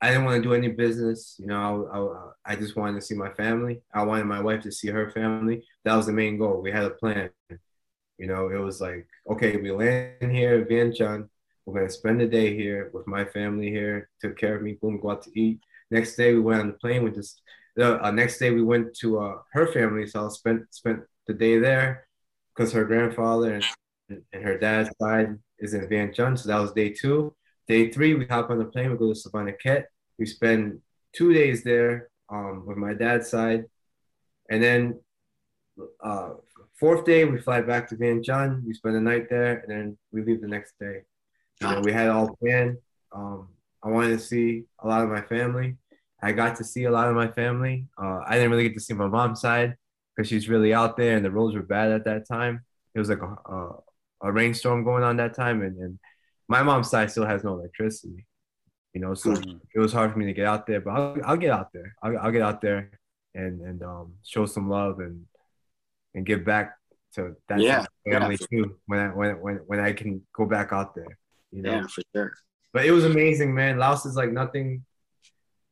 I 0.00 0.08
didn't 0.08 0.24
want 0.24 0.42
to 0.42 0.48
do 0.48 0.54
any 0.54 0.68
business. 0.68 1.36
You 1.38 1.48
know, 1.48 2.32
I, 2.46 2.50
I, 2.50 2.54
I, 2.54 2.56
just 2.56 2.76
wanted 2.76 2.98
to 2.98 3.06
see 3.06 3.14
my 3.14 3.28
family. 3.34 3.82
I 3.92 4.04
wanted 4.04 4.24
my 4.24 4.40
wife 4.40 4.62
to 4.62 4.72
see 4.72 4.88
her 4.88 5.10
family. 5.10 5.62
That 5.84 5.96
was 5.96 6.06
the 6.06 6.14
main 6.14 6.38
goal. 6.38 6.62
We 6.62 6.72
had 6.72 6.84
a 6.84 6.90
plan. 6.90 7.28
You 8.16 8.26
know, 8.26 8.48
it 8.48 8.56
was 8.56 8.80
like, 8.80 9.06
okay, 9.30 9.58
we 9.58 9.70
land 9.70 10.32
here, 10.32 10.62
in 10.62 10.64
Vientiane. 10.64 11.28
We're 11.66 11.80
gonna 11.80 11.90
spend 11.90 12.22
the 12.22 12.26
day 12.26 12.56
here 12.56 12.88
with 12.94 13.06
my 13.06 13.26
family 13.26 13.68
here. 13.68 14.08
Took 14.22 14.38
care 14.38 14.56
of 14.56 14.62
me. 14.62 14.78
Boom, 14.80 14.98
go 14.98 15.10
out 15.10 15.24
to 15.24 15.38
eat. 15.38 15.60
Next 15.90 16.16
day, 16.16 16.32
we 16.32 16.40
went 16.40 16.62
on 16.62 16.68
the 16.68 16.72
plane. 16.72 17.04
We 17.04 17.10
just 17.10 17.42
the 17.76 18.04
uh, 18.04 18.10
next 18.10 18.38
day 18.38 18.50
we 18.50 18.62
went 18.62 18.94
to 18.96 19.20
uh, 19.20 19.34
her 19.52 19.66
family, 19.66 20.06
so 20.06 20.26
I 20.26 20.28
spent 20.30 20.62
spent 20.70 21.00
the 21.26 21.34
day 21.34 21.58
there 21.58 22.08
because 22.54 22.72
her 22.72 22.84
grandfather 22.84 23.54
and, 24.08 24.22
and 24.32 24.42
her 24.42 24.58
dad's 24.58 24.90
side 25.00 25.36
is 25.58 25.74
in 25.74 25.86
Vientiane, 25.88 26.38
so 26.38 26.48
that 26.48 26.58
was 26.58 26.72
day 26.72 26.90
two. 26.90 27.34
day 27.68 27.90
three, 27.90 28.14
we 28.14 28.26
hop 28.26 28.50
on 28.50 28.58
the 28.58 28.64
plane, 28.64 28.90
we 28.90 28.96
go 28.96 29.12
to 29.12 29.18
Savannakhet. 29.18 29.84
We 30.18 30.26
spend 30.26 30.80
two 31.12 31.32
days 31.32 31.62
there 31.64 32.08
um, 32.30 32.64
with 32.66 32.76
my 32.76 32.94
dad's 32.94 33.28
side. 33.28 33.64
And 34.48 34.62
then 34.62 35.00
uh, 36.02 36.30
fourth 36.78 37.04
day, 37.04 37.24
we 37.24 37.38
fly 37.38 37.60
back 37.60 37.88
to 37.88 37.96
Vientiane. 37.96 38.64
We 38.64 38.72
spend 38.72 38.94
the 38.94 39.00
night 39.00 39.28
there, 39.28 39.58
and 39.60 39.70
then 39.70 39.98
we 40.12 40.22
leave 40.22 40.40
the 40.40 40.48
next 40.48 40.74
day. 40.78 41.02
You 41.60 41.68
know, 41.68 41.80
we 41.80 41.92
had 41.92 42.08
all 42.08 42.36
planned. 42.36 42.78
Um, 43.12 43.48
I 43.82 43.88
wanted 43.88 44.18
to 44.18 44.18
see 44.18 44.64
a 44.78 44.88
lot 44.88 45.02
of 45.02 45.10
my 45.10 45.22
family. 45.22 45.76
I 46.26 46.32
got 46.32 46.56
to 46.56 46.64
see 46.64 46.84
a 46.84 46.90
lot 46.90 47.08
of 47.08 47.14
my 47.14 47.28
family. 47.28 47.86
Uh, 47.96 48.20
I 48.26 48.34
didn't 48.34 48.50
really 48.50 48.64
get 48.64 48.74
to 48.74 48.80
see 48.80 48.94
my 48.94 49.06
mom's 49.06 49.40
side 49.40 49.76
because 50.14 50.28
she's 50.28 50.48
really 50.48 50.74
out 50.74 50.96
there, 50.96 51.16
and 51.16 51.24
the 51.24 51.30
roads 51.30 51.54
were 51.54 51.62
bad 51.62 51.92
at 51.92 52.04
that 52.04 52.26
time. 52.26 52.64
It 52.94 52.98
was 52.98 53.08
like 53.08 53.22
a, 53.22 53.52
a, 53.52 53.76
a 54.22 54.32
rainstorm 54.32 54.82
going 54.82 55.04
on 55.04 55.18
that 55.18 55.34
time, 55.34 55.62
and, 55.62 55.76
and 55.78 55.98
my 56.48 56.62
mom's 56.62 56.90
side 56.90 57.10
still 57.10 57.26
has 57.26 57.44
no 57.44 57.52
electricity. 57.54 58.26
You 58.92 59.02
know, 59.02 59.14
so 59.14 59.30
mm-hmm. 59.30 59.58
it 59.74 59.78
was 59.78 59.92
hard 59.92 60.12
for 60.12 60.18
me 60.18 60.26
to 60.26 60.32
get 60.32 60.46
out 60.46 60.66
there, 60.66 60.80
but 60.80 60.90
I'll, 60.90 61.16
I'll 61.24 61.36
get 61.36 61.50
out 61.50 61.72
there. 61.72 61.94
I'll, 62.02 62.18
I'll 62.18 62.32
get 62.32 62.42
out 62.42 62.60
there 62.60 62.90
and 63.34 63.60
and 63.60 63.82
um, 63.82 64.14
show 64.24 64.46
some 64.46 64.68
love 64.68 64.98
and 64.98 65.26
and 66.14 66.26
give 66.26 66.44
back 66.44 66.76
to 67.14 67.36
that 67.48 67.60
yeah, 67.60 67.84
family 68.10 68.36
yeah, 68.40 68.46
too 68.50 68.76
when 68.86 68.98
I 68.98 69.08
when 69.08 69.40
when 69.40 69.56
when 69.66 69.80
I 69.80 69.92
can 69.92 70.22
go 70.32 70.46
back 70.46 70.72
out 70.72 70.94
there. 70.96 71.18
You 71.52 71.62
know, 71.62 71.72
yeah, 71.72 71.86
for 71.86 72.02
sure. 72.14 72.32
But 72.72 72.84
it 72.84 72.90
was 72.90 73.04
amazing, 73.04 73.54
man. 73.54 73.78
Laos 73.78 74.04
is 74.06 74.16
like 74.16 74.32
nothing. 74.32 74.84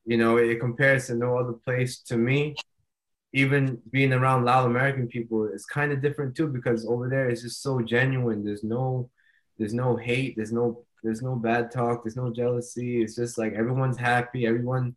You 0.07 0.17
know, 0.19 0.37
it 0.37 0.61
compares 0.61 1.07
to 1.07 1.15
no 1.15 1.39
other 1.39 1.53
place 1.53 1.99
to 2.03 2.17
me. 2.17 2.57
Even 3.33 3.81
being 3.91 4.13
around 4.13 4.45
Lao 4.45 4.67
American 4.67 5.09
people 5.09 5.49
is 5.49 5.67
kind 5.67 5.91
of 5.91 6.01
different 6.01 6.37
too 6.37 6.47
because 6.47 6.87
over 6.87 7.09
there 7.09 7.29
it's 7.29 7.43
just 7.43 7.63
so 7.63 7.81
genuine. 7.81 8.45
There's 8.45 8.63
no, 8.63 9.11
there's 9.59 9.75
no 9.75 9.97
hate. 9.97 10.37
There's 10.37 10.53
no 10.53 10.85
there's 11.05 11.21
no 11.21 11.37
bad 11.37 11.71
talk. 11.71 12.03
There's 12.03 12.17
no 12.17 12.33
jealousy. 12.33 13.03
It's 13.03 13.15
just 13.15 13.37
like 13.37 13.53
everyone's 13.53 13.99
happy. 13.99 14.47
Everyone, 14.47 14.97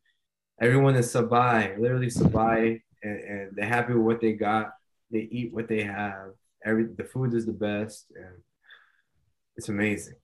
everyone 0.60 0.96
is 0.96 1.14
sabai, 1.14 1.78
literally 1.78 2.08
sabai, 2.08 2.82
and, 3.04 3.20
and 3.20 3.52
they're 3.56 3.68
happy 3.68 3.94
with 3.94 4.06
what 4.06 4.22
they 4.22 4.32
got. 4.32 4.72
They 5.12 5.28
eat 5.30 5.54
what 5.54 5.68
they 5.68 5.84
have. 5.84 6.32
Every 6.66 6.86
the 6.86 7.04
food 7.04 7.34
is 7.34 7.46
the 7.46 7.52
best, 7.52 8.06
and 8.16 8.42
it's 9.58 9.68
amazing. 9.70 10.16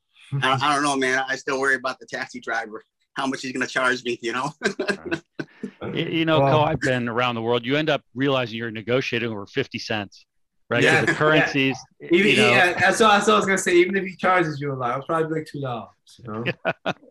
I 0.41 0.73
don't 0.73 0.83
know, 0.83 0.95
man. 0.95 1.23
I 1.27 1.35
still 1.35 1.59
worry 1.59 1.75
about 1.75 1.99
the 1.99 2.05
taxi 2.05 2.39
driver. 2.39 2.83
How 3.15 3.27
much 3.27 3.41
he's 3.41 3.51
gonna 3.51 3.67
charge 3.67 4.03
me, 4.03 4.19
you 4.21 4.33
know? 4.33 4.51
you 5.93 6.25
know, 6.25 6.41
well, 6.41 6.61
I've 6.61 6.79
been 6.79 7.07
around 7.07 7.35
the 7.35 7.41
world. 7.41 7.65
You 7.65 7.75
end 7.75 7.89
up 7.89 8.01
realizing 8.15 8.57
you're 8.57 8.71
negotiating 8.71 9.29
over 9.29 9.45
fifty 9.45 9.79
cents 9.79 10.25
right? 10.69 10.83
Yeah, 10.83 11.05
the 11.05 11.13
currencies. 11.13 11.77
Yeah. 11.99 12.09
Even, 12.11 12.31
you 12.31 12.37
know, 12.37 12.49
yeah, 12.49 12.79
that's 12.79 12.99
what, 12.99 13.09
that's 13.09 13.27
what 13.27 13.33
I 13.33 13.37
was 13.37 13.45
gonna 13.45 13.57
say. 13.57 13.75
Even 13.75 13.95
if 13.95 14.05
he 14.05 14.15
charges 14.15 14.59
you 14.59 14.73
a 14.73 14.75
lot, 14.75 14.91
it'll 14.91 15.05
probably 15.05 15.27
be 15.27 15.33
like 15.35 15.47
two 15.47 15.61
dollars. 15.61 15.89
You 16.19 16.31
know? 16.31 16.43
Yeah. 16.45 16.93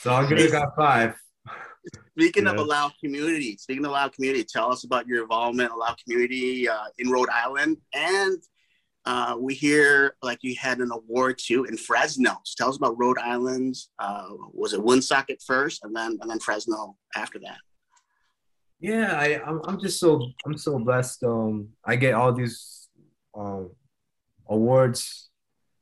So 0.00 0.10
I'll 0.10 0.26
give 0.26 0.38
you 0.38 0.50
got 0.50 0.74
five. 0.74 1.14
Speaking 2.12 2.46
yeah. 2.46 2.52
of 2.52 2.66
Lao 2.66 2.90
community, 2.98 3.58
speaking 3.58 3.84
of 3.84 3.92
Lao 3.92 4.08
community, 4.08 4.42
tell 4.42 4.72
us 4.72 4.84
about 4.84 5.06
your 5.06 5.22
involvement 5.22 5.70
in 5.70 5.78
Lao 5.78 5.94
community 6.02 6.66
uh, 6.66 6.84
in 6.98 7.10
Rhode 7.10 7.28
Island, 7.28 7.76
and 7.92 8.38
uh, 9.04 9.36
we 9.38 9.54
hear 9.54 10.16
like 10.22 10.38
you 10.42 10.54
had 10.56 10.78
an 10.78 10.90
award 10.92 11.38
too 11.38 11.64
in 11.64 11.76
Fresno. 11.76 12.38
So 12.44 12.54
tell 12.56 12.70
us 12.70 12.76
about 12.76 12.98
Rhode 12.98 13.18
Island. 13.18 13.76
Uh, 13.98 14.28
was 14.52 14.72
it 14.72 14.82
Woonsocket 14.82 15.42
first, 15.44 15.84
and 15.84 15.94
then 15.94 16.18
and 16.20 16.30
then 16.30 16.38
Fresno 16.38 16.96
after 17.16 17.38
that? 17.40 17.58
Yeah, 18.80 19.12
I, 19.16 19.40
I'm, 19.46 19.60
I'm 19.64 19.80
just 19.80 20.00
so 20.00 20.28
I'm 20.46 20.56
so 20.56 20.78
blessed. 20.78 21.24
Um, 21.24 21.68
I 21.84 21.96
get 21.96 22.14
all 22.14 22.32
these 22.32 22.88
um, 23.34 23.70
awards 24.48 25.30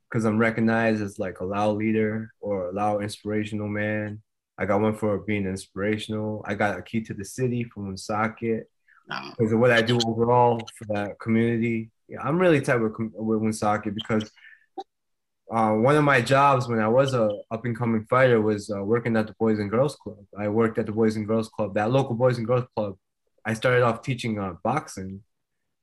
because 0.09 0.25
I'm 0.25 0.39
recognized 0.39 1.03
as 1.03 1.19
like 1.19 1.41
a 1.41 1.45
Lao 1.45 1.73
leader 1.73 2.33
or 2.41 2.69
a 2.69 2.73
Lao 2.73 2.99
inspirational 2.99 3.69
man. 3.69 4.23
I 4.59 4.67
got 4.67 4.81
one 4.81 4.95
for 4.95 5.19
being 5.19 5.47
inspirational. 5.47 6.45
I 6.47 6.55
got 6.55 6.79
a 6.79 6.83
key 6.83 7.01
to 7.03 7.15
the 7.15 7.25
city 7.25 7.65
from 7.65 7.87
Woonsocket 7.87 8.69
because 9.39 9.53
of 9.53 9.59
what 9.59 9.71
I 9.73 9.83
do 9.83 9.99
overall 10.07 10.61
for 10.77 10.85
that 10.93 11.19
community. 11.19 11.91
Yeah, 12.11 12.23
I'm 12.23 12.41
really 12.41 12.61
tight 12.61 12.77
with, 12.81 12.95
with 12.99 13.41
Woonsocket 13.41 13.95
because 13.95 14.33
uh, 15.49 15.73
one 15.75 15.95
of 15.95 16.03
my 16.03 16.21
jobs 16.21 16.69
when 16.69 16.81
I 16.81 16.89
was 16.89 17.15
a 17.15 17.31
up 17.53 17.65
and 17.65 17.79
coming 17.79 18.05
fighter 18.11 18.41
was 18.41 18.69
uh, 18.69 18.83
working 18.83 19.17
at 19.17 19.29
the 19.29 19.35
Boys 19.39 19.61
and 19.61 19.71
Girls 19.71 19.95
Club. 19.95 20.19
I 20.37 20.49
worked 20.49 20.79
at 20.79 20.87
the 20.87 20.93
Boys 20.93 21.15
and 21.15 21.27
Girls 21.27 21.49
Club, 21.49 21.75
that 21.75 21.93
local 21.93 22.17
Boys 22.17 22.39
and 22.39 22.47
Girls 22.49 22.65
Club. 22.75 22.97
I 23.45 23.55
started 23.55 23.83
off 23.85 24.03
teaching 24.03 24.41
uh, 24.41 24.55
boxing 24.65 25.23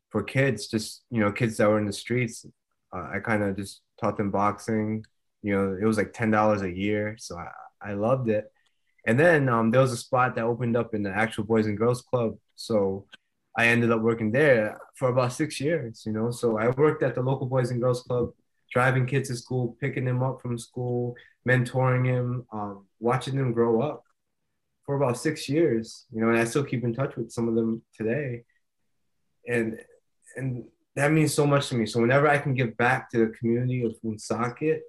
for 0.09 0.21
kids, 0.21 0.67
just 0.67 1.03
you 1.09 1.21
know, 1.21 1.31
kids 1.31 1.55
that 1.57 1.69
were 1.69 1.79
in 1.79 1.85
the 1.85 1.93
streets. 1.93 2.45
Uh, 2.93 3.07
I 3.13 3.19
kind 3.19 3.41
of 3.41 3.55
just 3.55 3.81
taught 3.99 4.17
them 4.17 4.29
boxing. 4.29 5.05
You 5.41 5.55
know, 5.55 5.77
it 5.81 5.85
was 5.85 5.97
like 5.97 6.11
ten 6.11 6.29
dollars 6.29 6.61
a 6.61 6.71
year, 6.71 7.15
so 7.17 7.37
I, 7.37 7.91
I 7.91 7.93
loved 7.93 8.29
it. 8.29 8.51
And 9.05 9.17
then 9.17 9.47
um, 9.47 9.71
there 9.71 9.81
was 9.81 9.93
a 9.93 9.97
spot 9.97 10.35
that 10.35 10.43
opened 10.43 10.75
up 10.75 10.93
in 10.93 11.03
the 11.03 11.09
actual 11.09 11.45
Boys 11.45 11.67
and 11.67 11.77
Girls 11.77 12.01
Club, 12.01 12.37
so 12.55 13.05
I 13.57 13.67
ended 13.67 13.91
up 13.91 14.01
working 14.01 14.31
there 14.31 14.79
for 14.95 15.09
about 15.09 15.33
six 15.33 15.59
years. 15.59 16.03
You 16.05 16.13
know, 16.13 16.29
so 16.29 16.57
I 16.57 16.69
worked 16.69 17.03
at 17.03 17.15
the 17.15 17.21
local 17.21 17.47
Boys 17.47 17.71
and 17.71 17.81
Girls 17.81 18.03
Club, 18.03 18.31
driving 18.71 19.07
kids 19.07 19.29
to 19.29 19.35
school, 19.35 19.75
picking 19.81 20.05
them 20.05 20.21
up 20.21 20.41
from 20.41 20.57
school, 20.57 21.15
mentoring 21.47 22.05
them, 22.05 22.45
um, 22.53 22.85
watching 22.99 23.35
them 23.35 23.53
grow 23.53 23.81
up 23.81 24.03
for 24.85 24.95
about 24.95 25.17
six 25.17 25.49
years. 25.49 26.05
You 26.13 26.21
know, 26.21 26.29
and 26.29 26.37
I 26.37 26.45
still 26.45 26.63
keep 26.63 26.83
in 26.83 26.93
touch 26.93 27.15
with 27.15 27.31
some 27.31 27.47
of 27.47 27.55
them 27.55 27.81
today. 27.95 28.43
And 29.47 29.79
and 30.35 30.65
that 30.95 31.11
means 31.11 31.33
so 31.33 31.47
much 31.47 31.69
to 31.69 31.75
me. 31.75 31.85
So 31.85 31.99
whenever 31.99 32.27
I 32.27 32.37
can 32.37 32.53
give 32.53 32.77
back 32.77 33.09
to 33.11 33.19
the 33.19 33.33
community 33.37 33.83
of 33.83 33.95
Woonsocket, 34.03 34.81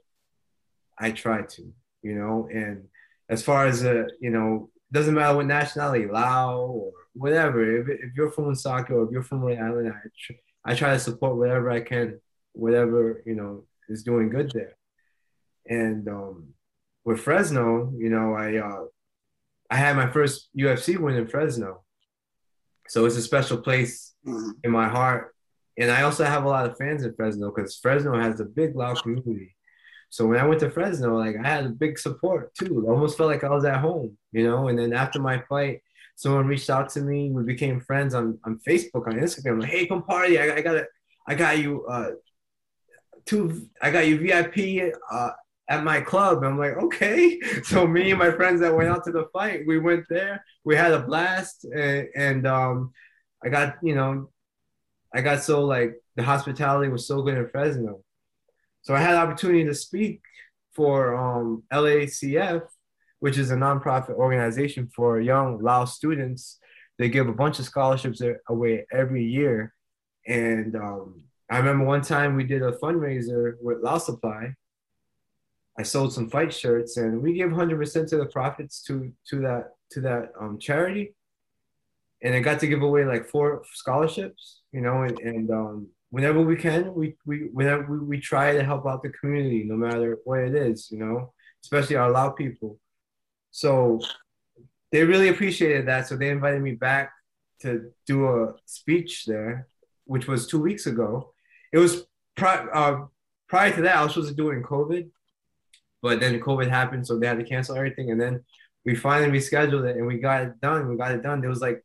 I 0.99 1.11
try 1.13 1.43
to, 1.43 1.73
you 2.03 2.15
know. 2.15 2.49
And 2.53 2.89
as 3.31 3.43
far 3.43 3.67
as 3.67 3.85
a, 3.85 4.07
you 4.21 4.31
know, 4.31 4.71
doesn't 4.93 5.15
matter 5.15 5.37
what 5.37 5.47
nationality, 5.47 6.07
Lao 6.07 6.61
or 6.61 6.93
whatever. 7.15 7.81
If, 7.81 7.89
if 7.89 8.11
you're 8.17 8.31
from 8.31 8.47
Woonsocket 8.47 8.91
or 8.91 9.05
if 9.05 9.11
you're 9.11 9.23
from 9.23 9.41
Rhode 9.41 9.59
Island, 9.59 9.93
I, 9.93 10.09
tr- 10.19 10.33
I 10.65 10.75
try 10.75 10.93
to 10.93 10.99
support 10.99 11.37
whatever 11.37 11.71
I 11.71 11.81
can, 11.81 12.21
whatever 12.53 13.23
you 13.27 13.35
know 13.35 13.65
is 13.89 14.03
doing 14.03 14.31
good 14.31 14.51
there. 14.53 14.77
And 15.67 16.09
um, 16.09 16.55
with 17.05 17.21
Fresno, 17.21 17.93
you 17.97 18.09
know, 18.09 18.35
I 18.35 18.57
uh, 18.57 18.85
I 19.71 19.77
had 19.77 19.97
my 19.97 20.11
first 20.11 20.49
UFC 20.57 20.99
win 20.99 21.17
in 21.17 21.29
Fresno, 21.29 21.85
so 22.89 23.05
it's 23.05 23.17
a 23.17 23.23
special 23.23 23.59
place 23.59 24.15
mm-hmm. 24.27 24.51
in 24.65 24.71
my 24.71 24.89
heart 24.89 25.35
and 25.79 25.93
I 25.93 26.03
also 26.03 26.25
have 26.25 26.45
a 26.45 26.49
lot 26.49 26.69
of 26.69 26.77
fans 26.77 27.05
in 27.05 27.15
Fresno 27.15 27.53
because 27.55 27.77
Fresno 27.77 28.19
has 28.19 28.41
a 28.41 28.45
big 28.45 28.75
Lao 28.75 28.95
community. 28.95 29.55
So 30.11 30.27
when 30.27 30.39
I 30.39 30.47
went 30.47 30.61
to 30.61 30.71
Fresno, 30.71 31.17
like 31.19 31.37
I 31.37 31.47
had 31.47 31.67
a 31.67 31.71
big 31.71 31.99
support 31.99 32.55
too. 32.55 32.87
I 32.87 32.93
almost 32.93 33.19
felt 33.19 33.31
like 33.31 33.45
I 33.45 33.51
was 33.51 33.65
at 33.65 33.81
home, 33.81 34.17
you 34.33 34.45
know. 34.45 34.69
And 34.69 34.79
then 34.79 34.93
after 34.93 35.21
my 35.21 35.43
fight, 35.49 35.83
someone 36.17 36.47
reached 36.47 36.71
out 36.71 36.89
to 36.91 37.01
me. 37.01 37.31
We 37.31 37.43
became 37.43 37.81
friends 37.81 38.15
on, 38.15 38.39
on 38.45 38.61
Facebook, 38.67 39.07
on 39.07 39.15
Instagram. 39.15 39.61
Like, 39.61 39.71
hey, 39.71 39.87
come 39.87 40.03
party! 40.03 40.39
I, 40.39 40.57
I 40.57 40.61
got 40.61 40.77
it. 40.77 40.89
I 41.27 41.35
got 41.35 41.59
you 41.59 41.87
uh, 41.87 42.11
two. 43.27 43.69
I 43.83 43.91
got 43.91 44.07
you 44.07 44.19
VIP 44.19 44.95
uh, 45.11 45.31
at 45.69 45.85
my 45.85 46.01
club. 46.01 46.43
I'm 46.43 46.59
like, 46.59 46.77
okay. 46.77 47.39
So 47.65 47.87
me 47.87 48.11
and 48.11 48.19
my 48.19 48.31
friends 48.31 48.61
that 48.63 48.75
went 48.75 48.89
out 48.89 49.05
to 49.05 49.13
the 49.13 49.27
fight, 49.33 49.67
we 49.67 49.79
went 49.79 50.05
there. 50.09 50.43
We 50.65 50.75
had 50.75 50.93
a 50.93 51.01
blast, 51.01 51.65
and, 51.65 52.09
and 52.17 52.47
um, 52.47 52.93
I 53.45 53.51
got 53.51 53.77
you 53.83 53.95
know 53.95 54.31
I 55.15 55.21
got 55.21 55.43
so 55.43 55.65
like 55.65 55.95
the 56.17 56.23
hospitality 56.23 56.91
was 56.91 57.07
so 57.07 57.23
good 57.23 57.39
in 57.39 57.49
Fresno. 57.49 58.01
So 58.89 58.95
I 58.95 59.01
had 59.01 59.17
the 59.17 59.19
opportunity 59.19 59.65
to 59.65 59.75
speak 59.75 60.23
for 60.73 61.15
um, 61.15 61.63
LACF, 61.71 62.63
which 63.19 63.37
is 63.37 63.51
a 63.51 63.55
nonprofit 63.55 64.15
organization 64.15 64.89
for 64.97 65.21
young 65.21 65.63
Lao 65.63 65.85
students. 65.85 66.59
They 66.97 67.11
give 67.11 67.29
a 67.29 67.35
bunch 67.35 67.59
of 67.59 67.67
scholarships 67.67 68.23
away 68.49 68.87
every 68.91 69.27
year. 69.27 69.75
And 70.27 70.75
um, 70.75 71.21
I 71.51 71.59
remember 71.59 71.85
one 71.85 72.01
time 72.01 72.35
we 72.35 72.45
did 72.45 72.63
a 72.63 72.73
fundraiser 72.79 73.57
with 73.61 73.83
Lao 73.83 73.99
Supply. 73.99 74.55
I 75.79 75.83
sold 75.83 76.15
some 76.15 76.31
fight 76.31 76.55
shirts 76.55 76.97
and 76.97 77.21
we 77.21 77.35
gave 77.35 77.49
100% 77.49 78.13
of 78.15 78.19
the 78.19 78.25
profits 78.33 78.83
to, 78.85 79.13
to 79.29 79.41
that, 79.41 79.73
to 79.91 80.01
that 80.01 80.33
um, 80.41 80.59
charity 80.59 81.15
and 82.23 82.35
I 82.35 82.41
got 82.41 82.61
to 82.61 82.67
give 82.67 82.83
away 82.83 83.05
like 83.05 83.27
four 83.27 83.63
scholarships, 83.73 84.61
you 84.73 84.81
know, 84.81 85.03
and, 85.03 85.19
and 85.21 85.51
um, 85.51 85.89
whenever 86.11 86.41
we 86.41 86.57
can, 86.57 86.95
we, 86.95 87.17
we 87.27 87.49
whenever 87.53 87.85
we, 87.85 87.99
we 87.99 88.21
try 88.21 88.53
to 88.53 88.63
help 88.63 88.87
out 88.87 89.03
the 89.03 89.11
community, 89.11 89.65
no 89.65 89.77
matter 89.77 90.19
what 90.25 90.41
it 90.41 90.55
is, 90.55 90.91
you 90.91 90.99
know, 90.99 91.33
especially 91.63 91.97
our 91.97 92.11
Lao 92.11 92.31
people. 92.31 92.79
So 93.51 94.01
they 94.93 95.05
really 95.05 95.29
appreciated 95.29 95.87
that. 95.87 96.07
So 96.07 96.17
they 96.17 96.31
invited 96.31 96.63
me 96.63 96.73
back 96.73 97.13
to 97.61 97.91
do 98.07 98.27
a 98.27 98.55
speech 98.65 99.25
there, 99.27 99.69
which 100.05 100.27
was 100.27 100.47
two 100.47 100.61
weeks 100.61 100.87
ago. 100.87 101.33
It 101.73 101.79
was 101.79 102.05
pri- 102.37 102.69
uh, 102.73 103.07
prior 103.49 103.75
to 103.75 103.83
that, 103.83 103.97
I 103.97 104.03
was 104.03 104.15
supposed 104.15 104.31
to 104.31 104.35
do 104.35 104.51
it 104.51 104.57
in 104.57 104.63
COVID, 104.63 105.11
but 106.01 106.21
then 106.21 106.41
COVID 106.41 106.69
happened, 106.69 107.07
so 107.07 107.19
they 107.19 107.27
had 107.27 107.39
to 107.39 107.45
cancel 107.45 107.77
everything. 107.77 108.11
And 108.11 108.21
then 108.21 108.45
we 108.85 108.95
finally 108.95 109.39
rescheduled 109.39 109.89
it 109.89 109.97
and 109.97 110.07
we 110.07 110.19
got 110.19 110.43
it 110.43 110.61
done. 110.61 110.89
We 110.89 110.97
got 110.97 111.13
it 111.13 111.23
done. 111.23 111.41
There 111.41 111.51
was 111.51 111.61
like 111.61 111.85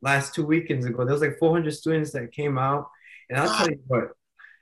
last 0.00 0.34
two 0.34 0.46
weekends 0.46 0.86
ago. 0.86 1.04
There 1.04 1.12
was 1.12 1.22
like 1.22 1.38
400 1.38 1.72
students 1.72 2.12
that 2.12 2.32
came 2.32 2.58
out, 2.58 2.88
and 3.30 3.38
I'll 3.38 3.56
tell 3.56 3.70
you 3.70 3.80
what. 3.86 4.04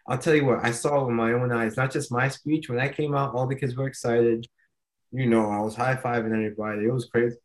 I'll 0.08 0.18
tell 0.18 0.34
you 0.34 0.44
what 0.44 0.64
I 0.64 0.72
saw 0.72 1.04
with 1.04 1.14
my 1.14 1.32
own 1.32 1.52
eyes. 1.52 1.76
Not 1.76 1.92
just 1.92 2.10
my 2.10 2.28
speech. 2.28 2.68
When 2.68 2.80
I 2.80 2.88
came 2.88 3.14
out, 3.14 3.34
all 3.34 3.46
the 3.46 3.54
kids 3.54 3.76
were 3.76 3.86
excited. 3.86 4.46
you 5.12 5.26
know, 5.26 5.50
I 5.50 5.60
was 5.60 5.76
high 5.76 5.94
fiving 5.96 6.32
everybody. 6.32 6.86
It 6.86 6.92
was 6.92 7.06
crazy. 7.06 7.36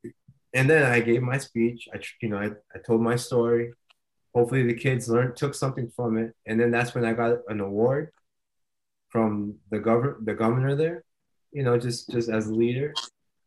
And 0.53 0.70
then 0.70 0.84
I 0.84 0.99
gave 1.01 1.22
my 1.22 1.38
speech. 1.38 1.88
I, 1.93 1.99
you 2.22 2.30
know, 2.30 2.38
I, 2.38 2.51
I 2.74 2.80
told 2.86 3.01
my 3.01 3.18
story. 3.18 3.74
Hopefully 4.34 4.63
the 4.63 4.74
kids 4.74 5.09
learned, 5.09 5.36
took 5.36 5.53
something 5.53 5.91
from 5.95 6.18
it. 6.18 6.34
And 6.45 6.59
then 6.59 6.72
that's 6.72 6.95
when 6.95 7.05
I 7.05 7.13
got 7.13 7.39
an 7.49 7.59
award 7.59 8.11
from 9.09 9.55
the 9.70 9.80
governor, 9.80 10.18
the 10.22 10.34
governor 10.34 10.76
there, 10.76 11.03
you 11.51 11.63
know, 11.63 11.78
just, 11.78 12.09
just 12.09 12.30
as 12.30 12.47
a 12.47 12.53
leader. 12.53 12.93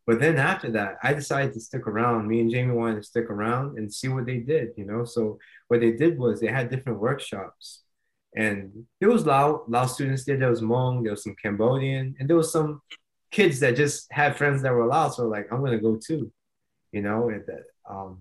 But 0.08 0.20
then 0.20 0.38
after 0.38 0.70
that, 0.70 0.96
I 1.02 1.12
decided 1.12 1.52
to 1.52 1.60
stick 1.60 1.86
around. 1.86 2.26
Me 2.26 2.40
and 2.40 2.50
Jamie 2.50 2.72
wanted 2.72 2.96
to 2.96 3.02
stick 3.02 3.28
around 3.28 3.76
and 3.76 3.92
see 3.92 4.08
what 4.08 4.24
they 4.24 4.38
did, 4.38 4.70
you 4.74 4.86
know. 4.86 5.04
So 5.04 5.38
what 5.68 5.80
they 5.80 5.92
did 5.92 6.18
was 6.18 6.40
they 6.40 6.46
had 6.46 6.70
different 6.70 6.98
workshops. 6.98 7.82
And 8.34 8.86
there 9.00 9.10
was 9.10 9.26
Lao, 9.26 9.64
Lao 9.68 9.84
students 9.84 10.24
there, 10.24 10.38
there 10.38 10.48
was 10.48 10.62
Hmong, 10.62 11.02
there 11.02 11.10
was 11.10 11.24
some 11.24 11.36
Cambodian, 11.42 12.16
and 12.18 12.26
there 12.26 12.38
was 12.38 12.50
some 12.50 12.80
kids 13.30 13.60
that 13.60 13.76
just 13.76 14.10
had 14.10 14.34
friends 14.34 14.62
that 14.62 14.72
were 14.72 14.86
Lao. 14.86 15.10
So 15.10 15.26
like, 15.26 15.46
I'm 15.52 15.62
gonna 15.62 15.76
go 15.76 15.98
too, 16.02 16.32
you 16.90 17.02
know. 17.02 17.28
And, 17.28 17.44
um, 17.86 18.18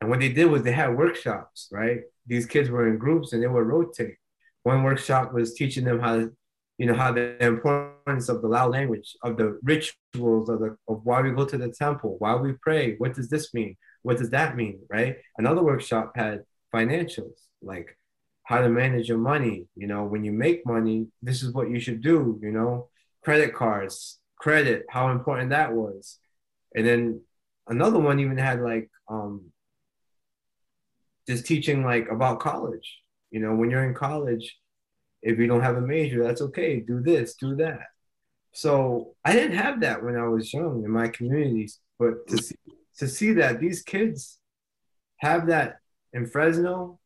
and 0.00 0.08
what 0.08 0.20
they 0.20 0.32
did 0.32 0.46
was 0.46 0.62
they 0.62 0.72
had 0.72 0.96
workshops, 0.96 1.68
right? 1.70 2.00
These 2.26 2.46
kids 2.46 2.70
were 2.70 2.88
in 2.88 2.96
groups 2.96 3.34
and 3.34 3.42
they 3.42 3.48
would 3.48 3.66
rotate. 3.66 4.16
One 4.62 4.82
workshop 4.82 5.34
was 5.34 5.52
teaching 5.52 5.84
them 5.84 6.00
how 6.00 6.16
to 6.16 6.32
you 6.78 6.86
know, 6.86 6.94
how 6.94 7.12
the 7.12 7.42
importance 7.44 8.28
of 8.28 8.42
the 8.42 8.48
Lao 8.48 8.68
language, 8.68 9.14
of 9.22 9.36
the 9.36 9.58
rituals, 9.62 10.48
of, 10.48 10.60
the, 10.60 10.76
of 10.88 11.04
why 11.04 11.20
we 11.20 11.30
go 11.30 11.44
to 11.44 11.58
the 11.58 11.68
temple, 11.68 12.16
why 12.18 12.34
we 12.34 12.52
pray, 12.54 12.96
what 12.96 13.14
does 13.14 13.28
this 13.28 13.52
mean? 13.54 13.76
What 14.02 14.18
does 14.18 14.30
that 14.30 14.56
mean, 14.56 14.80
right? 14.90 15.16
Another 15.38 15.62
workshop 15.62 16.12
had 16.16 16.44
financials, 16.74 17.38
like 17.60 17.96
how 18.44 18.60
to 18.62 18.68
manage 18.68 19.08
your 19.08 19.18
money. 19.18 19.66
You 19.76 19.86
know, 19.86 20.04
when 20.04 20.24
you 20.24 20.32
make 20.32 20.66
money, 20.66 21.06
this 21.22 21.42
is 21.42 21.52
what 21.52 21.70
you 21.70 21.78
should 21.78 22.02
do, 22.02 22.40
you 22.42 22.50
know, 22.50 22.88
credit 23.22 23.54
cards, 23.54 24.18
credit, 24.38 24.84
how 24.90 25.10
important 25.10 25.50
that 25.50 25.72
was. 25.72 26.18
And 26.74 26.86
then 26.86 27.20
another 27.68 27.98
one 27.98 28.18
even 28.18 28.38
had 28.38 28.60
like 28.60 28.90
um, 29.08 29.52
just 31.28 31.46
teaching 31.46 31.84
like 31.84 32.08
about 32.10 32.40
college. 32.40 32.98
You 33.30 33.40
know, 33.40 33.54
when 33.54 33.70
you're 33.70 33.84
in 33.84 33.94
college, 33.94 34.58
if 35.22 35.38
you 35.38 35.46
don't 35.46 35.62
have 35.62 35.76
a 35.76 35.80
major, 35.80 36.24
that's 36.24 36.42
okay. 36.42 36.80
Do 36.80 37.00
this, 37.00 37.34
do 37.34 37.54
that. 37.56 37.80
So 38.52 39.14
I 39.24 39.32
didn't 39.32 39.56
have 39.56 39.80
that 39.80 40.02
when 40.02 40.16
I 40.16 40.26
was 40.26 40.52
young 40.52 40.82
in 40.84 40.90
my 40.90 41.08
communities, 41.08 41.78
but 41.98 42.26
to 42.28 42.42
see, 42.42 42.56
to 42.98 43.08
see 43.08 43.32
that 43.34 43.60
these 43.60 43.82
kids 43.82 44.38
have 45.18 45.46
that 45.46 45.76
in 46.12 46.26
Fresno, 46.26 46.98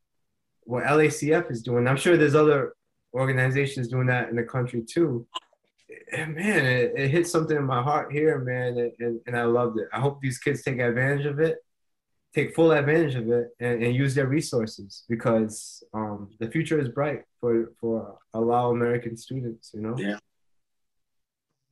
what 0.62 0.84
LACF 0.84 1.50
is 1.50 1.62
doing, 1.62 1.86
I'm 1.86 1.96
sure 1.96 2.16
there's 2.16 2.34
other 2.34 2.74
organizations 3.14 3.88
doing 3.88 4.06
that 4.06 4.28
in 4.28 4.36
the 4.36 4.42
country 4.42 4.82
too. 4.82 5.26
Eh, 6.10 6.26
man, 6.26 6.66
it, 6.66 6.92
it 6.96 7.08
hit 7.08 7.28
something 7.28 7.56
in 7.56 7.64
my 7.64 7.82
heart 7.82 8.12
here, 8.12 8.38
man, 8.38 8.92
and, 8.98 9.20
and 9.26 9.36
I 9.36 9.44
loved 9.44 9.78
it. 9.78 9.88
I 9.92 10.00
hope 10.00 10.20
these 10.20 10.38
kids 10.38 10.62
take 10.62 10.80
advantage 10.80 11.26
of 11.26 11.38
it 11.38 11.58
take 12.36 12.54
full 12.54 12.70
advantage 12.70 13.14
of 13.14 13.28
it 13.30 13.46
and, 13.58 13.82
and 13.82 13.94
use 13.94 14.14
their 14.14 14.28
resources 14.28 15.04
because 15.08 15.82
um, 15.94 16.28
the 16.38 16.48
future 16.48 16.78
is 16.78 16.88
bright 16.88 17.22
for 17.40 17.72
for 17.80 18.18
a 18.34 18.40
lot 18.40 18.66
of 18.66 18.72
American 18.72 19.16
students. 19.16 19.72
You 19.74 19.80
know. 19.80 19.94
Yeah. 19.98 20.18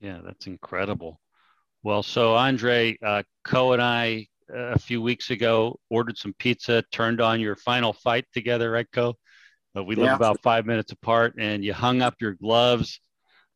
Yeah, 0.00 0.20
that's 0.24 0.46
incredible. 0.46 1.20
Well, 1.82 2.02
so 2.02 2.34
Andre, 2.34 2.96
uh, 3.02 3.22
Co 3.44 3.72
and 3.72 3.80
I 3.82 4.26
uh, 4.52 4.72
a 4.74 4.78
few 4.78 5.00
weeks 5.00 5.30
ago 5.30 5.78
ordered 5.88 6.18
some 6.18 6.34
pizza, 6.38 6.82
turned 6.90 7.20
on 7.20 7.40
your 7.40 7.56
final 7.56 7.92
fight 7.92 8.26
together, 8.34 8.70
right, 8.70 8.90
Co? 8.92 9.14
But 9.72 9.84
we 9.84 9.96
live 9.96 10.06
yeah. 10.06 10.16
about 10.16 10.42
five 10.42 10.66
minutes 10.66 10.92
apart, 10.92 11.34
and 11.38 11.64
you 11.64 11.72
hung 11.72 12.02
up 12.02 12.14
your 12.20 12.34
gloves. 12.34 13.00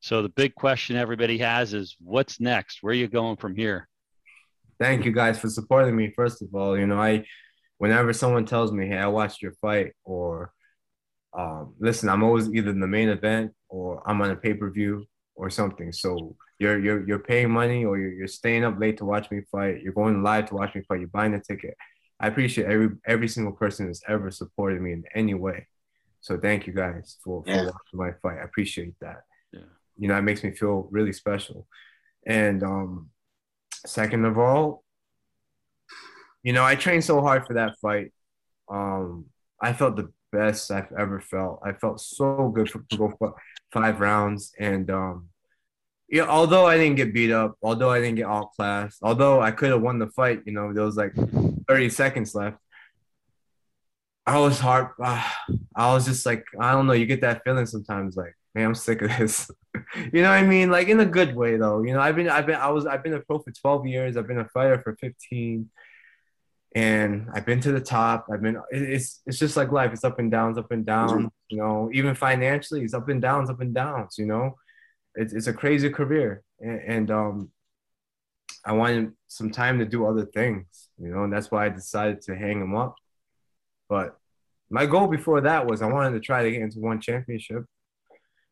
So 0.00 0.22
the 0.22 0.28
big 0.30 0.54
question 0.54 0.96
everybody 0.96 1.38
has 1.38 1.74
is, 1.74 1.96
what's 2.00 2.40
next? 2.40 2.82
Where 2.82 2.92
are 2.92 2.94
you 3.02 3.08
going 3.08 3.36
from 3.36 3.54
here? 3.54 3.88
Thank 4.78 5.04
you 5.04 5.12
guys 5.12 5.38
for 5.38 5.48
supporting 5.48 5.96
me. 5.96 6.12
First 6.14 6.42
of 6.42 6.54
all, 6.54 6.78
you 6.78 6.86
know, 6.86 7.00
I 7.00 7.24
whenever 7.78 8.12
someone 8.12 8.46
tells 8.46 8.72
me, 8.72 8.86
"Hey, 8.86 8.98
I 8.98 9.06
watched 9.06 9.42
your 9.42 9.52
fight," 9.60 9.92
or 10.04 10.52
um, 11.36 11.74
"Listen, 11.78 12.08
I'm 12.08 12.22
always 12.22 12.52
either 12.52 12.70
in 12.70 12.80
the 12.80 12.86
main 12.86 13.08
event 13.08 13.52
or 13.68 14.02
I'm 14.08 14.20
on 14.22 14.30
a 14.30 14.36
pay 14.36 14.54
per 14.54 14.70
view 14.70 15.04
or 15.34 15.50
something." 15.50 15.92
So 15.92 16.36
you're 16.58 16.78
you're 16.78 17.06
you're 17.06 17.18
paying 17.18 17.50
money 17.50 17.84
or 17.84 17.98
you're, 17.98 18.12
you're 18.12 18.28
staying 18.28 18.64
up 18.64 18.78
late 18.78 18.98
to 18.98 19.04
watch 19.04 19.30
me 19.30 19.42
fight. 19.50 19.82
You're 19.82 19.92
going 19.92 20.22
live 20.22 20.46
to 20.46 20.54
watch 20.54 20.74
me 20.74 20.82
fight. 20.88 21.00
You're 21.00 21.08
buying 21.08 21.34
a 21.34 21.40
ticket. 21.40 21.74
I 22.20 22.28
appreciate 22.28 22.66
every 22.66 22.90
every 23.06 23.28
single 23.28 23.52
person 23.52 23.86
that's 23.86 24.02
ever 24.08 24.30
supported 24.30 24.80
me 24.80 24.92
in 24.92 25.04
any 25.14 25.34
way. 25.34 25.66
So 26.20 26.36
thank 26.36 26.66
you 26.66 26.72
guys 26.72 27.16
for, 27.22 27.44
for 27.44 27.50
yeah. 27.50 27.64
watching 27.64 27.74
my 27.94 28.12
fight. 28.22 28.38
I 28.40 28.44
appreciate 28.44 28.94
that. 29.00 29.22
Yeah. 29.52 29.60
You 29.96 30.08
know, 30.08 30.16
it 30.16 30.22
makes 30.22 30.42
me 30.42 30.50
feel 30.50 30.88
really 30.90 31.12
special. 31.12 31.66
And 32.26 32.62
um, 32.62 33.10
Second 33.88 34.26
of 34.26 34.38
all, 34.38 34.84
you 36.42 36.52
know, 36.52 36.62
I 36.64 36.74
trained 36.74 37.04
so 37.04 37.22
hard 37.22 37.46
for 37.46 37.54
that 37.54 37.78
fight. 37.80 38.12
Um, 38.68 39.26
I 39.60 39.72
felt 39.72 39.96
the 39.96 40.12
best 40.30 40.70
I've 40.70 40.92
ever 40.96 41.20
felt. 41.20 41.60
I 41.64 41.72
felt 41.72 42.00
so 42.00 42.52
good 42.54 42.70
for, 42.70 42.84
for 43.18 43.34
five 43.72 44.00
rounds. 44.00 44.52
And 44.58 44.90
um, 44.90 45.28
yeah, 46.08 46.26
although 46.26 46.66
I 46.66 46.76
didn't 46.76 46.96
get 46.96 47.14
beat 47.14 47.32
up, 47.32 47.56
although 47.62 47.90
I 47.90 48.00
didn't 48.00 48.16
get 48.16 48.26
outclassed, 48.26 48.98
although 49.02 49.40
I 49.40 49.52
could 49.52 49.70
have 49.70 49.80
won 49.80 49.98
the 49.98 50.08
fight, 50.08 50.42
you 50.44 50.52
know, 50.52 50.72
there 50.72 50.84
was 50.84 50.96
like 50.96 51.14
30 51.66 51.88
seconds 51.88 52.34
left. 52.34 52.58
I 54.26 54.38
was 54.38 54.60
hard. 54.60 54.88
Uh, 55.02 55.24
I 55.74 55.94
was 55.94 56.04
just 56.04 56.26
like, 56.26 56.44
I 56.60 56.72
don't 56.72 56.86
know. 56.86 56.92
You 56.92 57.06
get 57.06 57.22
that 57.22 57.40
feeling 57.42 57.64
sometimes, 57.64 58.16
like, 58.16 58.34
I'm 58.64 58.74
sick 58.74 59.02
of 59.02 59.16
this. 59.16 59.50
you 60.12 60.22
know 60.22 60.30
what 60.30 60.38
I 60.38 60.42
mean? 60.42 60.70
Like 60.70 60.88
in 60.88 61.00
a 61.00 61.06
good 61.06 61.34
way 61.34 61.56
though. 61.56 61.82
You 61.82 61.94
know, 61.94 62.00
I've 62.00 62.16
been 62.16 62.28
I've 62.28 62.46
been 62.46 62.56
I 62.56 62.70
was 62.70 62.86
I've 62.86 63.02
been 63.02 63.14
a 63.14 63.20
pro 63.20 63.38
for 63.38 63.50
12 63.50 63.86
years. 63.86 64.16
I've 64.16 64.26
been 64.26 64.38
a 64.38 64.48
fighter 64.48 64.80
for 64.82 64.96
15. 64.96 65.68
And 66.74 67.28
I've 67.32 67.46
been 67.46 67.60
to 67.62 67.72
the 67.72 67.80
top. 67.80 68.26
I've 68.32 68.42
been 68.42 68.60
it's 68.70 69.20
it's 69.26 69.38
just 69.38 69.56
like 69.56 69.72
life. 69.72 69.92
It's 69.92 70.04
up 70.04 70.18
and 70.18 70.30
downs, 70.30 70.58
up 70.58 70.70
and 70.70 70.84
downs, 70.84 71.30
you 71.48 71.58
know, 71.58 71.90
even 71.92 72.14
financially, 72.14 72.82
it's 72.82 72.94
up 72.94 73.08
and 73.08 73.22
downs, 73.22 73.48
up 73.48 73.60
and 73.60 73.74
downs, 73.74 74.16
you 74.18 74.26
know. 74.26 74.56
It's 75.14 75.32
it's 75.32 75.46
a 75.46 75.52
crazy 75.52 75.90
career. 75.90 76.42
And, 76.60 76.80
and 76.80 77.10
um 77.10 77.50
I 78.64 78.72
wanted 78.72 79.12
some 79.28 79.50
time 79.50 79.78
to 79.78 79.86
do 79.86 80.06
other 80.06 80.26
things, 80.26 80.88
you 80.98 81.08
know, 81.08 81.24
and 81.24 81.32
that's 81.32 81.50
why 81.50 81.66
I 81.66 81.68
decided 81.70 82.20
to 82.22 82.36
hang 82.36 82.60
him 82.60 82.76
up. 82.76 82.96
But 83.88 84.18
my 84.70 84.84
goal 84.84 85.06
before 85.06 85.40
that 85.42 85.66
was 85.66 85.80
I 85.80 85.86
wanted 85.86 86.12
to 86.12 86.20
try 86.20 86.42
to 86.42 86.50
get 86.50 86.60
into 86.60 86.80
ONE 86.80 87.00
Championship 87.00 87.64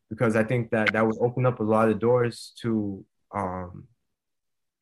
because 0.09 0.35
I 0.35 0.43
think 0.43 0.71
that 0.71 0.93
that 0.93 1.05
would 1.05 1.17
open 1.19 1.45
up 1.45 1.59
a 1.59 1.63
lot 1.63 1.89
of 1.89 1.99
doors 1.99 2.53
to 2.61 3.03
um, 3.33 3.87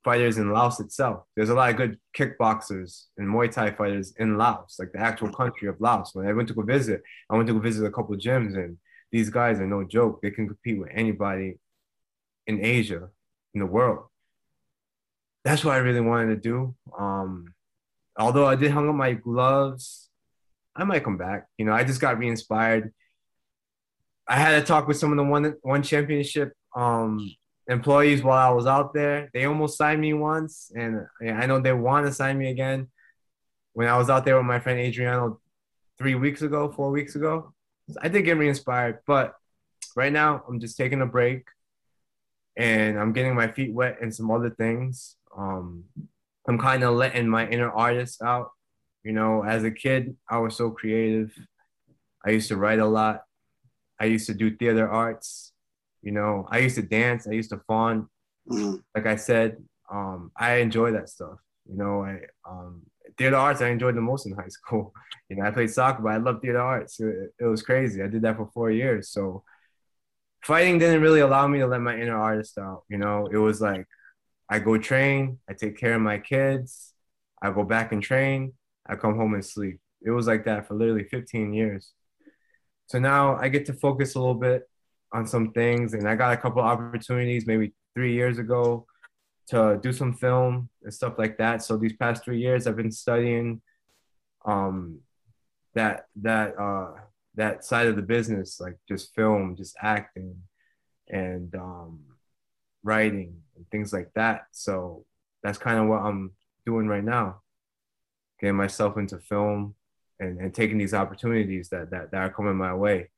fighters 0.03 0.37
in 0.37 0.51
Laos 0.51 0.79
itself. 0.79 1.23
There's 1.35 1.49
a 1.49 1.55
lot 1.55 1.71
of 1.71 1.77
good 1.77 1.97
kickboxers 2.17 3.05
and 3.17 3.27
Muay 3.27 3.51
Thai 3.51 3.71
fighters 3.71 4.13
in 4.17 4.37
Laos, 4.37 4.75
like 4.77 4.91
the 4.91 4.99
actual 4.99 5.31
country 5.31 5.67
of 5.67 5.81
Laos. 5.81 6.11
When 6.13 6.27
I 6.27 6.33
went 6.33 6.47
to 6.49 6.53
go 6.53 6.61
visit, 6.61 7.01
I 7.29 7.35
went 7.35 7.47
to 7.47 7.53
go 7.53 7.59
visit 7.59 7.85
a 7.85 7.91
couple 7.91 8.15
gyms, 8.15 8.55
and 8.55 8.77
these 9.11 9.29
guys 9.29 9.59
are 9.59 9.67
no 9.67 9.83
joke. 9.83 10.21
They 10.21 10.31
can 10.31 10.47
compete 10.47 10.79
with 10.79 10.89
anybody 10.93 11.57
in 12.45 12.63
Asia, 12.63 13.09
in 13.53 13.59
the 13.59 13.65
world. 13.65 14.05
That's 15.43 15.65
what 15.65 15.73
I 15.73 15.77
really 15.77 16.01
wanted 16.01 16.35
to 16.35 16.49
do. 16.49 16.75
Um, 16.97 17.53
although 18.17 18.45
I 18.45 18.55
did 18.55 18.71
hung 18.71 18.87
up 18.87 18.95
my 18.95 19.13
gloves, 19.13 20.09
I 20.75 20.83
might 20.83 21.03
come 21.03 21.17
back. 21.17 21.47
You 21.57 21.65
know, 21.65 21.73
I 21.73 21.83
just 21.83 22.01
got 22.01 22.17
re-inspired 22.19 22.93
I 24.27 24.37
had 24.37 24.61
a 24.61 24.65
talk 24.65 24.87
with 24.87 24.97
some 24.97 25.11
of 25.11 25.17
the 25.17 25.23
one 25.23 25.55
ONE 25.63 25.83
Championship 25.83 26.53
um, 26.75 27.31
employees 27.67 28.23
while 28.23 28.51
I 28.51 28.53
was 28.53 28.65
out 28.65 28.93
there. 28.93 29.29
They 29.33 29.45
almost 29.45 29.77
signed 29.77 30.01
me 30.01 30.13
once, 30.13 30.71
and 30.75 31.05
I 31.21 31.45
know 31.45 31.59
they 31.59 31.73
want 31.73 32.05
to 32.07 32.13
sign 32.13 32.37
me 32.37 32.49
again. 32.49 32.87
When 33.73 33.87
I 33.87 33.97
was 33.97 34.09
out 34.09 34.25
there 34.25 34.37
with 34.37 34.45
my 34.45 34.59
friend 34.59 34.79
Adriano 34.79 35.39
three 35.97 36.15
weeks 36.15 36.41
ago, 36.41 36.71
four 36.71 36.91
weeks 36.91 37.15
ago, 37.15 37.53
I 38.01 38.07
did 38.07 38.23
get 38.23 38.37
re-inspired. 38.37 38.99
But 39.05 39.35
right 39.95 40.11
now, 40.11 40.43
I'm 40.47 40.59
just 40.59 40.77
taking 40.77 41.01
a 41.01 41.05
break, 41.05 41.45
and 42.57 42.97
I'm 42.97 43.13
getting 43.13 43.35
my 43.35 43.49
feet 43.51 43.73
wet 43.73 43.97
and 44.01 44.13
some 44.13 44.31
other 44.31 44.49
things. 44.49 45.17
Um, 45.37 45.85
I'm 46.47 46.57
kind 46.57 46.83
of 46.83 46.95
letting 46.95 47.27
my 47.27 47.47
inner 47.47 47.69
artist 47.69 48.21
out. 48.21 48.51
You 49.03 49.11
know, 49.11 49.43
as 49.43 49.63
a 49.63 49.71
kid, 49.71 50.15
I 50.27 50.39
was 50.39 50.55
so 50.55 50.71
creative. 50.71 51.31
I 52.25 52.31
used 52.31 52.47
to 52.47 52.57
write 52.57 52.79
a 52.79 52.87
lot. 52.87 53.21
I 53.99 54.05
used 54.05 54.27
to 54.27 54.33
do 54.33 54.55
theater 54.55 54.89
arts. 54.89 55.53
You 56.01 56.11
know, 56.11 56.47
I 56.49 56.59
used 56.59 56.75
to 56.75 56.81
dance. 56.81 57.27
I 57.27 57.31
used 57.31 57.49
to 57.51 57.61
fon. 57.67 58.09
Mm-hmm. 58.49 58.75
Like 58.93 59.05
I 59.07 59.15
said, 59.15 59.57
um, 59.91 60.31
I 60.37 60.55
enjoy 60.57 60.91
that 60.91 61.09
stuff. 61.09 61.39
You 61.69 61.77
know, 61.77 62.03
I 62.03 62.19
um, 62.47 62.83
theater 63.17 63.37
arts 63.37 63.61
I 63.61 63.69
enjoyed 63.69 63.95
the 63.95 64.01
most 64.01 64.25
in 64.25 64.33
high 64.33 64.47
school. 64.49 64.93
You 65.29 65.37
know, 65.37 65.45
I 65.45 65.51
played 65.51 65.71
soccer, 65.71 66.01
but 66.03 66.11
I 66.11 66.17
loved 66.17 66.41
theater 66.41 66.61
arts. 66.61 66.99
It, 66.99 67.33
it 67.39 67.45
was 67.45 67.61
crazy. 67.61 68.01
I 68.01 68.07
did 68.07 68.21
that 68.23 68.37
for 68.37 68.49
four 68.53 68.71
years. 68.71 69.09
So 69.09 69.43
fighting 70.43 70.77
didn't 70.77 71.01
really 71.01 71.21
allow 71.21 71.47
me 71.47 71.59
to 71.59 71.67
let 71.67 71.81
my 71.81 71.99
inner 71.99 72.17
artist 72.17 72.57
out. 72.57 72.83
You 72.89 72.97
know, 72.97 73.27
it 73.31 73.37
was 73.37 73.61
like 73.61 73.87
I 74.49 74.59
go 74.59 74.77
train, 74.77 75.39
I 75.49 75.53
take 75.53 75.77
care 75.77 75.95
of 75.95 76.01
my 76.01 76.19
kids, 76.19 76.93
I 77.41 77.51
go 77.51 77.63
back 77.63 77.91
and 77.91 78.01
train, 78.01 78.53
I 78.87 78.95
come 78.95 79.15
home 79.15 79.33
and 79.33 79.43
sleep. 79.43 79.79
It 80.03 80.11
was 80.11 80.27
like 80.27 80.45
that 80.45 80.67
for 80.67 80.75
literally 80.75 81.05
15 81.05 81.53
years. 81.53 81.91
So 82.87 82.99
now 82.99 83.35
I 83.37 83.49
get 83.49 83.65
to 83.67 83.73
focus 83.73 84.15
a 84.15 84.19
little 84.19 84.35
bit 84.35 84.69
on 85.11 85.25
some 85.25 85.51
things, 85.51 85.93
and 85.93 86.07
I 86.07 86.15
got 86.15 86.33
a 86.33 86.37
couple 86.37 86.61
opportunities 86.61 87.47
maybe 87.47 87.73
three 87.93 88.13
years 88.13 88.37
ago 88.37 88.85
to 89.47 89.79
do 89.81 89.93
some 89.93 90.13
film 90.13 90.69
and 90.83 90.93
stuff 90.93 91.13
like 91.17 91.37
that. 91.37 91.63
So 91.63 91.77
these 91.77 91.93
past 91.93 92.23
three 92.23 92.39
years, 92.39 92.67
I've 92.67 92.75
been 92.75 92.91
studying 92.91 93.61
um, 94.45 94.99
that 95.73 96.05
that 96.21 96.57
uh, 96.59 96.91
that 97.35 97.63
side 97.63 97.87
of 97.87 97.95
the 97.95 98.01
business, 98.01 98.59
like 98.59 98.77
just 98.87 99.13
film, 99.15 99.55
just 99.55 99.75
acting, 99.81 100.35
and 101.09 101.53
um, 101.55 101.99
writing 102.83 103.41
and 103.55 103.69
things 103.71 103.93
like 103.93 104.11
that. 104.15 104.45
So 104.51 105.05
that's 105.43 105.57
kind 105.57 105.79
of 105.79 105.87
what 105.87 106.01
I'm 106.01 106.31
doing 106.65 106.87
right 106.87 107.03
now, 107.03 107.41
getting 108.39 108.55
myself 108.55 108.97
into 108.97 109.19
film 109.19 109.75
and, 110.19 110.39
and 110.39 110.53
taking 110.53 110.77
these 110.77 110.93
opportunities 110.93 111.69
that, 111.69 111.91
that 111.91 112.11
that 112.11 112.17
are 112.17 112.29
coming 112.29 112.55
my 112.55 112.73
way. 112.73 113.09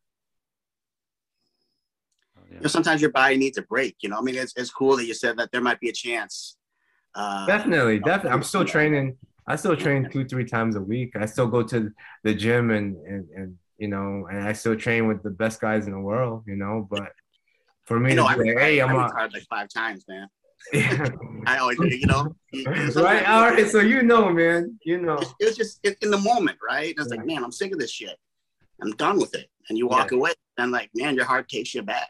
Yeah. 2.49 2.55
You 2.55 2.61
know, 2.61 2.67
sometimes 2.67 3.01
your 3.01 3.11
body 3.11 3.37
needs 3.37 3.57
a 3.57 3.61
break. 3.61 3.97
You 4.01 4.09
know, 4.09 4.17
I 4.17 4.21
mean, 4.21 4.35
it's, 4.35 4.53
it's 4.55 4.71
cool 4.71 4.95
that 4.97 5.05
you 5.05 5.13
said 5.13 5.37
that 5.37 5.51
there 5.51 5.61
might 5.61 5.79
be 5.79 5.89
a 5.89 5.93
chance. 5.93 6.57
Uh, 7.13 7.45
definitely, 7.45 7.99
definitely. 7.99 8.31
I'm 8.31 8.43
still 8.43 8.63
training. 8.63 9.17
I 9.47 9.55
still 9.55 9.75
train 9.75 10.09
two, 10.11 10.25
three 10.25 10.45
times 10.45 10.75
a 10.75 10.81
week. 10.81 11.15
I 11.15 11.25
still 11.25 11.47
go 11.47 11.63
to 11.63 11.91
the 12.23 12.33
gym 12.33 12.71
and 12.71 12.95
and 13.05 13.29
and 13.35 13.57
you 13.77 13.87
know, 13.87 14.27
and 14.29 14.47
I 14.47 14.53
still 14.53 14.75
train 14.75 15.07
with 15.07 15.23
the 15.23 15.29
best 15.29 15.61
guys 15.61 15.87
in 15.87 15.93
the 15.93 15.99
world. 15.99 16.43
You 16.47 16.55
know, 16.55 16.87
but 16.89 17.11
for 17.85 17.99
me, 17.99 18.11
I 18.11 18.15
know, 18.15 18.25
I 18.25 18.35
like, 18.35 18.57
hey, 18.57 18.79
I'm 18.79 18.95
I 18.95 19.27
like 19.27 19.43
five 19.49 19.69
times, 19.69 20.03
man. 20.07 20.27
Yeah. 20.73 21.09
I 21.45 21.57
always, 21.59 21.77
you 21.79 22.07
know, 22.07 22.35
right? 22.65 23.27
All 23.27 23.49
right, 23.49 23.67
so 23.69 23.79
you 23.79 24.03
know, 24.03 24.29
man, 24.29 24.77
you 24.83 25.01
know, 25.01 25.17
it 25.39 25.45
was 25.45 25.55
just 25.55 25.79
in 25.85 26.11
the 26.11 26.17
moment, 26.17 26.57
right? 26.67 26.93
It's 26.97 27.09
yeah. 27.09 27.17
like, 27.17 27.25
man, 27.25 27.43
I'm 27.43 27.51
sick 27.51 27.71
of 27.71 27.79
this 27.79 27.91
shit. 27.91 28.17
I'm 28.81 28.91
done 28.91 29.17
with 29.17 29.33
it, 29.33 29.49
and 29.69 29.77
you 29.77 29.87
walk 29.87 30.11
yeah. 30.11 30.17
away, 30.17 30.33
and 30.57 30.71
like, 30.71 30.89
man, 30.93 31.15
your 31.15 31.25
heart 31.25 31.47
takes 31.47 31.73
you 31.73 31.83
back 31.83 32.09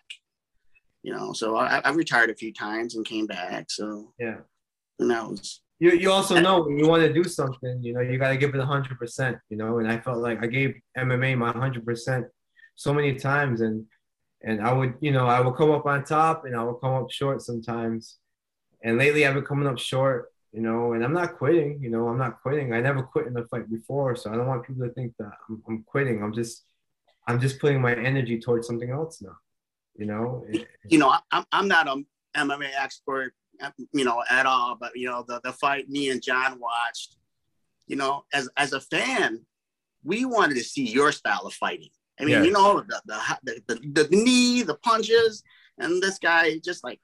you 1.08 1.14
know. 1.14 1.32
So 1.34 1.56
I, 1.56 1.82
have 1.84 1.96
retired 1.96 2.30
a 2.30 2.36
few 2.36 2.54
times 2.54 2.96
and 2.96 3.06
came 3.06 3.26
back. 3.26 3.72
So 3.72 4.14
yeah, 4.20 4.38
who 5.00 5.08
knows? 5.08 5.62
You 5.80 5.92
you 5.92 6.12
also 6.12 6.40
know 6.40 6.64
when 6.64 6.78
you 6.78 6.88
want 6.88 7.04
to 7.04 7.14
do 7.14 7.24
something, 7.24 7.82
you 7.82 7.94
know, 7.94 8.02
you 8.02 8.18
got 8.18 8.30
to 8.30 8.38
give 8.38 8.54
it 8.54 8.62
hundred 8.62 9.00
percent, 9.00 9.38
you 9.50 9.58
know. 9.58 9.80
And 9.80 9.90
I 9.90 10.00
felt 10.00 10.18
like 10.18 10.44
I 10.44 10.48
gave 10.48 10.76
MMA 10.98 11.38
my 11.38 11.52
hundred 11.52 11.86
percent 11.86 12.26
so 12.76 12.94
many 12.94 13.16
times, 13.16 13.62
and 13.62 13.86
and 14.44 14.62
I 14.62 14.74
would, 14.74 14.96
you 15.00 15.12
know, 15.12 15.28
I 15.28 15.40
would 15.40 15.56
come 15.56 15.72
up 15.72 15.86
on 15.86 16.04
top 16.04 16.46
and 16.46 16.56
I 16.56 16.64
would 16.64 16.80
come 16.82 16.94
up 16.94 17.10
short 17.10 17.42
sometimes. 17.42 18.18
And 18.84 18.98
lately, 18.98 19.26
I've 19.26 19.34
been 19.34 19.46
coming 19.46 19.68
up 19.68 19.80
short, 19.80 20.32
you 20.52 20.62
know, 20.62 20.94
and 20.94 21.04
I'm 21.04 21.14
not 21.14 21.38
quitting, 21.38 21.82
you 21.82 21.90
know, 21.90 22.08
I'm 22.08 22.18
not 22.18 22.42
quitting. 22.42 22.74
I 22.74 22.82
never 22.82 23.02
quit 23.02 23.28
in 23.28 23.38
a 23.38 23.46
fight 23.48 23.70
before, 23.70 24.16
so 24.16 24.32
I 24.32 24.36
don't 24.36 24.48
want 24.48 24.66
people 24.66 24.88
to 24.88 24.94
think 24.94 25.14
that 25.20 25.32
I'm, 25.50 25.64
I'm 25.68 25.84
quitting. 25.84 26.22
I'm 26.22 26.34
just, 26.34 26.64
I'm 27.28 27.40
just 27.40 27.60
putting 27.60 27.82
my 27.82 27.94
energy 27.94 28.40
towards 28.40 28.68
something 28.68 28.92
else 28.92 29.22
now 29.22 29.38
you 29.98 30.06
know 30.06 30.46
you 30.88 30.98
know 30.98 31.14
i'm, 31.32 31.44
I'm 31.52 31.68
not 31.68 31.88
an 31.88 32.06
mma 32.36 32.70
expert 32.80 33.34
uh, 33.62 33.72
you 33.94 34.06
know 34.06 34.24
at 34.30 34.46
all 34.46 34.78
but 34.80 34.92
you 34.96 35.08
know 35.08 35.26
the, 35.28 35.42
the 35.44 35.52
fight 35.52 35.90
me 35.90 36.10
and 36.10 36.22
john 36.22 36.60
watched 36.60 37.18
you 37.88 37.96
know 37.96 38.24
as 38.34 38.50
as 38.56 38.74
a 38.74 38.80
fan 38.80 39.46
we 40.04 40.26
wanted 40.26 40.56
to 40.56 40.64
see 40.64 40.86
your 40.86 41.12
style 41.12 41.46
of 41.46 41.54
fighting 41.54 41.90
i 42.20 42.24
mean 42.24 42.36
yes. 42.36 42.46
you 42.46 42.52
know 42.52 42.84
the 42.88 43.02
the, 43.06 43.38
the 43.44 43.62
the, 43.68 44.04
the 44.04 44.16
knee 44.16 44.62
the 44.62 44.76
punches 44.76 45.44
and 45.80 46.02
this 46.02 46.20
guy 46.20 46.58
just 46.64 46.84
like 46.84 47.00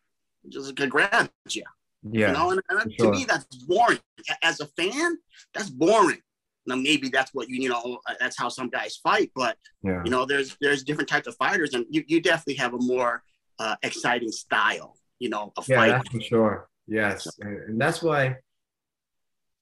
just 0.49 0.75
grab 0.75 1.29
you 1.49 1.63
yeah 2.11 2.27
you 2.27 2.33
know 2.33 2.51
and, 2.51 2.61
and 2.69 2.91
to 2.91 3.03
sure. 3.03 3.11
me 3.11 3.25
that's 3.25 3.45
boring. 3.65 3.99
As 4.41 4.59
a 4.59 4.67
fan 4.67 5.17
that's 5.53 5.69
boring. 5.69 6.19
Now 6.65 6.75
maybe 6.75 7.09
that's 7.09 7.33
what 7.33 7.49
you 7.49 7.61
you 7.61 7.69
know 7.69 7.99
that's 8.19 8.37
how 8.37 8.49
some 8.49 8.69
guys 8.69 8.97
fight 8.97 9.31
but 9.35 9.57
yeah. 9.83 10.01
you 10.05 10.11
know 10.11 10.25
there's 10.25 10.57
there's 10.61 10.83
different 10.83 11.09
types 11.09 11.27
of 11.27 11.35
fighters 11.35 11.73
and 11.73 11.85
you, 11.89 12.03
you 12.07 12.21
definitely 12.21 12.55
have 12.55 12.73
a 12.73 12.79
more 12.79 13.23
uh, 13.59 13.75
exciting 13.83 14.31
style 14.31 14.97
you 15.19 15.29
know 15.29 15.51
of 15.57 15.67
yeah 15.67 16.01
for 16.11 16.21
sure. 16.21 16.69
Yes 16.87 17.27
and 17.39 17.79
that's 17.79 18.01
why 18.01 18.37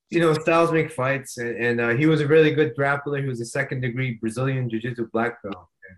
you 0.09 0.19
know 0.19 0.33
styles 0.33 0.71
make 0.71 0.91
fights 0.91 1.37
and, 1.37 1.55
and 1.57 1.81
uh, 1.81 1.89
he 1.89 2.05
was 2.05 2.21
a 2.21 2.27
really 2.27 2.53
good 2.53 2.75
grappler. 2.75 3.19
He 3.19 3.27
was 3.27 3.41
a 3.41 3.45
second 3.45 3.81
degree 3.81 4.13
brazilian 4.13 4.69
jiu-jitsu 4.69 5.09
black 5.11 5.41
belt 5.43 5.67
and 5.89 5.97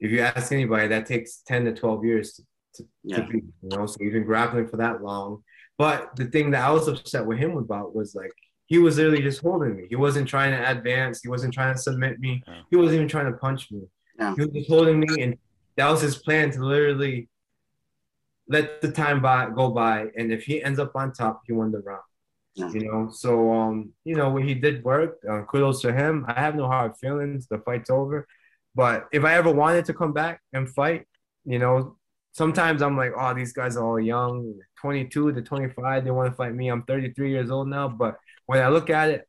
if 0.00 0.10
you 0.10 0.20
ask 0.20 0.52
anybody 0.52 0.88
that 0.88 1.06
takes 1.06 1.42
10 1.46 1.66
to 1.66 1.74
12 1.74 2.04
years 2.04 2.32
to, 2.34 2.42
to, 2.76 2.84
yeah. 3.04 3.16
to 3.16 3.22
be 3.26 3.38
you 3.38 3.68
know 3.76 3.86
so 3.86 3.96
he's 3.98 4.12
been 4.12 4.24
grappling 4.24 4.66
for 4.66 4.76
that 4.76 5.02
long 5.02 5.42
but 5.78 6.14
the 6.16 6.26
thing 6.26 6.50
that 6.50 6.64
i 6.64 6.70
was 6.70 6.88
upset 6.88 7.24
with 7.24 7.38
him 7.38 7.56
about 7.56 7.94
was 7.94 8.14
like 8.14 8.32
he 8.66 8.78
was 8.78 8.96
literally 8.98 9.22
just 9.22 9.40
holding 9.40 9.76
me. 9.76 9.86
He 9.88 9.96
wasn't 9.96 10.28
trying 10.28 10.50
to 10.50 10.70
advance. 10.70 11.22
He 11.22 11.28
wasn't 11.28 11.54
trying 11.54 11.74
to 11.74 11.80
submit 11.80 12.18
me. 12.18 12.42
Yeah. 12.46 12.62
He 12.70 12.76
wasn't 12.76 12.96
even 12.96 13.08
trying 13.08 13.32
to 13.32 13.38
punch 13.38 13.70
me. 13.70 13.82
Yeah. 14.18 14.34
He 14.34 14.42
was 14.42 14.50
just 14.50 14.68
holding 14.68 15.00
me, 15.00 15.22
and 15.22 15.36
that 15.76 15.88
was 15.88 16.00
his 16.00 16.18
plan 16.18 16.50
to 16.50 16.64
literally 16.64 17.28
let 18.48 18.80
the 18.80 18.90
time 18.90 19.22
by 19.22 19.50
go 19.50 19.70
by. 19.70 20.08
And 20.16 20.32
if 20.32 20.44
he 20.44 20.62
ends 20.62 20.78
up 20.78 20.96
on 20.96 21.12
top, 21.12 21.42
he 21.46 21.52
won 21.52 21.70
the 21.70 21.78
round. 21.78 22.02
Yeah. 22.54 22.70
You 22.72 22.90
know, 22.90 23.10
so 23.12 23.52
um, 23.52 23.92
you 24.04 24.16
know, 24.16 24.30
when 24.30 24.46
he 24.46 24.54
did 24.54 24.82
work, 24.82 25.18
uh, 25.28 25.42
kudos 25.42 25.82
to 25.82 25.92
him. 25.92 26.24
I 26.26 26.40
have 26.40 26.56
no 26.56 26.66
hard 26.66 26.96
feelings. 26.96 27.46
The 27.46 27.58
fight's 27.58 27.90
over. 27.90 28.26
But 28.74 29.06
if 29.12 29.24
I 29.24 29.34
ever 29.34 29.52
wanted 29.52 29.84
to 29.86 29.94
come 29.94 30.12
back 30.12 30.40
and 30.52 30.68
fight, 30.68 31.06
you 31.44 31.58
know, 31.58 31.96
sometimes 32.36 32.82
I'm 32.82 32.98
like, 32.98 33.12
oh, 33.18 33.32
these 33.32 33.54
guys 33.54 33.78
are 33.78 33.84
all 33.84 33.98
young, 33.98 34.60
22 34.82 35.32
to 35.32 35.40
25. 35.40 36.04
They 36.04 36.10
want 36.10 36.30
to 36.30 36.36
fight 36.36 36.54
me. 36.54 36.68
I'm 36.68 36.82
33 36.82 37.30
years 37.30 37.50
old 37.50 37.66
now, 37.66 37.88
but 37.88 38.18
when 38.44 38.60
I 38.62 38.68
look 38.68 38.90
at 38.90 39.08
it, 39.08 39.28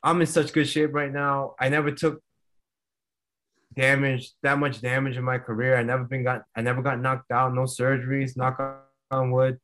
I'm 0.00 0.20
in 0.20 0.28
such 0.28 0.52
good 0.52 0.68
shape 0.68 0.94
right 0.94 1.12
now. 1.12 1.56
I 1.58 1.68
never 1.68 1.90
took 1.90 2.22
damage, 3.74 4.30
that 4.44 4.60
much 4.60 4.80
damage 4.80 5.16
in 5.16 5.24
my 5.24 5.38
career. 5.38 5.76
I 5.76 5.82
never 5.82 6.04
been 6.04 6.22
got 6.22 6.42
I 6.54 6.62
never 6.62 6.82
got 6.82 7.00
knocked 7.00 7.32
out, 7.32 7.52
no 7.52 7.62
surgeries, 7.62 8.36
knock 8.36 8.60
on 9.10 9.32
wood. 9.32 9.58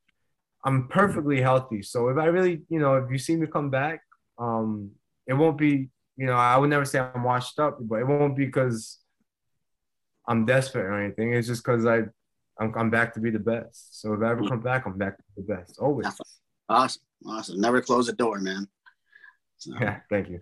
I'm 0.65 0.89
perfectly 0.89 1.41
healthy. 1.41 1.83
So 1.83 2.09
if 2.09 2.19
I 2.19 2.25
really, 2.25 2.63
you 2.69 2.81
know, 2.81 2.97
if 2.97 3.11
you 3.13 3.19
see 3.19 3.37
me 3.37 3.47
come 3.47 3.71
back, 3.71 4.01
um, 4.39 4.91
it 5.29 5.35
won't 5.35 5.57
be, 5.57 5.89
you 6.17 6.27
know, 6.27 6.35
I 6.35 6.57
would 6.57 6.71
never 6.71 6.85
say 6.85 6.99
I'm 6.99 7.23
washed 7.23 7.61
up, 7.61 7.79
but 7.81 8.01
it 8.01 8.09
won't 8.09 8.37
be 8.37 8.45
because 8.45 8.99
I'm 10.29 10.45
desperate 10.45 10.85
or 10.85 11.03
anything. 11.03 11.33
It's 11.33 11.49
just 11.49 11.65
because 11.65 11.87
I 11.87 12.03
I'm, 12.61 12.73
I'm 12.77 12.91
back 12.91 13.15
to 13.15 13.21
be 13.21 13.31
the 13.31 13.39
best. 13.39 14.01
So 14.01 14.13
if 14.13 14.23
I 14.23 14.31
ever 14.31 14.47
come 14.47 14.61
back, 14.61 14.87
I'm 14.87 14.99
back 14.99 15.17
to 15.17 15.23
be 15.35 15.43
the 15.43 15.55
best. 15.55 15.79
Always. 15.79 16.07
Awesome. 16.69 17.03
Awesome. 17.27 17.61
Never 17.61 17.81
close 17.81 18.07
the 18.07 18.13
door, 18.13 18.39
man. 18.41 18.69
So. 19.57 19.73
Yeah, 19.81 20.01
thank 20.11 20.29
you. 20.29 20.41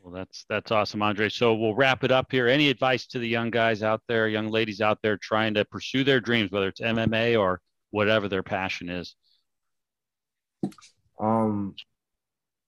Well, 0.00 0.12
that's 0.12 0.44
that's 0.48 0.70
awesome, 0.70 1.02
Andre. 1.02 1.28
So 1.28 1.54
we'll 1.54 1.74
wrap 1.74 2.04
it 2.04 2.12
up 2.12 2.30
here. 2.30 2.46
Any 2.46 2.68
advice 2.68 3.06
to 3.08 3.18
the 3.18 3.28
young 3.28 3.50
guys 3.50 3.82
out 3.82 4.02
there, 4.06 4.28
young 4.28 4.48
ladies 4.48 4.80
out 4.80 4.98
there 5.02 5.16
trying 5.16 5.54
to 5.54 5.64
pursue 5.64 6.04
their 6.04 6.20
dreams, 6.20 6.50
whether 6.50 6.68
it's 6.68 6.80
MMA 6.80 7.40
or 7.40 7.60
whatever 7.90 8.28
their 8.28 8.42
passion 8.42 8.88
is? 8.88 9.16
Um, 11.18 11.74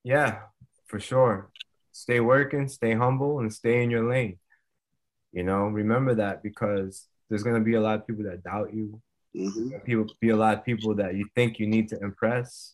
yeah, 0.03 0.39
for 0.87 0.99
sure. 0.99 1.49
Stay 1.91 2.19
working, 2.19 2.67
stay 2.67 2.93
humble, 2.93 3.39
and 3.39 3.53
stay 3.53 3.83
in 3.83 3.91
your 3.91 4.09
lane. 4.09 4.37
You 5.37 5.43
know, 5.43 5.67
remember 5.67 6.15
that 6.15 6.41
because 6.41 7.05
there's 7.29 7.43
gonna 7.43 7.59
be 7.59 7.75
a 7.75 7.79
lot 7.79 7.99
of 7.99 8.07
people 8.07 8.23
that 8.23 8.41
doubt 8.43 8.73
you. 8.73 8.99
Mm-hmm. 9.35 9.77
People 9.85 10.07
be 10.19 10.29
a 10.29 10.35
lot 10.35 10.57
of 10.57 10.65
people 10.65 10.95
that 10.95 11.13
you 11.13 11.27
think 11.35 11.59
you 11.59 11.67
need 11.67 11.89
to 11.89 11.99
impress. 11.99 12.73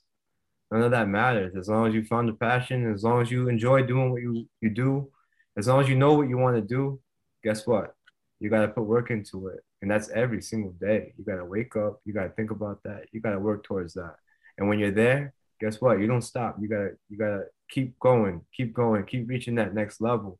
None 0.72 0.82
of 0.82 0.92
that 0.92 1.10
matters. 1.10 1.58
As 1.58 1.68
long 1.68 1.90
as 1.90 1.94
you 1.94 2.06
found 2.06 2.30
the 2.30 2.34
passion, 2.36 2.90
as 2.94 3.04
long 3.04 3.22
as 3.22 3.30
you 3.30 3.50
enjoy 3.50 3.84
doing 3.84 4.12
what 4.12 4.22
you, 4.22 4.48
you 4.62 4.70
do, 4.70 5.12
as 5.58 5.68
long 5.68 5.82
as 5.82 5.90
you 5.90 5.96
know 5.96 6.14
what 6.14 6.30
you 6.30 6.38
want 6.38 6.56
to 6.56 6.62
do, 6.62 7.02
guess 7.44 7.68
what? 7.68 7.96
You 8.40 8.50
gotta 8.50 8.70
put 8.70 8.86
work 8.86 9.12
into 9.12 9.48
it. 9.48 9.60
And 9.82 9.92
that's 9.92 10.08
every 10.12 10.42
single 10.42 10.72
day. 10.72 11.14
You 11.18 11.26
gotta 11.26 11.44
wake 11.44 11.76
up, 11.76 12.00
you 12.06 12.14
gotta 12.14 12.30
think 12.30 12.52
about 12.52 12.82
that, 12.84 13.08
you 13.12 13.20
gotta 13.20 13.40
work 13.40 13.66
towards 13.66 13.94
that. 13.96 14.16
And 14.58 14.70
when 14.70 14.80
you're 14.80 14.92
there, 14.92 15.34
guess 15.60 15.82
what? 15.82 16.00
You 16.00 16.08
don't 16.08 16.22
stop. 16.22 16.56
You 16.62 16.70
gotta 16.70 16.92
you 17.10 17.18
gotta 17.18 17.44
keep 17.70 18.00
going, 18.00 18.40
keep 18.56 18.74
going, 18.74 19.04
keep 19.04 19.28
reaching 19.28 19.56
that 19.56 19.74
next 19.74 20.00
level. 20.00 20.40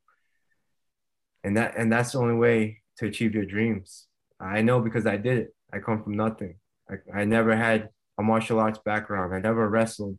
And 1.44 1.56
that 1.56 1.76
and 1.76 1.92
that's 1.92 2.12
the 2.12 2.18
only 2.18 2.34
way 2.34 2.82
to 2.98 3.06
achieve 3.06 3.34
your 3.34 3.44
dreams. 3.44 4.06
I 4.40 4.62
know 4.62 4.80
because 4.80 5.06
I 5.06 5.16
did 5.16 5.38
it. 5.38 5.54
I 5.72 5.78
come 5.78 6.02
from 6.02 6.16
nothing. 6.16 6.56
I, 6.90 7.20
I 7.20 7.24
never 7.24 7.56
had 7.56 7.90
a 8.18 8.22
martial 8.22 8.58
arts 8.58 8.78
background. 8.84 9.34
I 9.34 9.40
never 9.40 9.68
wrestled 9.68 10.18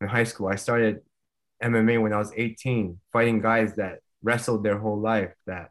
in 0.00 0.08
high 0.08 0.24
school. 0.24 0.48
I 0.48 0.56
started 0.56 1.00
MMA 1.62 2.00
when 2.00 2.12
I 2.12 2.18
was 2.18 2.32
18, 2.36 2.98
fighting 3.12 3.40
guys 3.40 3.76
that 3.76 4.00
wrestled 4.22 4.64
their 4.64 4.78
whole 4.78 5.00
life, 5.00 5.32
that 5.46 5.70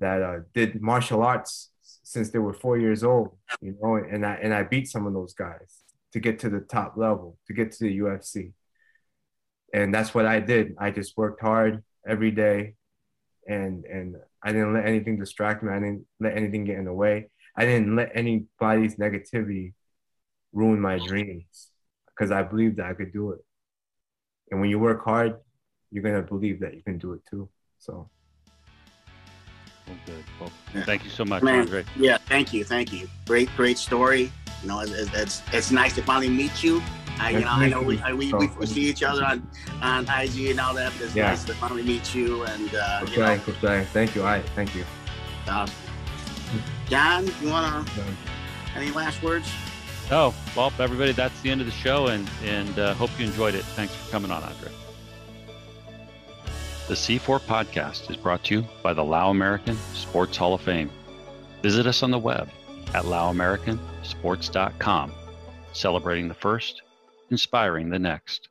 that 0.00 0.22
uh, 0.22 0.38
did 0.54 0.80
martial 0.80 1.22
arts 1.22 1.70
since 1.82 2.30
they 2.30 2.38
were 2.38 2.52
four 2.52 2.78
years 2.78 3.04
old. 3.04 3.36
You 3.60 3.76
know, 3.80 3.96
and 3.96 4.26
I 4.26 4.34
and 4.42 4.52
I 4.52 4.64
beat 4.64 4.88
some 4.88 5.06
of 5.06 5.12
those 5.12 5.34
guys 5.34 5.82
to 6.12 6.20
get 6.20 6.40
to 6.40 6.48
the 6.48 6.60
top 6.60 6.96
level, 6.96 7.38
to 7.46 7.52
get 7.52 7.72
to 7.72 7.84
the 7.84 7.98
UFC. 7.98 8.52
And 9.74 9.94
that's 9.94 10.14
what 10.14 10.26
I 10.26 10.40
did. 10.40 10.74
I 10.78 10.90
just 10.90 11.16
worked 11.16 11.42
hard 11.42 11.84
every 12.06 12.30
day, 12.30 12.74
and 13.48 13.84
and 13.86 14.16
I 14.42 14.52
didn't 14.52 14.74
let 14.74 14.86
anything 14.86 15.18
distract 15.18 15.62
me. 15.62 15.72
I 15.72 15.80
didn't 15.80 16.06
let 16.20 16.36
anything 16.36 16.64
get 16.64 16.76
in 16.76 16.84
the 16.84 16.92
way. 16.92 17.30
I 17.56 17.64
didn't 17.64 17.96
let 17.96 18.12
anybody's 18.14 18.96
negativity 18.96 19.72
ruin 20.52 20.80
my 20.80 20.98
dreams 20.98 21.70
because 22.06 22.30
I 22.30 22.42
believed 22.42 22.76
that 22.76 22.86
I 22.86 22.94
could 22.94 23.12
do 23.12 23.32
it. 23.32 23.40
And 24.50 24.60
when 24.60 24.70
you 24.70 24.78
work 24.78 25.04
hard, 25.04 25.36
you're 25.90 26.04
gonna 26.04 26.22
believe 26.22 26.60
that 26.60 26.74
you 26.74 26.82
can 26.82 26.98
do 26.98 27.14
it 27.14 27.22
too. 27.28 27.48
So. 27.78 28.08
Well, 29.86 29.96
good. 30.04 30.24
Well, 30.38 30.52
thank 30.84 31.04
you 31.04 31.10
so 31.10 31.24
much, 31.24 31.42
Man, 31.42 31.60
Andre. 31.60 31.84
Yeah, 31.96 32.18
thank 32.18 32.52
you, 32.52 32.62
thank 32.62 32.92
you. 32.92 33.08
Great, 33.26 33.48
great 33.56 33.78
story. 33.78 34.30
You 34.62 34.68
know, 34.68 34.80
it, 34.80 34.90
it's 35.14 35.42
it's 35.52 35.70
nice 35.70 35.94
to 35.94 36.02
finally 36.02 36.28
meet 36.28 36.62
you. 36.62 36.82
I, 37.20 37.30
you 37.30 37.40
know, 37.40 37.48
I 37.48 37.68
know 37.68 37.82
we, 37.82 38.00
I, 38.00 38.12
we, 38.12 38.32
we, 38.32 38.46
we 38.46 38.66
see 38.66 38.82
each 38.82 39.02
other 39.02 39.24
on, 39.24 39.48
on 39.82 40.04
IG 40.04 40.50
and 40.50 40.60
all 40.60 40.74
that, 40.74 40.92
but 40.92 41.06
it's 41.06 41.14
yeah. 41.14 41.28
nice 41.28 41.44
to 41.44 41.54
finally 41.54 41.82
meet 41.82 42.14
you. 42.14 42.44
And 42.44 42.74
uh, 42.74 43.06
you 43.10 43.18
know, 43.18 43.84
thank 43.92 44.14
you. 44.14 44.24
I 44.24 44.40
thank 44.54 44.74
you. 44.74 44.84
Awesome. 45.48 45.74
John, 46.88 47.28
you 47.42 47.50
want 47.50 47.86
to? 47.88 48.04
Any 48.74 48.90
last 48.92 49.22
words? 49.22 49.50
Oh 50.10 50.34
well, 50.56 50.72
everybody, 50.78 51.12
that's 51.12 51.38
the 51.42 51.50
end 51.50 51.60
of 51.60 51.66
the 51.66 51.72
show, 51.72 52.06
and 52.06 52.28
and 52.44 52.78
uh, 52.78 52.94
hope 52.94 53.10
you 53.18 53.26
enjoyed 53.26 53.54
it. 53.54 53.64
Thanks 53.64 53.94
for 53.94 54.10
coming 54.10 54.30
on, 54.30 54.42
Andre. 54.42 54.70
The 56.88 56.94
C4 56.94 57.40
podcast 57.40 58.10
is 58.10 58.16
brought 58.16 58.42
to 58.44 58.54
you 58.54 58.64
by 58.82 58.94
the 58.94 59.04
Lao 59.04 59.28
American 59.28 59.76
Sports 59.92 60.38
Hall 60.38 60.54
of 60.54 60.62
Fame. 60.62 60.90
Visit 61.62 61.86
us 61.86 62.02
on 62.02 62.10
the 62.10 62.18
web 62.18 62.48
at 62.94 63.04
laoamericansports.com, 63.04 65.12
celebrating 65.74 66.28
the 66.28 66.34
first, 66.34 66.80
inspiring 67.30 67.90
the 67.90 67.98
next. 67.98 68.48